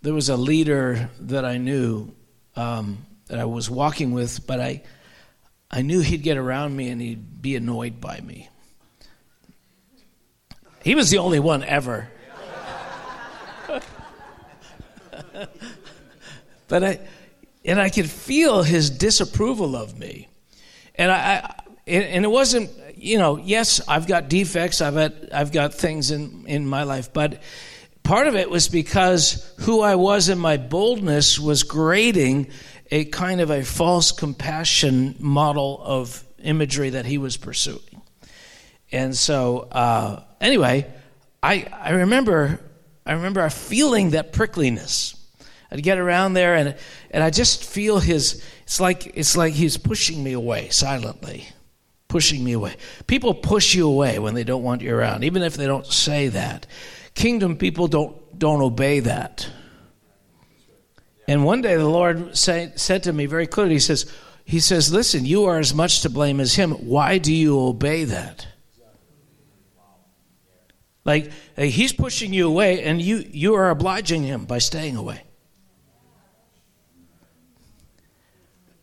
There 0.01 0.13
was 0.13 0.29
a 0.29 0.37
leader 0.37 1.09
that 1.21 1.43
I 1.43 1.57
knew 1.57 2.13
um, 2.55 3.05
that 3.27 3.39
I 3.39 3.45
was 3.45 3.69
walking 3.69 4.11
with, 4.11 4.45
but 4.45 4.59
I, 4.59 4.83
I 5.69 5.81
knew 5.81 6.01
he'd 6.01 6.23
get 6.23 6.37
around 6.37 6.75
me 6.75 6.89
and 6.89 7.01
he'd 7.01 7.41
be 7.41 7.55
annoyed 7.55 7.99
by 8.01 8.19
me. 8.21 8.49
He 10.83 10.95
was 10.95 11.09
the 11.09 11.19
only 11.19 11.39
one 11.39 11.63
ever. 11.63 12.09
but 16.67 16.83
I, 16.83 16.99
and 17.63 17.79
I 17.79 17.89
could 17.89 18.09
feel 18.09 18.63
his 18.63 18.89
disapproval 18.89 19.75
of 19.75 19.97
me. 19.97 20.27
And 20.95 21.11
I, 21.11 21.61
and 21.87 22.25
it 22.25 22.29
wasn't, 22.29 22.71
you 22.95 23.17
know, 23.17 23.37
yes, 23.37 23.81
I've 23.87 24.07
got 24.07 24.29
defects, 24.29 24.81
I've 24.81 24.95
got, 24.95 25.13
I've 25.33 25.51
got 25.51 25.73
things 25.73 26.11
in, 26.11 26.45
in 26.47 26.67
my 26.67 26.83
life, 26.83 27.11
but 27.13 27.41
part 28.03 28.27
of 28.27 28.35
it 28.35 28.49
was 28.49 28.69
because 28.69 29.53
who 29.59 29.81
I 29.81 29.95
was 29.95 30.29
in 30.29 30.37
my 30.37 30.57
boldness 30.57 31.39
was 31.39 31.63
grading 31.63 32.49
a 32.91 33.05
kind 33.05 33.41
of 33.41 33.49
a 33.49 33.63
false 33.63 34.11
compassion 34.11 35.15
model 35.19 35.81
of 35.83 36.23
imagery 36.43 36.91
that 36.91 37.05
he 37.05 37.17
was 37.17 37.37
pursuing. 37.37 38.01
And 38.91 39.15
so, 39.15 39.69
uh, 39.71 40.23
anyway, 40.41 40.87
I, 41.41 41.67
I 41.71 41.91
remember, 41.91 42.59
I 43.05 43.13
remember 43.13 43.49
feeling 43.49 44.11
that 44.11 44.33
prickliness 44.33 45.15
I'd 45.71 45.83
get 45.83 45.97
around 45.97 46.33
there 46.33 46.55
and 46.55 46.75
and 47.11 47.23
I 47.23 47.29
just 47.29 47.63
feel 47.63 47.99
his 47.99 48.43
it's 48.63 48.79
like 48.79 49.17
it's 49.17 49.37
like 49.37 49.53
he's 49.53 49.77
pushing 49.77 50.23
me 50.23 50.33
away 50.33 50.69
silently. 50.69 51.47
Pushing 52.07 52.43
me 52.43 52.51
away. 52.51 52.75
People 53.07 53.33
push 53.33 53.73
you 53.73 53.87
away 53.87 54.19
when 54.19 54.33
they 54.33 54.43
don't 54.43 54.63
want 54.63 54.81
you 54.81 54.93
around, 54.93 55.23
even 55.23 55.43
if 55.43 55.55
they 55.55 55.65
don't 55.65 55.85
say 55.85 56.27
that. 56.27 56.67
Kingdom 57.13 57.55
people 57.55 57.87
don't 57.87 58.37
don't 58.37 58.61
obey 58.61 58.99
that. 58.99 59.49
And 61.27 61.45
one 61.45 61.61
day 61.61 61.77
the 61.77 61.87
Lord 61.87 62.35
say, 62.35 62.73
said 62.75 63.03
to 63.03 63.13
me 63.13 63.25
very 63.25 63.47
clearly, 63.47 63.75
He 63.75 63.79
says, 63.79 64.11
He 64.43 64.59
says, 64.59 64.91
Listen, 64.91 65.25
you 65.25 65.45
are 65.45 65.59
as 65.59 65.73
much 65.73 66.01
to 66.01 66.09
blame 66.09 66.41
as 66.41 66.55
him. 66.55 66.71
Why 66.71 67.17
do 67.19 67.33
you 67.33 67.57
obey 67.57 68.03
that? 68.03 68.47
Like 71.05 71.31
he's 71.57 71.93
pushing 71.93 72.33
you 72.33 72.47
away 72.47 72.83
and 72.83 73.01
you 73.01 73.25
you 73.31 73.55
are 73.55 73.69
obliging 73.69 74.23
him 74.23 74.45
by 74.45 74.59
staying 74.59 74.95
away. 74.95 75.23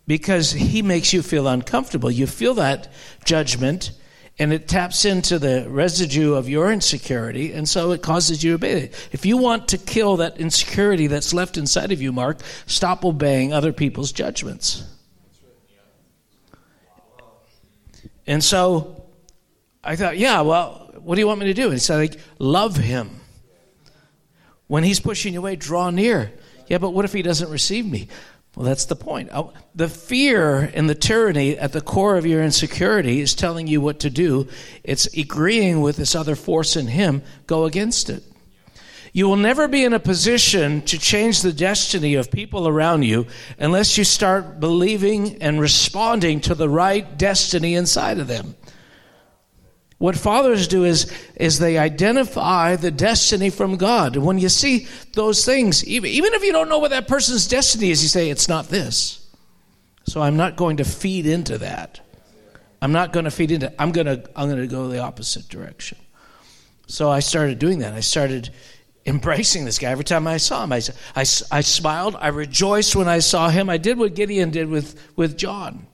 Because 0.08 0.50
he 0.52 0.80
makes 0.80 1.12
you 1.12 1.22
feel 1.22 1.46
uncomfortable. 1.46 2.10
You 2.10 2.26
feel 2.26 2.54
that 2.54 2.88
judgment, 3.26 3.92
and 4.38 4.54
it 4.54 4.66
taps 4.66 5.04
into 5.04 5.38
the 5.38 5.66
residue 5.68 6.32
of 6.32 6.48
your 6.48 6.72
insecurity, 6.72 7.52
and 7.52 7.68
so 7.68 7.92
it 7.92 8.02
causes 8.02 8.42
you 8.42 8.52
to 8.52 8.54
obey 8.54 8.80
it. 8.84 9.08
If 9.12 9.26
you 9.26 9.36
want 9.36 9.68
to 9.68 9.78
kill 9.78 10.16
that 10.16 10.40
insecurity 10.40 11.08
that's 11.08 11.34
left 11.34 11.58
inside 11.58 11.92
of 11.92 12.00
you, 12.00 12.10
Mark, 12.10 12.40
stop 12.66 13.04
obeying 13.04 13.52
other 13.52 13.72
people's 13.72 14.10
judgments. 14.10 14.82
And 18.26 18.42
so 18.42 19.04
I 19.84 19.94
thought, 19.94 20.16
yeah, 20.16 20.40
well, 20.40 20.90
what 21.02 21.16
do 21.16 21.20
you 21.20 21.26
want 21.26 21.40
me 21.40 21.46
to 21.46 21.54
do? 21.54 21.64
And 21.64 21.74
he 21.74 21.78
said, 21.78 21.96
like, 21.96 22.20
love 22.38 22.76
him. 22.76 23.10
When 24.68 24.84
he's 24.84 25.00
pushing 25.00 25.34
you 25.34 25.40
away, 25.40 25.56
draw 25.56 25.90
near. 25.90 26.32
Yeah, 26.66 26.78
but 26.78 26.90
what 26.90 27.04
if 27.04 27.12
he 27.12 27.20
doesn't 27.20 27.50
receive 27.50 27.84
me? 27.84 28.08
Well, 28.58 28.66
that's 28.66 28.86
the 28.86 28.96
point. 28.96 29.28
Uh, 29.30 29.50
the 29.76 29.88
fear 29.88 30.58
and 30.74 30.90
the 30.90 30.94
tyranny 30.96 31.56
at 31.56 31.70
the 31.70 31.80
core 31.80 32.16
of 32.16 32.26
your 32.26 32.42
insecurity 32.42 33.20
is 33.20 33.32
telling 33.32 33.68
you 33.68 33.80
what 33.80 34.00
to 34.00 34.10
do. 34.10 34.48
It's 34.82 35.06
agreeing 35.16 35.80
with 35.80 35.96
this 35.96 36.16
other 36.16 36.34
force 36.34 36.74
in 36.74 36.88
him. 36.88 37.22
Go 37.46 37.66
against 37.66 38.10
it. 38.10 38.24
You 39.12 39.28
will 39.28 39.36
never 39.36 39.68
be 39.68 39.84
in 39.84 39.92
a 39.92 40.00
position 40.00 40.82
to 40.86 40.98
change 40.98 41.42
the 41.42 41.52
destiny 41.52 42.16
of 42.16 42.32
people 42.32 42.66
around 42.66 43.04
you 43.04 43.28
unless 43.60 43.96
you 43.96 44.02
start 44.02 44.58
believing 44.58 45.40
and 45.40 45.60
responding 45.60 46.40
to 46.40 46.56
the 46.56 46.68
right 46.68 47.16
destiny 47.16 47.76
inside 47.76 48.18
of 48.18 48.26
them. 48.26 48.56
What 49.98 50.16
fathers 50.16 50.68
do 50.68 50.84
is, 50.84 51.12
is 51.34 51.58
they 51.58 51.76
identify 51.76 52.76
the 52.76 52.92
destiny 52.92 53.50
from 53.50 53.76
God. 53.76 54.16
When 54.16 54.38
you 54.38 54.48
see 54.48 54.86
those 55.14 55.44
things, 55.44 55.84
even, 55.86 56.10
even 56.10 56.34
if 56.34 56.44
you 56.44 56.52
don't 56.52 56.68
know 56.68 56.78
what 56.78 56.92
that 56.92 57.08
person's 57.08 57.48
destiny 57.48 57.90
is, 57.90 58.02
you 58.02 58.08
say, 58.08 58.30
it's 58.30 58.48
not 58.48 58.68
this. 58.68 59.28
So 60.06 60.22
I'm 60.22 60.36
not 60.36 60.56
going 60.56 60.76
to 60.76 60.84
feed 60.84 61.26
into 61.26 61.58
that. 61.58 62.00
I'm 62.80 62.92
not 62.92 63.12
going 63.12 63.24
to 63.24 63.30
feed 63.32 63.50
into 63.50 63.82
I'm 63.82 63.90
going 63.90 64.06
to 64.06 64.30
I'm 64.36 64.48
going 64.48 64.60
to 64.60 64.68
go 64.68 64.86
the 64.86 65.00
opposite 65.00 65.48
direction. 65.48 65.98
So 66.86 67.10
I 67.10 67.18
started 67.18 67.58
doing 67.58 67.80
that. 67.80 67.92
I 67.92 68.00
started 68.00 68.50
embracing 69.04 69.64
this 69.64 69.78
guy 69.80 69.90
every 69.90 70.04
time 70.04 70.28
I 70.28 70.36
saw 70.36 70.62
him. 70.62 70.72
I, 70.72 70.80
I, 71.16 71.20
I 71.50 71.60
smiled. 71.60 72.16
I 72.20 72.28
rejoiced 72.28 72.94
when 72.94 73.08
I 73.08 73.18
saw 73.18 73.48
him. 73.48 73.68
I 73.68 73.78
did 73.78 73.98
what 73.98 74.14
Gideon 74.14 74.50
did 74.50 74.68
with, 74.68 74.94
with 75.16 75.36
John. 75.36 75.87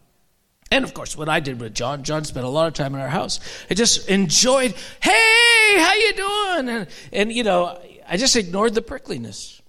And 0.75 0.85
of 0.85 0.93
course, 0.93 1.17
what 1.17 1.29
I 1.29 1.39
did 1.39 1.61
with 1.61 1.73
John, 1.73 2.03
John 2.03 2.25
spent 2.25 2.45
a 2.45 2.49
lot 2.49 2.67
of 2.67 2.75
time 2.75 2.97
in 2.97 3.01
our 3.01 3.09
house. 3.09 3.39
I 3.71 3.75
just 3.75 4.09
enjoyed, 4.09 4.75
hey, 5.01 5.79
how 5.79 5.95
you 5.95 6.13
doing? 6.15 6.69
And, 6.69 6.87
and 7.13 7.33
you 7.33 7.45
know, 7.45 7.81
I 8.09 8.17
just 8.17 8.35
ignored 8.35 8.75
the 8.75 8.83
prickliness. 8.83 9.61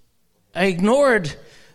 I 0.55 0.65
ignored 0.65 1.31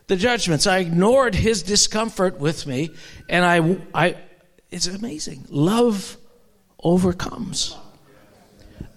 the 0.09 0.17
judgments. 0.17 0.67
I 0.67 0.79
ignored 0.79 1.37
his 1.37 1.63
discomfort 1.63 2.41
with 2.41 2.67
me. 2.67 2.91
And 3.29 3.45
I, 3.45 3.79
I 3.95 4.17
it's 4.69 4.89
amazing. 4.89 5.47
Love 5.49 6.17
overcomes 6.83 7.77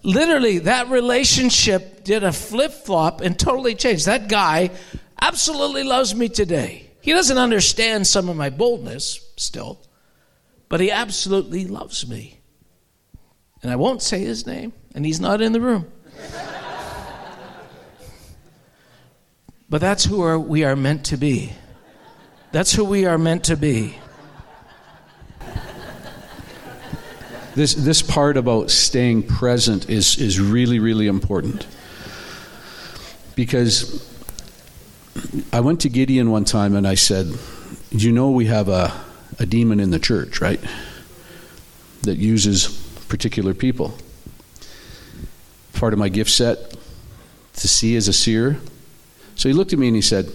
literally 0.01 0.57
that 0.59 0.89
relationship 0.89 2.03
did 2.03 2.23
a 2.23 2.31
flip 2.31 2.71
flop 2.71 3.21
and 3.21 3.37
totally 3.37 3.75
changed. 3.75 4.07
That 4.07 4.29
guy 4.29 4.71
absolutely 5.21 5.83
loves 5.83 6.15
me 6.15 6.27
today. 6.27 6.89
He 7.01 7.11
doesn't 7.11 7.37
understand 7.37 8.07
some 8.07 8.29
of 8.29 8.35
my 8.35 8.49
boldness 8.49 9.19
still, 9.37 9.79
but 10.69 10.79
he 10.79 10.91
absolutely 10.91 11.65
loves 11.65 12.07
me. 12.07 12.39
And 13.61 13.71
I 13.71 13.75
won't 13.75 14.01
say 14.01 14.19
his 14.19 14.45
name, 14.45 14.73
and 14.93 15.05
he's 15.05 15.19
not 15.19 15.41
in 15.41 15.53
the 15.53 15.61
room. 15.61 15.91
but 19.69 19.79
that's 19.79 20.05
who 20.05 20.39
we 20.39 20.63
are 20.63 20.75
meant 20.75 21.05
to 21.05 21.17
be. 21.17 21.53
That's 22.51 22.73
who 22.73 22.83
we 22.83 23.05
are 23.05 23.17
meant 23.17 23.45
to 23.45 23.55
be. 23.55 23.97
This, 27.55 27.75
this 27.75 28.01
part 28.01 28.35
about 28.35 28.71
staying 28.71 29.23
present 29.23 29.87
is, 29.87 30.17
is 30.17 30.39
really, 30.39 30.79
really 30.79 31.05
important. 31.05 31.67
Because 33.35 34.09
I 35.51 35.59
went 35.59 35.81
to 35.81 35.89
Gideon 35.89 36.31
one 36.31 36.45
time 36.45 36.75
and 36.75 36.87
I 36.87 36.95
said, 36.95 37.31
You 37.91 38.11
know, 38.11 38.31
we 38.31 38.47
have 38.47 38.69
a, 38.69 38.91
a 39.43 39.45
demon 39.45 39.79
in 39.79 39.91
the 39.91 39.99
church, 39.99 40.41
right? 40.41 40.59
That 42.01 42.17
uses 42.17 42.67
particular 43.09 43.53
people. 43.53 43.93
Part 45.73 45.93
of 45.93 45.99
my 45.99 46.09
gift 46.09 46.31
set 46.31 46.75
to 47.55 47.67
see 47.67 47.95
as 47.95 48.07
a 48.07 48.13
seer. 48.13 48.59
So 49.35 49.49
he 49.49 49.53
looked 49.53 49.73
at 49.73 49.79
me 49.79 49.87
and 49.87 49.95
he 49.95 50.01
said, 50.01 50.31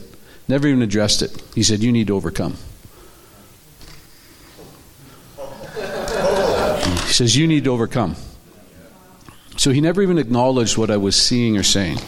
Never 0.46 0.66
even 0.68 0.82
addressed 0.82 1.22
it. 1.22 1.42
He 1.54 1.62
said, 1.62 1.82
You 1.82 1.90
need 1.90 2.06
to 2.06 2.16
overcome. 2.16 2.56
He 7.06 7.12
says, 7.12 7.36
You 7.36 7.46
need 7.46 7.64
to 7.64 7.72
overcome. 7.72 8.16
So 9.56 9.70
he 9.72 9.80
never 9.80 10.02
even 10.02 10.18
acknowledged 10.18 10.78
what 10.78 10.90
I 10.90 10.96
was 10.96 11.16
seeing 11.16 11.56
or 11.56 11.62
saying. 11.62 11.98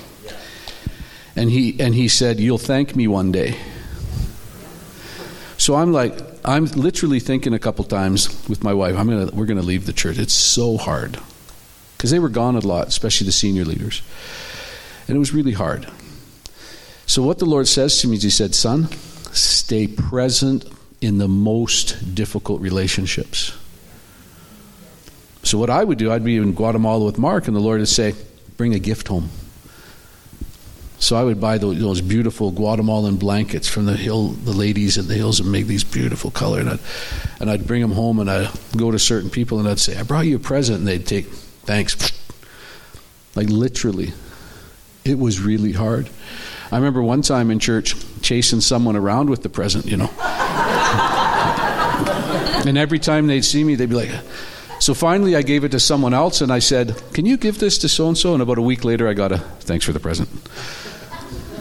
And 1.34 1.50
he, 1.50 1.80
and 1.80 1.94
he 1.94 2.08
said, 2.08 2.38
You'll 2.40 2.58
thank 2.58 2.94
me 2.94 3.08
one 3.08 3.32
day. 3.32 3.56
So 5.56 5.74
I'm 5.74 5.92
like, 5.92 6.29
I'm 6.44 6.66
literally 6.66 7.20
thinking 7.20 7.54
a 7.54 7.58
couple 7.58 7.84
times 7.84 8.48
with 8.48 8.64
my 8.64 8.72
wife, 8.72 8.96
I'm 8.96 9.08
gonna, 9.08 9.30
we're 9.32 9.46
going 9.46 9.60
to 9.60 9.66
leave 9.66 9.86
the 9.86 9.92
church. 9.92 10.18
It's 10.18 10.34
so 10.34 10.76
hard. 10.76 11.18
Because 11.96 12.10
they 12.10 12.18
were 12.18 12.30
gone 12.30 12.56
a 12.56 12.60
lot, 12.60 12.88
especially 12.88 13.26
the 13.26 13.32
senior 13.32 13.64
leaders. 13.64 14.02
And 15.06 15.16
it 15.16 15.18
was 15.18 15.34
really 15.34 15.52
hard. 15.52 15.86
So 17.06 17.22
what 17.22 17.38
the 17.38 17.44
Lord 17.46 17.68
says 17.68 18.00
to 18.00 18.08
me 18.08 18.16
is 18.16 18.22
He 18.22 18.30
said, 18.30 18.54
Son, 18.54 18.88
stay 19.32 19.86
present 19.86 20.64
in 21.00 21.18
the 21.18 21.28
most 21.28 22.14
difficult 22.14 22.60
relationships. 22.60 23.56
So 25.42 25.58
what 25.58 25.70
I 25.70 25.84
would 25.84 25.98
do, 25.98 26.12
I'd 26.12 26.24
be 26.24 26.36
in 26.36 26.52
Guatemala 26.52 27.04
with 27.04 27.18
Mark, 27.18 27.46
and 27.48 27.56
the 27.56 27.60
Lord 27.60 27.80
would 27.80 27.88
say, 27.88 28.14
"Bring 28.56 28.74
a 28.74 28.78
gift 28.78 29.08
home." 29.08 29.30
So 31.00 31.16
I 31.16 31.24
would 31.24 31.40
buy 31.40 31.56
those, 31.56 32.02
beautiful 32.02 32.50
Guatemalan 32.50 33.16
blankets 33.16 33.66
from 33.66 33.86
the 33.86 33.96
hill, 33.96 34.28
the 34.28 34.52
ladies 34.52 34.98
in 34.98 35.08
the 35.08 35.14
hills, 35.14 35.40
and 35.40 35.50
make 35.50 35.66
these 35.66 35.82
beautiful 35.82 36.30
color. 36.30 36.60
And 36.60 36.68
I'd, 36.68 36.78
and 37.40 37.50
I'd 37.50 37.66
bring 37.66 37.80
them 37.80 37.92
home, 37.92 38.20
and 38.20 38.30
I'd 38.30 38.50
go 38.76 38.90
to 38.90 38.98
certain 38.98 39.30
people, 39.30 39.58
and 39.58 39.66
I'd 39.66 39.80
say, 39.80 39.96
"I 39.96 40.02
brought 40.02 40.26
you 40.26 40.36
a 40.36 40.38
present," 40.38 40.80
and 40.80 40.86
they'd 40.86 41.06
take, 41.06 41.26
"Thanks." 41.64 41.96
Like 43.34 43.48
literally, 43.48 44.12
it 45.04 45.18
was 45.18 45.40
really 45.40 45.72
hard. 45.72 46.10
I 46.70 46.76
remember 46.76 47.02
one 47.02 47.22
time 47.22 47.50
in 47.50 47.58
church 47.58 47.96
chasing 48.20 48.60
someone 48.60 48.94
around 48.94 49.30
with 49.30 49.42
the 49.42 49.48
present, 49.48 49.86
you 49.86 49.96
know. 49.96 50.10
and 52.66 52.76
every 52.76 52.98
time 52.98 53.26
they'd 53.26 53.44
see 53.44 53.64
me, 53.64 53.74
they'd 53.74 53.88
be 53.88 53.96
like, 53.96 54.10
so 54.80 54.94
finally, 54.94 55.34
I 55.36 55.42
gave 55.42 55.64
it 55.64 55.70
to 55.72 55.80
someone 55.80 56.14
else 56.14 56.40
and 56.40 56.52
I 56.52 56.58
said, 56.58 57.00
Can 57.12 57.26
you 57.26 57.36
give 57.36 57.58
this 57.58 57.76
to 57.78 57.88
so 57.88 58.08
and 58.08 58.16
so? 58.16 58.32
And 58.32 58.42
about 58.42 58.58
a 58.58 58.62
week 58.62 58.84
later, 58.84 59.08
I 59.08 59.14
got 59.14 59.30
a 59.30 59.38
thanks 59.38 59.84
for 59.84 59.92
the 59.92 60.00
present. 60.00 60.28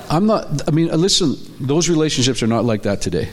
I'm 0.10 0.26
not, 0.26 0.68
I 0.68 0.72
mean, 0.72 0.88
listen, 0.88 1.36
those 1.60 1.90
relationships 1.90 2.42
are 2.42 2.48
not 2.48 2.66
like 2.66 2.84
that 2.84 3.02
today. 3.02 3.30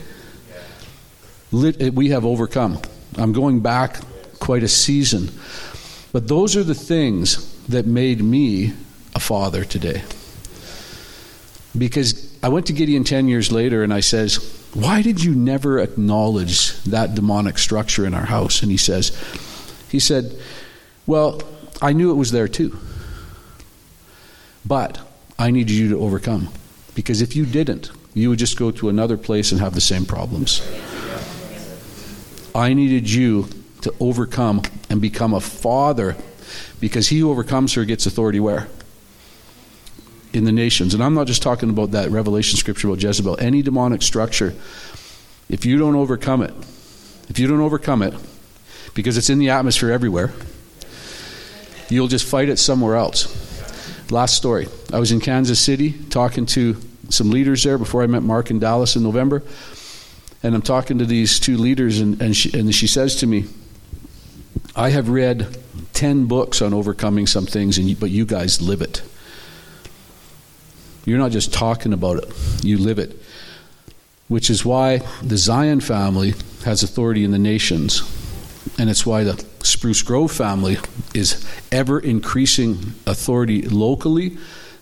Eh, 1.53 1.89
we 1.89 2.09
have 2.09 2.25
overcome. 2.25 2.79
I'm 3.17 3.33
going 3.33 3.61
back 3.61 3.99
quite 4.39 4.63
a 4.63 4.67
season. 4.67 5.29
But 6.13 6.27
those 6.27 6.55
are 6.55 6.63
the 6.63 6.75
things 6.75 7.53
that 7.67 7.85
made 7.85 8.21
me 8.21 8.73
a 9.15 9.19
father 9.19 9.63
today. 9.63 10.03
Because 11.77 12.37
I 12.43 12.49
went 12.49 12.67
to 12.67 12.73
Gideon 12.73 13.03
10 13.03 13.27
years 13.27 13.51
later 13.51 13.83
and 13.83 13.93
I 13.93 13.99
says, 13.99 14.35
"Why 14.73 15.01
did 15.01 15.23
you 15.23 15.35
never 15.35 15.79
acknowledge 15.79 16.73
that 16.83 17.15
demonic 17.15 17.57
structure 17.57 18.05
in 18.05 18.13
our 18.13 18.25
house?" 18.25 18.61
And 18.61 18.71
he 18.71 18.77
says, 18.77 19.11
he 19.89 19.99
said, 19.99 20.35
Well, 21.05 21.41
I 21.81 21.93
knew 21.93 22.11
it 22.11 22.15
was 22.15 22.31
there 22.31 22.47
too. 22.47 22.77
But 24.65 24.99
I 25.39 25.51
needed 25.51 25.73
you 25.73 25.89
to 25.89 25.99
overcome. 25.99 26.49
Because 26.97 27.21
if 27.21 27.35
you 27.35 27.45
didn't, 27.45 27.91
you 28.15 28.27
would 28.29 28.39
just 28.39 28.57
go 28.57 28.71
to 28.71 28.89
another 28.89 29.17
place 29.17 29.51
and 29.51 29.61
have 29.61 29.75
the 29.75 29.81
same 29.81 30.03
problems. 30.03 30.67
I 32.55 32.73
needed 32.73 33.07
you 33.07 33.49
to 33.81 33.93
overcome 33.99 34.63
and 34.89 34.99
become 34.99 35.35
a 35.35 35.39
father 35.39 36.17
because 36.79 37.09
he 37.09 37.19
who 37.19 37.29
overcomes 37.29 37.75
her 37.75 37.85
gets 37.85 38.07
authority 38.07 38.39
where? 38.39 38.67
In 40.33 40.45
the 40.45 40.51
nations. 40.51 40.95
And 40.95 41.03
I'm 41.03 41.13
not 41.13 41.27
just 41.27 41.43
talking 41.43 41.69
about 41.69 41.91
that 41.91 42.09
Revelation 42.09 42.57
scripture 42.57 42.87
about 42.87 43.03
Jezebel. 43.03 43.37
Any 43.39 43.61
demonic 43.61 44.01
structure, 44.01 44.55
if 45.49 45.67
you 45.67 45.77
don't 45.77 45.95
overcome 45.95 46.41
it, 46.41 46.53
if 47.29 47.37
you 47.37 47.45
don't 47.45 47.61
overcome 47.61 48.01
it, 48.01 48.15
because 48.95 49.19
it's 49.19 49.29
in 49.29 49.37
the 49.37 49.51
atmosphere 49.51 49.91
everywhere. 49.91 50.33
You'll 51.89 52.07
just 52.07 52.25
fight 52.25 52.49
it 52.49 52.57
somewhere 52.57 52.95
else. 52.95 53.45
Last 54.09 54.35
story. 54.35 54.67
I 54.91 54.97
was 54.97 55.11
in 55.11 55.19
Kansas 55.19 55.59
City 55.59 55.91
talking 56.09 56.47
to 56.47 56.75
some 57.09 57.29
leaders 57.29 57.63
there 57.63 57.77
before 57.77 58.03
I 58.03 58.07
met 58.07 58.23
Mark 58.23 58.51
in 58.51 58.59
Dallas 58.59 58.95
in 58.95 59.03
November. 59.03 59.43
And 60.43 60.53
I'm 60.53 60.61
talking 60.61 60.99
to 60.99 61.05
these 61.05 61.39
two 61.39 61.57
leaders, 61.57 61.99
and, 61.99 62.21
and, 62.21 62.35
she, 62.35 62.57
and 62.57 62.73
she 62.73 62.87
says 62.87 63.15
to 63.17 63.27
me, 63.27 63.45
I 64.75 64.89
have 64.91 65.09
read 65.09 65.57
10 65.93 66.25
books 66.25 66.61
on 66.61 66.73
overcoming 66.73 67.25
some 67.25 67.45
things, 67.45 67.77
and 67.77 67.99
but 67.99 68.11
you 68.11 68.25
guys 68.25 68.61
live 68.61 68.81
it. 68.81 69.01
You're 71.05 71.17
not 71.17 71.31
just 71.31 71.53
talking 71.53 71.93
about 71.93 72.17
it, 72.17 72.33
you 72.63 72.77
live 72.77 72.99
it. 72.99 73.19
Which 74.27 74.49
is 74.49 74.65
why 74.65 75.01
the 75.23 75.37
Zion 75.37 75.79
family 75.79 76.33
has 76.65 76.83
authority 76.83 77.23
in 77.23 77.31
the 77.31 77.39
nations 77.39 78.01
and 78.77 78.89
it's 78.89 79.05
why 79.05 79.23
the 79.23 79.43
Spruce 79.63 80.01
Grove 80.01 80.31
family 80.31 80.77
is 81.13 81.45
ever 81.71 81.99
increasing 81.99 82.93
authority 83.05 83.63
locally, 83.63 84.37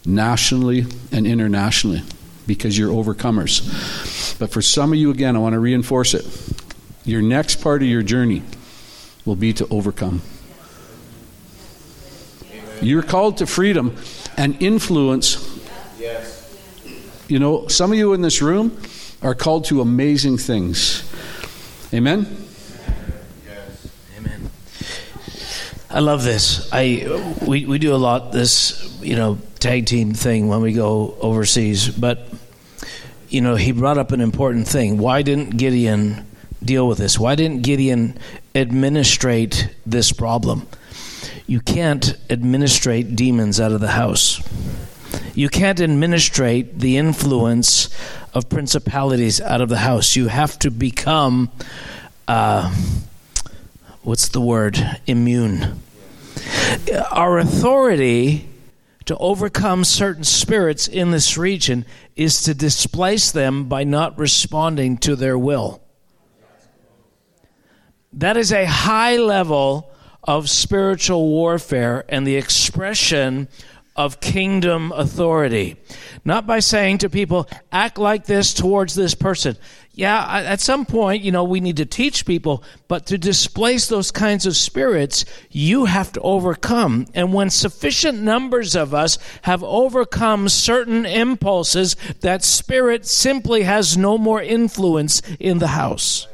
nationally, 0.06 0.86
and 1.12 1.26
internationally 1.26 2.04
because 2.48 2.78
you're 2.78 2.92
overcomers. 2.92 4.38
But 4.40 4.52
for 4.52 4.62
some 4.62 4.92
of 4.92 4.98
you, 4.98 5.12
again, 5.12 5.36
I 5.36 5.40
want 5.40 5.54
to 5.54 5.60
reinforce 5.60 6.14
it. 6.14 6.26
Your 7.06 7.22
next 7.22 7.62
part 7.62 7.82
of 7.82 7.88
your 7.88 8.04
journey 8.04 8.44
will 9.26 9.36
be 9.36 9.54
to 9.54 9.68
overcome. 9.70 10.22
You're 12.82 13.04
called 13.04 13.38
to 13.38 13.48
freedom 13.48 13.96
and 14.38 14.62
influence. 14.62 15.52
You 17.28 17.40
know, 17.40 17.68
some 17.68 17.92
of 17.92 17.98
you 17.98 18.14
in 18.14 18.22
this 18.22 18.42
room 18.42 18.80
are 19.24 19.34
called 19.34 19.66
to 19.66 19.82
amazing 19.82 20.38
things. 20.38 21.04
Amen? 21.92 22.28
Yes. 23.48 23.88
Amen? 24.18 24.52
I 25.90 26.00
love 26.02 26.24
this. 26.24 26.70
I 26.72 27.36
we, 27.48 27.66
we 27.66 27.80
do 27.80 27.96
a 27.96 27.98
lot 27.98 28.32
this 28.32 29.00
you 29.02 29.16
know 29.16 29.40
tag 29.66 29.88
team 29.88 30.14
thing 30.14 30.48
when 30.48 30.62
we 30.62 30.74
go 30.74 31.18
overseas, 31.20 31.90
but 31.90 32.28
you 33.30 33.42
know, 33.42 33.56
he 33.56 33.72
brought 33.72 33.98
up 33.98 34.12
an 34.12 34.22
important 34.22 34.68
thing. 34.68 35.00
Why 35.00 35.24
didn't 35.24 35.58
Gideon 35.58 36.28
deal 36.64 36.88
with 36.88 37.00
this? 37.00 37.18
Why 37.18 37.34
didn't 37.34 37.64
Gideon 37.64 38.20
administrate 38.54 39.76
this 39.84 40.12
problem? 40.12 40.68
You 41.48 41.62
can't 41.62 42.16
administrate 42.30 43.16
demons 43.16 43.60
out 43.60 43.72
of 43.72 43.82
the 43.82 43.88
house. 43.88 44.40
You 45.34 45.50
can't 45.50 45.82
administrate 45.82 46.78
the 46.78 46.98
influence 46.98 47.90
of 48.36 48.48
principalities 48.48 49.42
out 49.42 49.62
of 49.62 49.70
the 49.70 49.80
house. 49.80 50.16
You 50.16 50.28
have 50.28 50.60
to 50.60 50.70
become, 50.70 51.50
uh, 52.28 52.72
what's 54.04 54.28
the 54.28 54.42
word? 54.42 54.78
Immune. 55.08 55.82
Our 57.10 57.40
authority 57.40 58.50
to 59.06 59.18
overcome 59.18 59.84
certain 59.84 60.24
spirits 60.24 60.88
in 60.88 61.12
this 61.12 61.38
region 61.38 61.86
is 62.16 62.42
to 62.44 62.54
displace 62.54 63.32
them 63.32 63.66
by 63.66 63.84
not 63.84 64.18
responding 64.18 64.98
to 64.98 65.16
their 65.16 65.38
will. 65.38 65.82
That 68.14 68.38
is 68.38 68.52
a 68.52 68.66
high 68.66 69.18
level 69.18 69.92
of 70.24 70.50
spiritual 70.50 71.28
warfare 71.30 72.04
and 72.10 72.26
the 72.26 72.36
expression 72.36 73.48
of 73.96 74.20
kingdom 74.20 74.92
authority. 74.92 75.78
Not 76.26 76.46
by 76.46 76.60
saying 76.60 77.00
to 77.00 77.10
people, 77.10 77.48
act 77.72 77.98
like 77.98 78.26
this 78.26 78.54
towards 78.54 78.96
this 78.96 79.16
person. 79.16 79.56
Yeah, 79.94 80.26
at 80.28 80.60
some 80.60 80.86
point, 80.86 81.24
you 81.24 81.32
know, 81.32 81.46
we 81.46 81.62
need 81.62 81.78
to 81.78 81.86
teach 81.86 82.26
people, 82.26 82.64
but 82.90 83.06
to 83.06 83.18
displace 83.18 83.88
those 83.88 84.12
kinds 84.12 84.46
of 84.46 84.58
spirits, 84.58 85.24
you 85.50 85.86
have 85.86 86.12
to 86.14 86.22
overcome. 86.22 87.06
And 87.14 87.34
when 87.34 87.50
sufficient 87.50 88.22
numbers 88.22 88.76
of 88.76 88.94
us 88.94 89.18
have 89.44 89.64
overcome 89.64 90.50
certain 90.50 91.06
impulses, 91.06 91.96
that 92.20 92.44
spirit 92.44 93.06
simply 93.06 93.64
has 93.64 93.98
no 93.98 94.18
more 94.18 94.42
influence 94.42 95.22
in 95.40 95.60
the 95.60 95.68
house. 95.68 96.28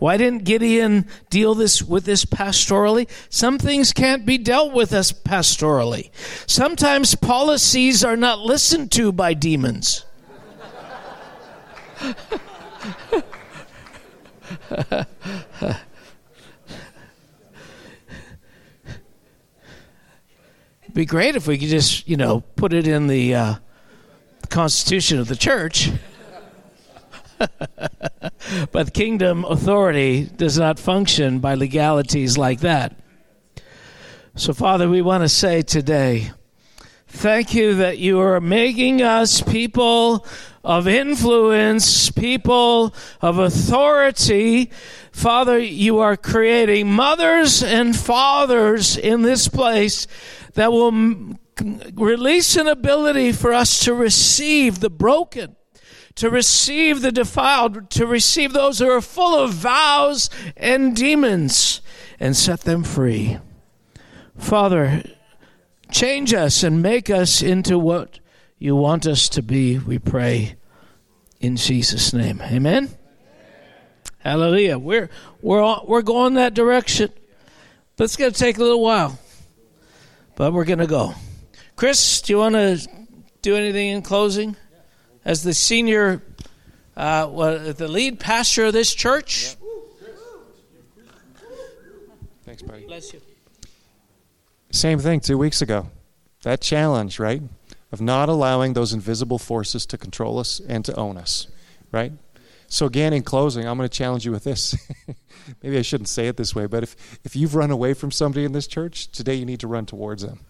Why 0.00 0.16
didn't 0.16 0.44
Gideon 0.44 1.06
deal 1.28 1.54
this 1.54 1.82
with 1.82 2.06
this 2.06 2.24
pastorally? 2.24 3.06
Some 3.28 3.58
things 3.58 3.92
can't 3.92 4.24
be 4.24 4.38
dealt 4.38 4.72
with 4.72 4.94
us 4.94 5.12
pastorally. 5.12 6.10
Sometimes 6.46 7.14
policies 7.14 8.02
are 8.02 8.16
not 8.16 8.38
listened 8.40 8.90
to 8.92 9.12
by 9.12 9.34
demons. 9.34 10.06
It'd 20.82 20.94
be 20.94 21.04
great 21.04 21.36
if 21.36 21.46
we 21.46 21.58
could 21.58 21.68
just, 21.68 22.08
you 22.08 22.16
know, 22.16 22.40
put 22.56 22.72
it 22.72 22.88
in 22.88 23.06
the 23.06 23.34
uh, 23.34 23.54
constitution 24.48 25.18
of 25.18 25.28
the 25.28 25.36
church. 25.36 25.90
but 28.72 28.94
kingdom 28.94 29.44
authority 29.44 30.24
does 30.36 30.58
not 30.58 30.78
function 30.78 31.38
by 31.38 31.54
legalities 31.54 32.36
like 32.36 32.60
that. 32.60 32.96
So, 34.34 34.52
Father, 34.52 34.88
we 34.88 35.02
want 35.02 35.22
to 35.22 35.28
say 35.28 35.62
today, 35.62 36.30
thank 37.08 37.54
you 37.54 37.74
that 37.74 37.98
you 37.98 38.20
are 38.20 38.40
making 38.40 39.02
us 39.02 39.40
people 39.42 40.26
of 40.62 40.86
influence, 40.86 42.10
people 42.10 42.94
of 43.20 43.38
authority. 43.38 44.70
Father, 45.10 45.58
you 45.58 45.98
are 45.98 46.16
creating 46.16 46.90
mothers 46.90 47.62
and 47.62 47.96
fathers 47.96 48.96
in 48.96 49.22
this 49.22 49.48
place 49.48 50.06
that 50.54 50.70
will 50.70 51.36
release 51.94 52.56
an 52.56 52.68
ability 52.68 53.32
for 53.32 53.52
us 53.52 53.80
to 53.84 53.94
receive 53.94 54.80
the 54.80 54.90
broken 54.90 55.56
to 56.16 56.30
receive 56.30 57.00
the 57.00 57.12
defiled, 57.12 57.90
to 57.90 58.06
receive 58.06 58.52
those 58.52 58.78
who 58.78 58.88
are 58.90 59.00
full 59.00 59.38
of 59.38 59.52
vows 59.52 60.28
and 60.56 60.94
demons, 60.96 61.80
and 62.18 62.36
set 62.36 62.60
them 62.60 62.82
free. 62.82 63.38
Father, 64.36 65.02
change 65.90 66.34
us 66.34 66.62
and 66.62 66.82
make 66.82 67.10
us 67.10 67.42
into 67.42 67.78
what 67.78 68.20
you 68.58 68.76
want 68.76 69.06
us 69.06 69.28
to 69.30 69.42
be, 69.42 69.78
we 69.78 69.98
pray 69.98 70.56
in 71.40 71.56
Jesus' 71.56 72.12
name. 72.12 72.40
Amen. 72.42 72.90
Hallelujah. 74.18 74.78
We're 74.78 75.08
we're 75.40 75.62
all, 75.62 75.84
we're 75.88 76.02
going 76.02 76.34
that 76.34 76.52
direction. 76.52 77.10
But 77.96 78.04
it's 78.04 78.16
going 78.16 78.32
to 78.32 78.38
take 78.38 78.58
a 78.58 78.62
little 78.62 78.82
while. 78.82 79.18
But 80.36 80.52
we're 80.52 80.64
going 80.64 80.78
to 80.78 80.86
go. 80.86 81.14
Chris, 81.76 82.20
do 82.20 82.32
you 82.32 82.38
want 82.38 82.54
to 82.54 82.86
do 83.42 83.56
anything 83.56 83.88
in 83.88 84.02
closing? 84.02 84.56
As 85.24 85.42
the 85.42 85.54
senior, 85.54 86.22
uh, 86.96 87.28
well, 87.30 87.72
the 87.72 87.88
lead 87.88 88.20
pastor 88.20 88.66
of 88.66 88.72
this 88.72 88.94
church. 88.94 89.56
Thanks, 92.44 92.62
buddy. 92.62 92.86
Bless 92.86 93.12
you. 93.12 93.20
Same 94.70 94.98
thing 94.98 95.20
two 95.20 95.38
weeks 95.38 95.62
ago. 95.62 95.88
That 96.42 96.60
challenge, 96.60 97.18
right? 97.18 97.42
Of 97.92 98.00
not 98.00 98.28
allowing 98.28 98.72
those 98.72 98.92
invisible 98.92 99.38
forces 99.38 99.84
to 99.86 99.98
control 99.98 100.38
us 100.38 100.60
and 100.68 100.84
to 100.84 100.94
own 100.94 101.16
us, 101.16 101.48
right? 101.92 102.12
So, 102.68 102.86
again, 102.86 103.12
in 103.12 103.22
closing, 103.24 103.66
I'm 103.66 103.76
going 103.76 103.88
to 103.88 103.96
challenge 103.96 104.24
you 104.24 104.30
with 104.30 104.44
this. 104.44 104.76
Maybe 105.62 105.76
I 105.76 105.82
shouldn't 105.82 106.08
say 106.08 106.28
it 106.28 106.36
this 106.36 106.54
way, 106.54 106.66
but 106.66 106.84
if, 106.84 107.18
if 107.24 107.34
you've 107.34 107.56
run 107.56 107.72
away 107.72 107.94
from 107.94 108.12
somebody 108.12 108.44
in 108.44 108.52
this 108.52 108.68
church, 108.68 109.10
today 109.10 109.34
you 109.34 109.44
need 109.44 109.60
to 109.60 109.66
run 109.66 109.86
towards 109.86 110.22
them, 110.22 110.40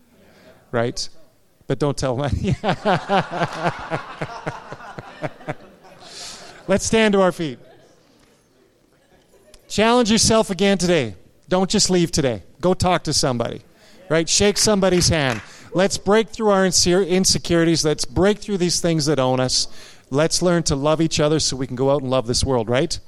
right? 0.71 1.09
But 1.71 1.79
don't 1.79 1.97
tell 1.97 2.17
them. 2.17 2.33
Let's 6.67 6.85
stand 6.85 7.13
to 7.13 7.21
our 7.21 7.31
feet. 7.31 7.61
Challenge 9.69 10.11
yourself 10.11 10.51
again 10.51 10.79
today. 10.79 11.15
Don't 11.49 11.71
just 11.71 11.89
leave 11.89 12.11
today. 12.11 12.43
Go 12.61 12.75
talk 12.75 13.05
to 13.05 13.13
somebody, 13.13 13.63
right? 14.09 14.29
Shake 14.29 14.59
somebody's 14.59 15.11
hand. 15.11 15.43
Let's 15.73 15.97
break 15.97 16.31
through 16.31 16.49
our 16.49 16.67
insecurities. 16.67 17.85
Let's 17.85 18.05
break 18.05 18.39
through 18.39 18.59
these 18.59 18.81
things 18.81 19.07
that 19.07 19.21
own 19.21 19.39
us. 19.39 19.69
Let's 20.11 20.43
learn 20.43 20.65
to 20.65 20.75
love 20.75 21.01
each 21.01 21.21
other 21.21 21.39
so 21.39 21.57
we 21.57 21.69
can 21.69 21.77
go 21.77 21.93
out 21.93 22.03
and 22.03 22.11
love 22.11 22.27
this 22.27 22.43
world, 22.43 22.69
right? 22.69 22.99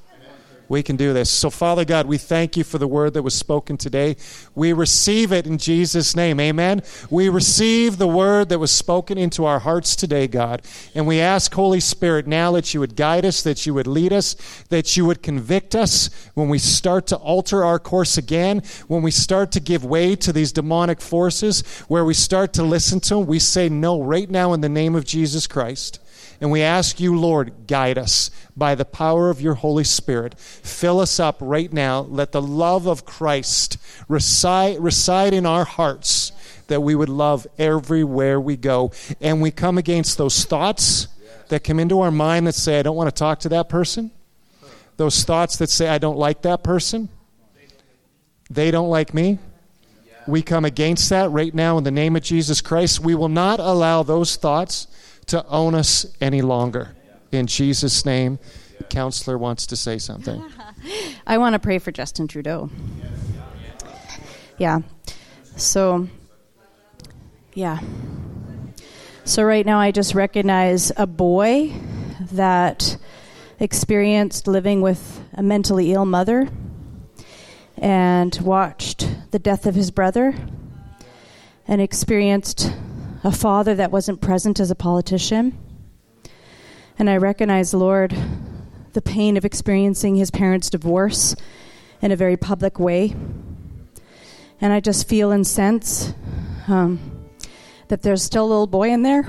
We 0.73 0.83
can 0.83 0.97
do 0.97 1.13
this. 1.13 1.31
So, 1.31 1.51
Father 1.51 1.85
God, 1.85 2.07
we 2.07 2.17
thank 2.17 2.57
you 2.57 2.65
for 2.65 2.79
the 2.79 2.89
word 2.89 3.13
that 3.13 3.23
was 3.23 3.35
spoken 3.35 3.77
today. 3.77 4.17
We 4.55 4.73
receive 4.73 5.31
it 5.31 5.47
in 5.47 5.59
Jesus' 5.59 6.17
name. 6.17 6.41
Amen. 6.41 6.83
We 7.11 7.29
receive 7.29 7.99
the 7.99 8.09
word 8.09 8.49
that 8.49 8.59
was 8.59 8.71
spoken 8.71 9.19
into 9.19 9.45
our 9.45 9.59
hearts 9.59 9.95
today, 9.95 10.27
God. 10.27 10.63
And 10.95 11.07
we 11.07 11.21
ask, 11.21 11.53
Holy 11.53 11.79
Spirit, 11.79 12.27
now 12.27 12.53
that 12.53 12.73
you 12.73 12.81
would 12.81 12.97
guide 12.97 13.27
us, 13.27 13.43
that 13.43 13.67
you 13.67 13.75
would 13.75 13.87
lead 13.87 14.15
us, 14.15 14.35
that 14.71 14.97
you 14.97 15.05
would 15.05 15.23
convict 15.23 15.75
us 15.75 16.09
when 16.33 16.49
we 16.49 16.59
start 16.59 17.07
to 17.09 17.17
alter 17.17 17.63
our 17.63 17.79
course 17.79 18.17
again, 18.17 18.63
when 18.89 19.03
we 19.03 19.11
start 19.11 19.53
to 19.53 19.61
give 19.61 19.85
way 19.85 20.17
to 20.17 20.33
these 20.33 20.53
demonic 20.53 21.03
forces, 21.03 21.61
where 21.89 22.05
we 22.05 22.15
start 22.15 22.55
to 22.55 22.63
listen 22.63 22.99
to 23.01 23.17
them. 23.17 23.27
We 23.27 23.41
say 23.41 23.69
no 23.69 24.03
right 24.03 24.31
now 24.31 24.55
in 24.55 24.63
the 24.63 24.71
name 24.71 24.95
of 24.95 25.05
Jesus 25.05 25.47
Christ. 25.47 25.99
And 26.43 26.51
we 26.51 26.61
ask 26.61 26.99
you, 26.99 27.17
Lord, 27.17 27.69
guide 27.69 27.97
us 27.97 28.33
by 28.57 28.75
the 28.75 28.85
power 28.85 29.31
of 29.31 29.41
your 29.41 29.55
Holy 29.55 29.85
Spirit. 29.85 30.37
Fill 30.41 30.99
us 30.99 31.21
up 31.21 31.37
right 31.41 31.73
now. 31.73 32.01
Let 32.01 32.33
the 32.33 32.43
love 32.43 32.89
of 32.89 33.05
Christ 33.05 33.79
reside, 34.09 34.81
reside 34.81 35.35
in 35.35 35.47
our 35.47 35.65
hearts 35.65 36.33
that 36.67 36.81
we 36.81 36.97
would 36.97 37.09
love 37.09 37.47
everywhere 37.59 38.41
we 38.41 38.57
go. 38.57 38.91
And 39.21 39.41
we 39.41 39.53
come 39.53 39.79
against 39.79 40.19
those 40.19 40.45
thoughts 40.45 41.07
that 41.47 41.63
come 41.63 41.79
into 41.79 42.01
our 42.01 42.11
mind 42.11 42.49
that 42.49 42.57
say, 42.57 42.81
I 42.81 42.83
don't 42.83 42.97
want 42.97 43.09
to 43.09 43.17
talk 43.17 43.39
to 43.41 43.49
that 43.51 43.69
person. 43.69 44.11
Those 44.97 45.23
thoughts 45.23 45.59
that 45.59 45.71
say, 45.71 45.89
I 45.89 45.99
don't 45.99 46.19
like 46.19 46.43
that 46.43 46.65
person. 46.65 47.09
They 48.51 48.73
don't 48.73 48.91
like 48.91 49.15
me. 49.15 49.39
We 50.27 50.43
come 50.43 50.65
against 50.65 51.09
that 51.11 51.31
right 51.31 51.55
now 51.55 51.79
in 51.79 51.85
the 51.85 51.93
name 51.93 52.17
of 52.17 52.23
Jesus 52.25 52.61
Christ. 52.61 52.99
We 52.99 53.15
will 53.15 53.29
not 53.29 53.61
allow 53.61 54.03
those 54.03 54.35
thoughts 54.35 54.89
to 55.27 55.47
own 55.47 55.75
us 55.75 56.07
any 56.21 56.43
longer. 56.43 56.95
In 57.31 57.47
Jesus' 57.47 58.05
name, 58.05 58.39
counselor 58.89 59.39
wants 59.39 59.67
to 59.69 59.77
say 59.77 59.99
something. 59.99 60.43
I 61.27 61.39
want 61.39 61.55
to 61.55 61.59
pray 61.59 61.79
for 61.79 61.93
Justin 61.93 62.29
Trudeau. 62.29 62.71
Yeah. 64.59 64.81
So, 65.57 66.09
yeah. 67.55 67.79
So, 69.25 69.43
right 69.43 69.65
now, 69.65 69.79
I 69.79 69.93
just 69.93 70.15
recognize 70.15 70.93
a 70.97 71.07
boy 71.07 71.73
that 72.33 72.97
experienced 73.61 74.49
living 74.49 74.81
with 74.81 75.23
a 75.35 75.43
mentally 75.43 75.93
ill 75.93 76.05
mother 76.05 76.49
and 77.79 78.37
watched 78.43 79.09
the 79.31 79.39
death 79.39 79.67
of 79.67 79.75
his 79.75 79.91
brother 79.91 80.35
and 81.67 81.81
experienced 81.81 82.73
a 83.25 83.33
father 83.33 83.75
that 83.75 83.91
wasn't 83.91 84.21
present 84.21 84.59
as 84.59 84.71
a 84.71 84.75
politician. 84.75 85.57
And 86.99 87.09
I 87.09 87.17
recognize, 87.17 87.73
Lord, 87.73 88.15
the 88.93 89.03
pain 89.03 89.37
of 89.37 89.45
experiencing 89.45 90.17
his 90.17 90.31
parents' 90.31 90.71
divorce 90.71 91.35
in 92.01 92.11
a 92.11 92.17
very 92.17 92.37
public 92.37 92.79
way. 92.79 93.15
And 94.61 94.73
I 94.73 94.81
just 94.81 95.09
feel 95.09 95.33
and 95.33 95.47
sense 95.47 96.15
um, 96.69 97.29
that 97.89 98.03
there's 98.03 98.23
still 98.23 98.45
a 98.45 98.49
little 98.49 98.67
boy 98.67 98.91
in 98.91 99.03
there. 99.03 99.25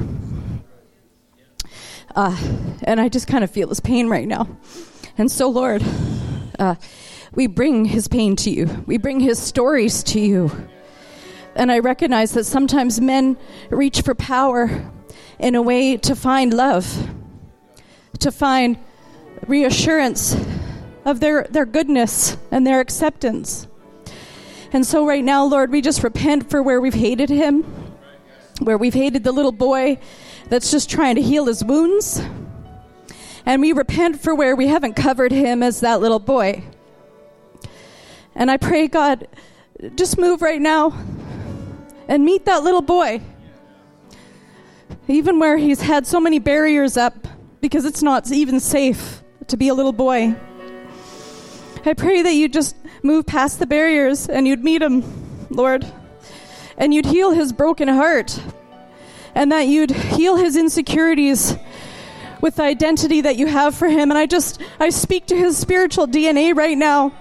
Uh, 2.15 2.37
and 2.83 2.99
I 2.99 3.09
just 3.09 3.27
kind 3.27 3.43
of 3.43 3.49
feel 3.49 3.69
his 3.69 3.79
pain 3.79 4.07
right 4.07 4.27
now. 4.27 4.47
And 5.17 5.31
so, 5.31 5.49
Lord, 5.49 5.83
uh, 6.59 6.75
we 7.33 7.47
bring 7.47 7.85
his 7.85 8.07
pain 8.07 8.35
to 8.37 8.49
you, 8.49 8.83
we 8.85 8.97
bring 8.97 9.19
his 9.19 9.39
stories 9.39 10.03
to 10.03 10.19
you. 10.19 10.51
And 11.55 11.71
I 11.71 11.79
recognize 11.79 12.31
that 12.33 12.45
sometimes 12.45 12.99
men 12.99 13.37
reach 13.69 14.01
for 14.01 14.15
power 14.15 14.91
in 15.39 15.55
a 15.55 15.61
way 15.61 15.97
to 15.97 16.15
find 16.15 16.53
love, 16.53 17.09
to 18.19 18.31
find 18.31 18.77
reassurance 19.47 20.35
of 21.05 21.19
their, 21.19 21.43
their 21.49 21.65
goodness 21.65 22.37
and 22.51 22.65
their 22.65 22.79
acceptance. 22.79 23.67
And 24.71 24.85
so, 24.85 25.05
right 25.05 25.23
now, 25.23 25.45
Lord, 25.45 25.71
we 25.71 25.81
just 25.81 26.03
repent 26.03 26.49
for 26.49 26.63
where 26.63 26.81
we've 26.81 26.93
hated 26.93 27.29
him, 27.29 27.63
where 28.59 28.77
we've 28.77 28.93
hated 28.93 29.23
the 29.23 29.31
little 29.31 29.51
boy 29.51 29.99
that's 30.49 30.71
just 30.71 30.89
trying 30.89 31.15
to 31.15 31.21
heal 31.21 31.45
his 31.45 31.63
wounds. 31.63 32.21
And 33.45 33.61
we 33.61 33.73
repent 33.73 34.21
for 34.21 34.33
where 34.33 34.55
we 34.55 34.67
haven't 34.67 34.95
covered 34.95 35.31
him 35.31 35.61
as 35.61 35.81
that 35.81 36.01
little 36.01 36.19
boy. 36.19 36.63
And 38.33 38.49
I 38.49 38.57
pray, 38.57 38.87
God, 38.87 39.27
just 39.95 40.17
move 40.17 40.41
right 40.41 40.61
now 40.61 40.97
and 42.07 42.23
meet 42.23 42.45
that 42.45 42.63
little 42.63 42.81
boy. 42.81 43.21
Even 45.07 45.39
where 45.39 45.57
he's 45.57 45.81
had 45.81 46.07
so 46.07 46.19
many 46.19 46.39
barriers 46.39 46.97
up 46.97 47.27
because 47.61 47.85
it's 47.85 48.03
not 48.03 48.31
even 48.31 48.59
safe 48.59 49.23
to 49.47 49.57
be 49.57 49.67
a 49.67 49.73
little 49.73 49.93
boy. 49.93 50.35
I 51.85 51.93
pray 51.93 52.21
that 52.21 52.33
you 52.33 52.47
just 52.47 52.75
move 53.03 53.25
past 53.25 53.59
the 53.59 53.65
barriers 53.65 54.29
and 54.29 54.47
you'd 54.47 54.63
meet 54.63 54.81
him, 54.81 55.03
Lord, 55.49 55.85
and 56.77 56.93
you'd 56.93 57.05
heal 57.05 57.31
his 57.31 57.51
broken 57.51 57.87
heart, 57.87 58.39
and 59.35 59.51
that 59.51 59.67
you'd 59.67 59.91
heal 59.91 60.37
his 60.37 60.55
insecurities 60.55 61.55
with 62.41 62.55
the 62.57 62.63
identity 62.63 63.21
that 63.21 63.35
you 63.37 63.47
have 63.47 63.75
for 63.75 63.87
him. 63.87 64.11
And 64.11 64.17
I 64.17 64.25
just, 64.25 64.61
I 64.79 64.89
speak 64.89 65.27
to 65.27 65.35
his 65.35 65.57
spiritual 65.57 66.07
DNA 66.07 66.55
right 66.55 66.77
now. 66.77 67.13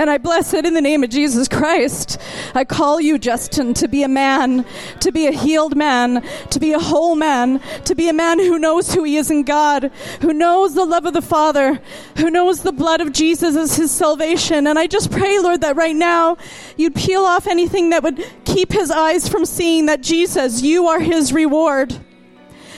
And 0.00 0.08
I 0.08 0.16
bless 0.16 0.54
it 0.54 0.64
in 0.64 0.72
the 0.72 0.80
name 0.80 1.04
of 1.04 1.10
Jesus 1.10 1.46
Christ. 1.46 2.18
I 2.54 2.64
call 2.64 3.02
you, 3.02 3.18
Justin, 3.18 3.74
to 3.74 3.86
be 3.86 4.02
a 4.02 4.08
man, 4.08 4.64
to 5.00 5.12
be 5.12 5.26
a 5.26 5.30
healed 5.30 5.76
man, 5.76 6.26
to 6.48 6.58
be 6.58 6.72
a 6.72 6.78
whole 6.78 7.16
man, 7.16 7.60
to 7.84 7.94
be 7.94 8.08
a 8.08 8.14
man 8.14 8.38
who 8.38 8.58
knows 8.58 8.94
who 8.94 9.04
he 9.04 9.18
is 9.18 9.30
in 9.30 9.42
God, 9.42 9.92
who 10.22 10.32
knows 10.32 10.72
the 10.72 10.86
love 10.86 11.04
of 11.04 11.12
the 11.12 11.20
Father, 11.20 11.82
who 12.16 12.30
knows 12.30 12.62
the 12.62 12.72
blood 12.72 13.02
of 13.02 13.12
Jesus 13.12 13.54
as 13.56 13.76
his 13.76 13.90
salvation. 13.90 14.66
And 14.66 14.78
I 14.78 14.86
just 14.86 15.10
pray, 15.10 15.38
Lord, 15.38 15.60
that 15.60 15.76
right 15.76 15.94
now 15.94 16.38
you'd 16.78 16.94
peel 16.94 17.26
off 17.26 17.46
anything 17.46 17.90
that 17.90 18.02
would 18.02 18.24
keep 18.46 18.72
his 18.72 18.90
eyes 18.90 19.28
from 19.28 19.44
seeing 19.44 19.84
that 19.84 20.00
Jesus, 20.00 20.62
you 20.62 20.86
are 20.86 21.00
his 21.00 21.30
reward. 21.30 21.94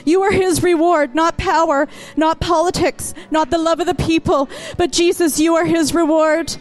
You 0.04 0.22
are 0.22 0.32
his 0.32 0.62
reward, 0.62 1.14
not 1.14 1.38
power, 1.38 1.88
not 2.16 2.40
politics, 2.40 3.14
not 3.30 3.50
the 3.50 3.58
love 3.58 3.80
of 3.80 3.86
the 3.86 3.94
people, 3.94 4.48
but 4.76 4.92
Jesus, 4.92 5.38
you 5.38 5.54
are 5.54 5.64
his 5.64 5.94
reward. 5.94 6.54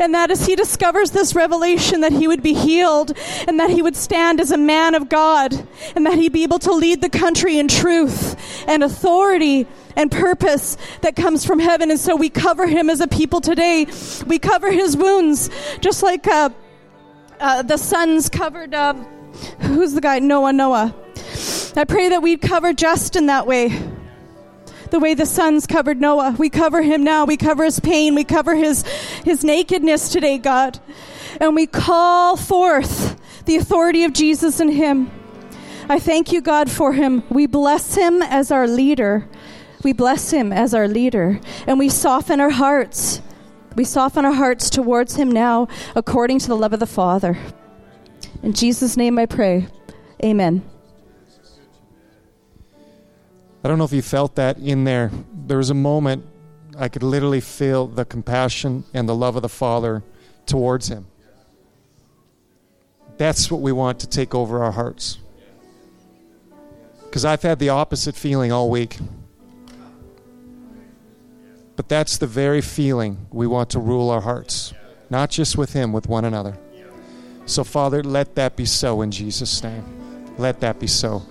And 0.00 0.14
that 0.14 0.30
as 0.30 0.46
he 0.46 0.56
discovers 0.56 1.10
this 1.10 1.34
revelation, 1.34 2.00
that 2.00 2.12
he 2.12 2.28
would 2.28 2.42
be 2.42 2.54
healed 2.54 3.16
and 3.46 3.60
that 3.60 3.70
he 3.70 3.82
would 3.82 3.96
stand 3.96 4.40
as 4.40 4.50
a 4.50 4.58
man 4.58 4.94
of 4.94 5.08
God 5.08 5.52
and 5.94 6.06
that 6.06 6.14
he'd 6.14 6.32
be 6.32 6.42
able 6.42 6.58
to 6.60 6.72
lead 6.72 7.00
the 7.00 7.10
country 7.10 7.58
in 7.58 7.68
truth 7.68 8.36
and 8.68 8.82
authority 8.82 9.66
and 9.96 10.10
purpose 10.10 10.76
that 11.02 11.16
comes 11.16 11.44
from 11.44 11.58
heaven. 11.58 11.90
And 11.90 12.00
so 12.00 12.16
we 12.16 12.30
cover 12.30 12.66
him 12.66 12.88
as 12.88 13.00
a 13.00 13.08
people 13.08 13.40
today. 13.40 13.86
We 14.26 14.38
cover 14.38 14.70
his 14.70 14.96
wounds, 14.96 15.50
just 15.80 16.02
like 16.02 16.26
uh, 16.26 16.50
uh, 17.40 17.62
the 17.62 17.76
sons 17.76 18.28
covered. 18.28 18.74
Uh, 18.74 18.94
who's 19.60 19.92
the 19.92 20.00
guy? 20.00 20.20
Noah. 20.20 20.52
Noah. 20.52 20.94
I 21.76 21.84
pray 21.84 22.08
that 22.08 22.22
we'd 22.22 22.40
cover 22.40 22.72
Justin 22.72 23.26
that 23.26 23.46
way. 23.46 23.68
The 24.90 24.98
way 24.98 25.14
the 25.14 25.26
sons 25.26 25.66
covered 25.66 26.00
Noah. 26.00 26.34
We 26.38 26.48
cover 26.48 26.82
him 26.82 27.04
now. 27.04 27.24
We 27.24 27.36
cover 27.36 27.64
his 27.64 27.78
pain. 27.78 28.14
We 28.14 28.24
cover 28.24 28.54
his, 28.54 28.82
his 29.24 29.44
nakedness 29.44 30.08
today, 30.08 30.38
God. 30.38 30.80
And 31.40 31.54
we 31.54 31.66
call 31.66 32.36
forth 32.36 33.20
the 33.44 33.56
authority 33.56 34.04
of 34.04 34.12
Jesus 34.12 34.60
in 34.60 34.70
him. 34.70 35.10
I 35.88 35.98
thank 35.98 36.32
you, 36.32 36.40
God, 36.40 36.70
for 36.70 36.92
him. 36.92 37.22
We 37.30 37.46
bless 37.46 37.94
him 37.94 38.22
as 38.22 38.50
our 38.50 38.66
leader. 38.66 39.28
We 39.82 39.92
bless 39.92 40.30
him 40.30 40.52
as 40.52 40.74
our 40.74 40.88
leader. 40.88 41.40
And 41.66 41.78
we 41.78 41.88
soften 41.88 42.40
our 42.40 42.50
hearts. 42.50 43.22
We 43.76 43.84
soften 43.84 44.24
our 44.24 44.32
hearts 44.32 44.70
towards 44.70 45.16
him 45.16 45.30
now 45.30 45.68
according 45.94 46.40
to 46.40 46.48
the 46.48 46.56
love 46.56 46.72
of 46.72 46.80
the 46.80 46.86
Father. 46.86 47.38
In 48.42 48.52
Jesus' 48.52 48.96
name 48.96 49.18
I 49.18 49.26
pray. 49.26 49.68
Amen. 50.24 50.62
I 53.62 53.68
don't 53.68 53.78
know 53.78 53.84
if 53.84 53.92
you 53.92 54.02
felt 54.02 54.36
that 54.36 54.58
in 54.58 54.84
there. 54.84 55.10
There 55.46 55.58
was 55.58 55.70
a 55.70 55.74
moment 55.74 56.24
I 56.78 56.88
could 56.88 57.02
literally 57.02 57.40
feel 57.40 57.86
the 57.86 58.04
compassion 58.04 58.84
and 58.94 59.08
the 59.08 59.14
love 59.14 59.36
of 59.36 59.42
the 59.42 59.48
Father 59.48 60.02
towards 60.46 60.88
him. 60.88 61.06
That's 63.16 63.50
what 63.50 63.60
we 63.60 63.72
want 63.72 63.98
to 64.00 64.06
take 64.06 64.34
over 64.34 64.62
our 64.62 64.70
hearts. 64.70 65.18
Because 67.04 67.24
I've 67.24 67.42
had 67.42 67.58
the 67.58 67.70
opposite 67.70 68.14
feeling 68.14 68.52
all 68.52 68.70
week. 68.70 68.98
But 71.74 71.88
that's 71.88 72.18
the 72.18 72.26
very 72.26 72.60
feeling 72.60 73.26
we 73.30 73.46
want 73.46 73.70
to 73.70 73.78
rule 73.78 74.10
our 74.10 74.20
hearts, 74.20 74.72
not 75.10 75.30
just 75.30 75.56
with 75.56 75.72
Him, 75.72 75.92
with 75.92 76.08
one 76.08 76.24
another. 76.24 76.58
So, 77.46 77.64
Father, 77.64 78.02
let 78.02 78.34
that 78.34 78.56
be 78.56 78.64
so 78.66 79.00
in 79.00 79.10
Jesus' 79.10 79.62
name. 79.62 79.84
Let 80.38 80.60
that 80.60 80.80
be 80.80 80.86
so. 80.86 81.22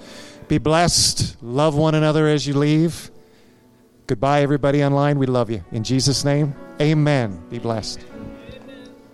Be 0.47 0.57
blessed. 0.57 1.41
Love 1.41 1.75
one 1.75 1.95
another 1.95 2.27
as 2.27 2.47
you 2.47 2.53
leave. 2.53 3.11
Goodbye, 4.07 4.41
everybody 4.41 4.83
online. 4.83 5.19
We 5.19 5.25
love 5.25 5.49
you. 5.49 5.63
In 5.71 5.83
Jesus' 5.83 6.23
name, 6.23 6.55
amen. 6.79 7.43
Be 7.49 7.59
blessed. 7.59 7.99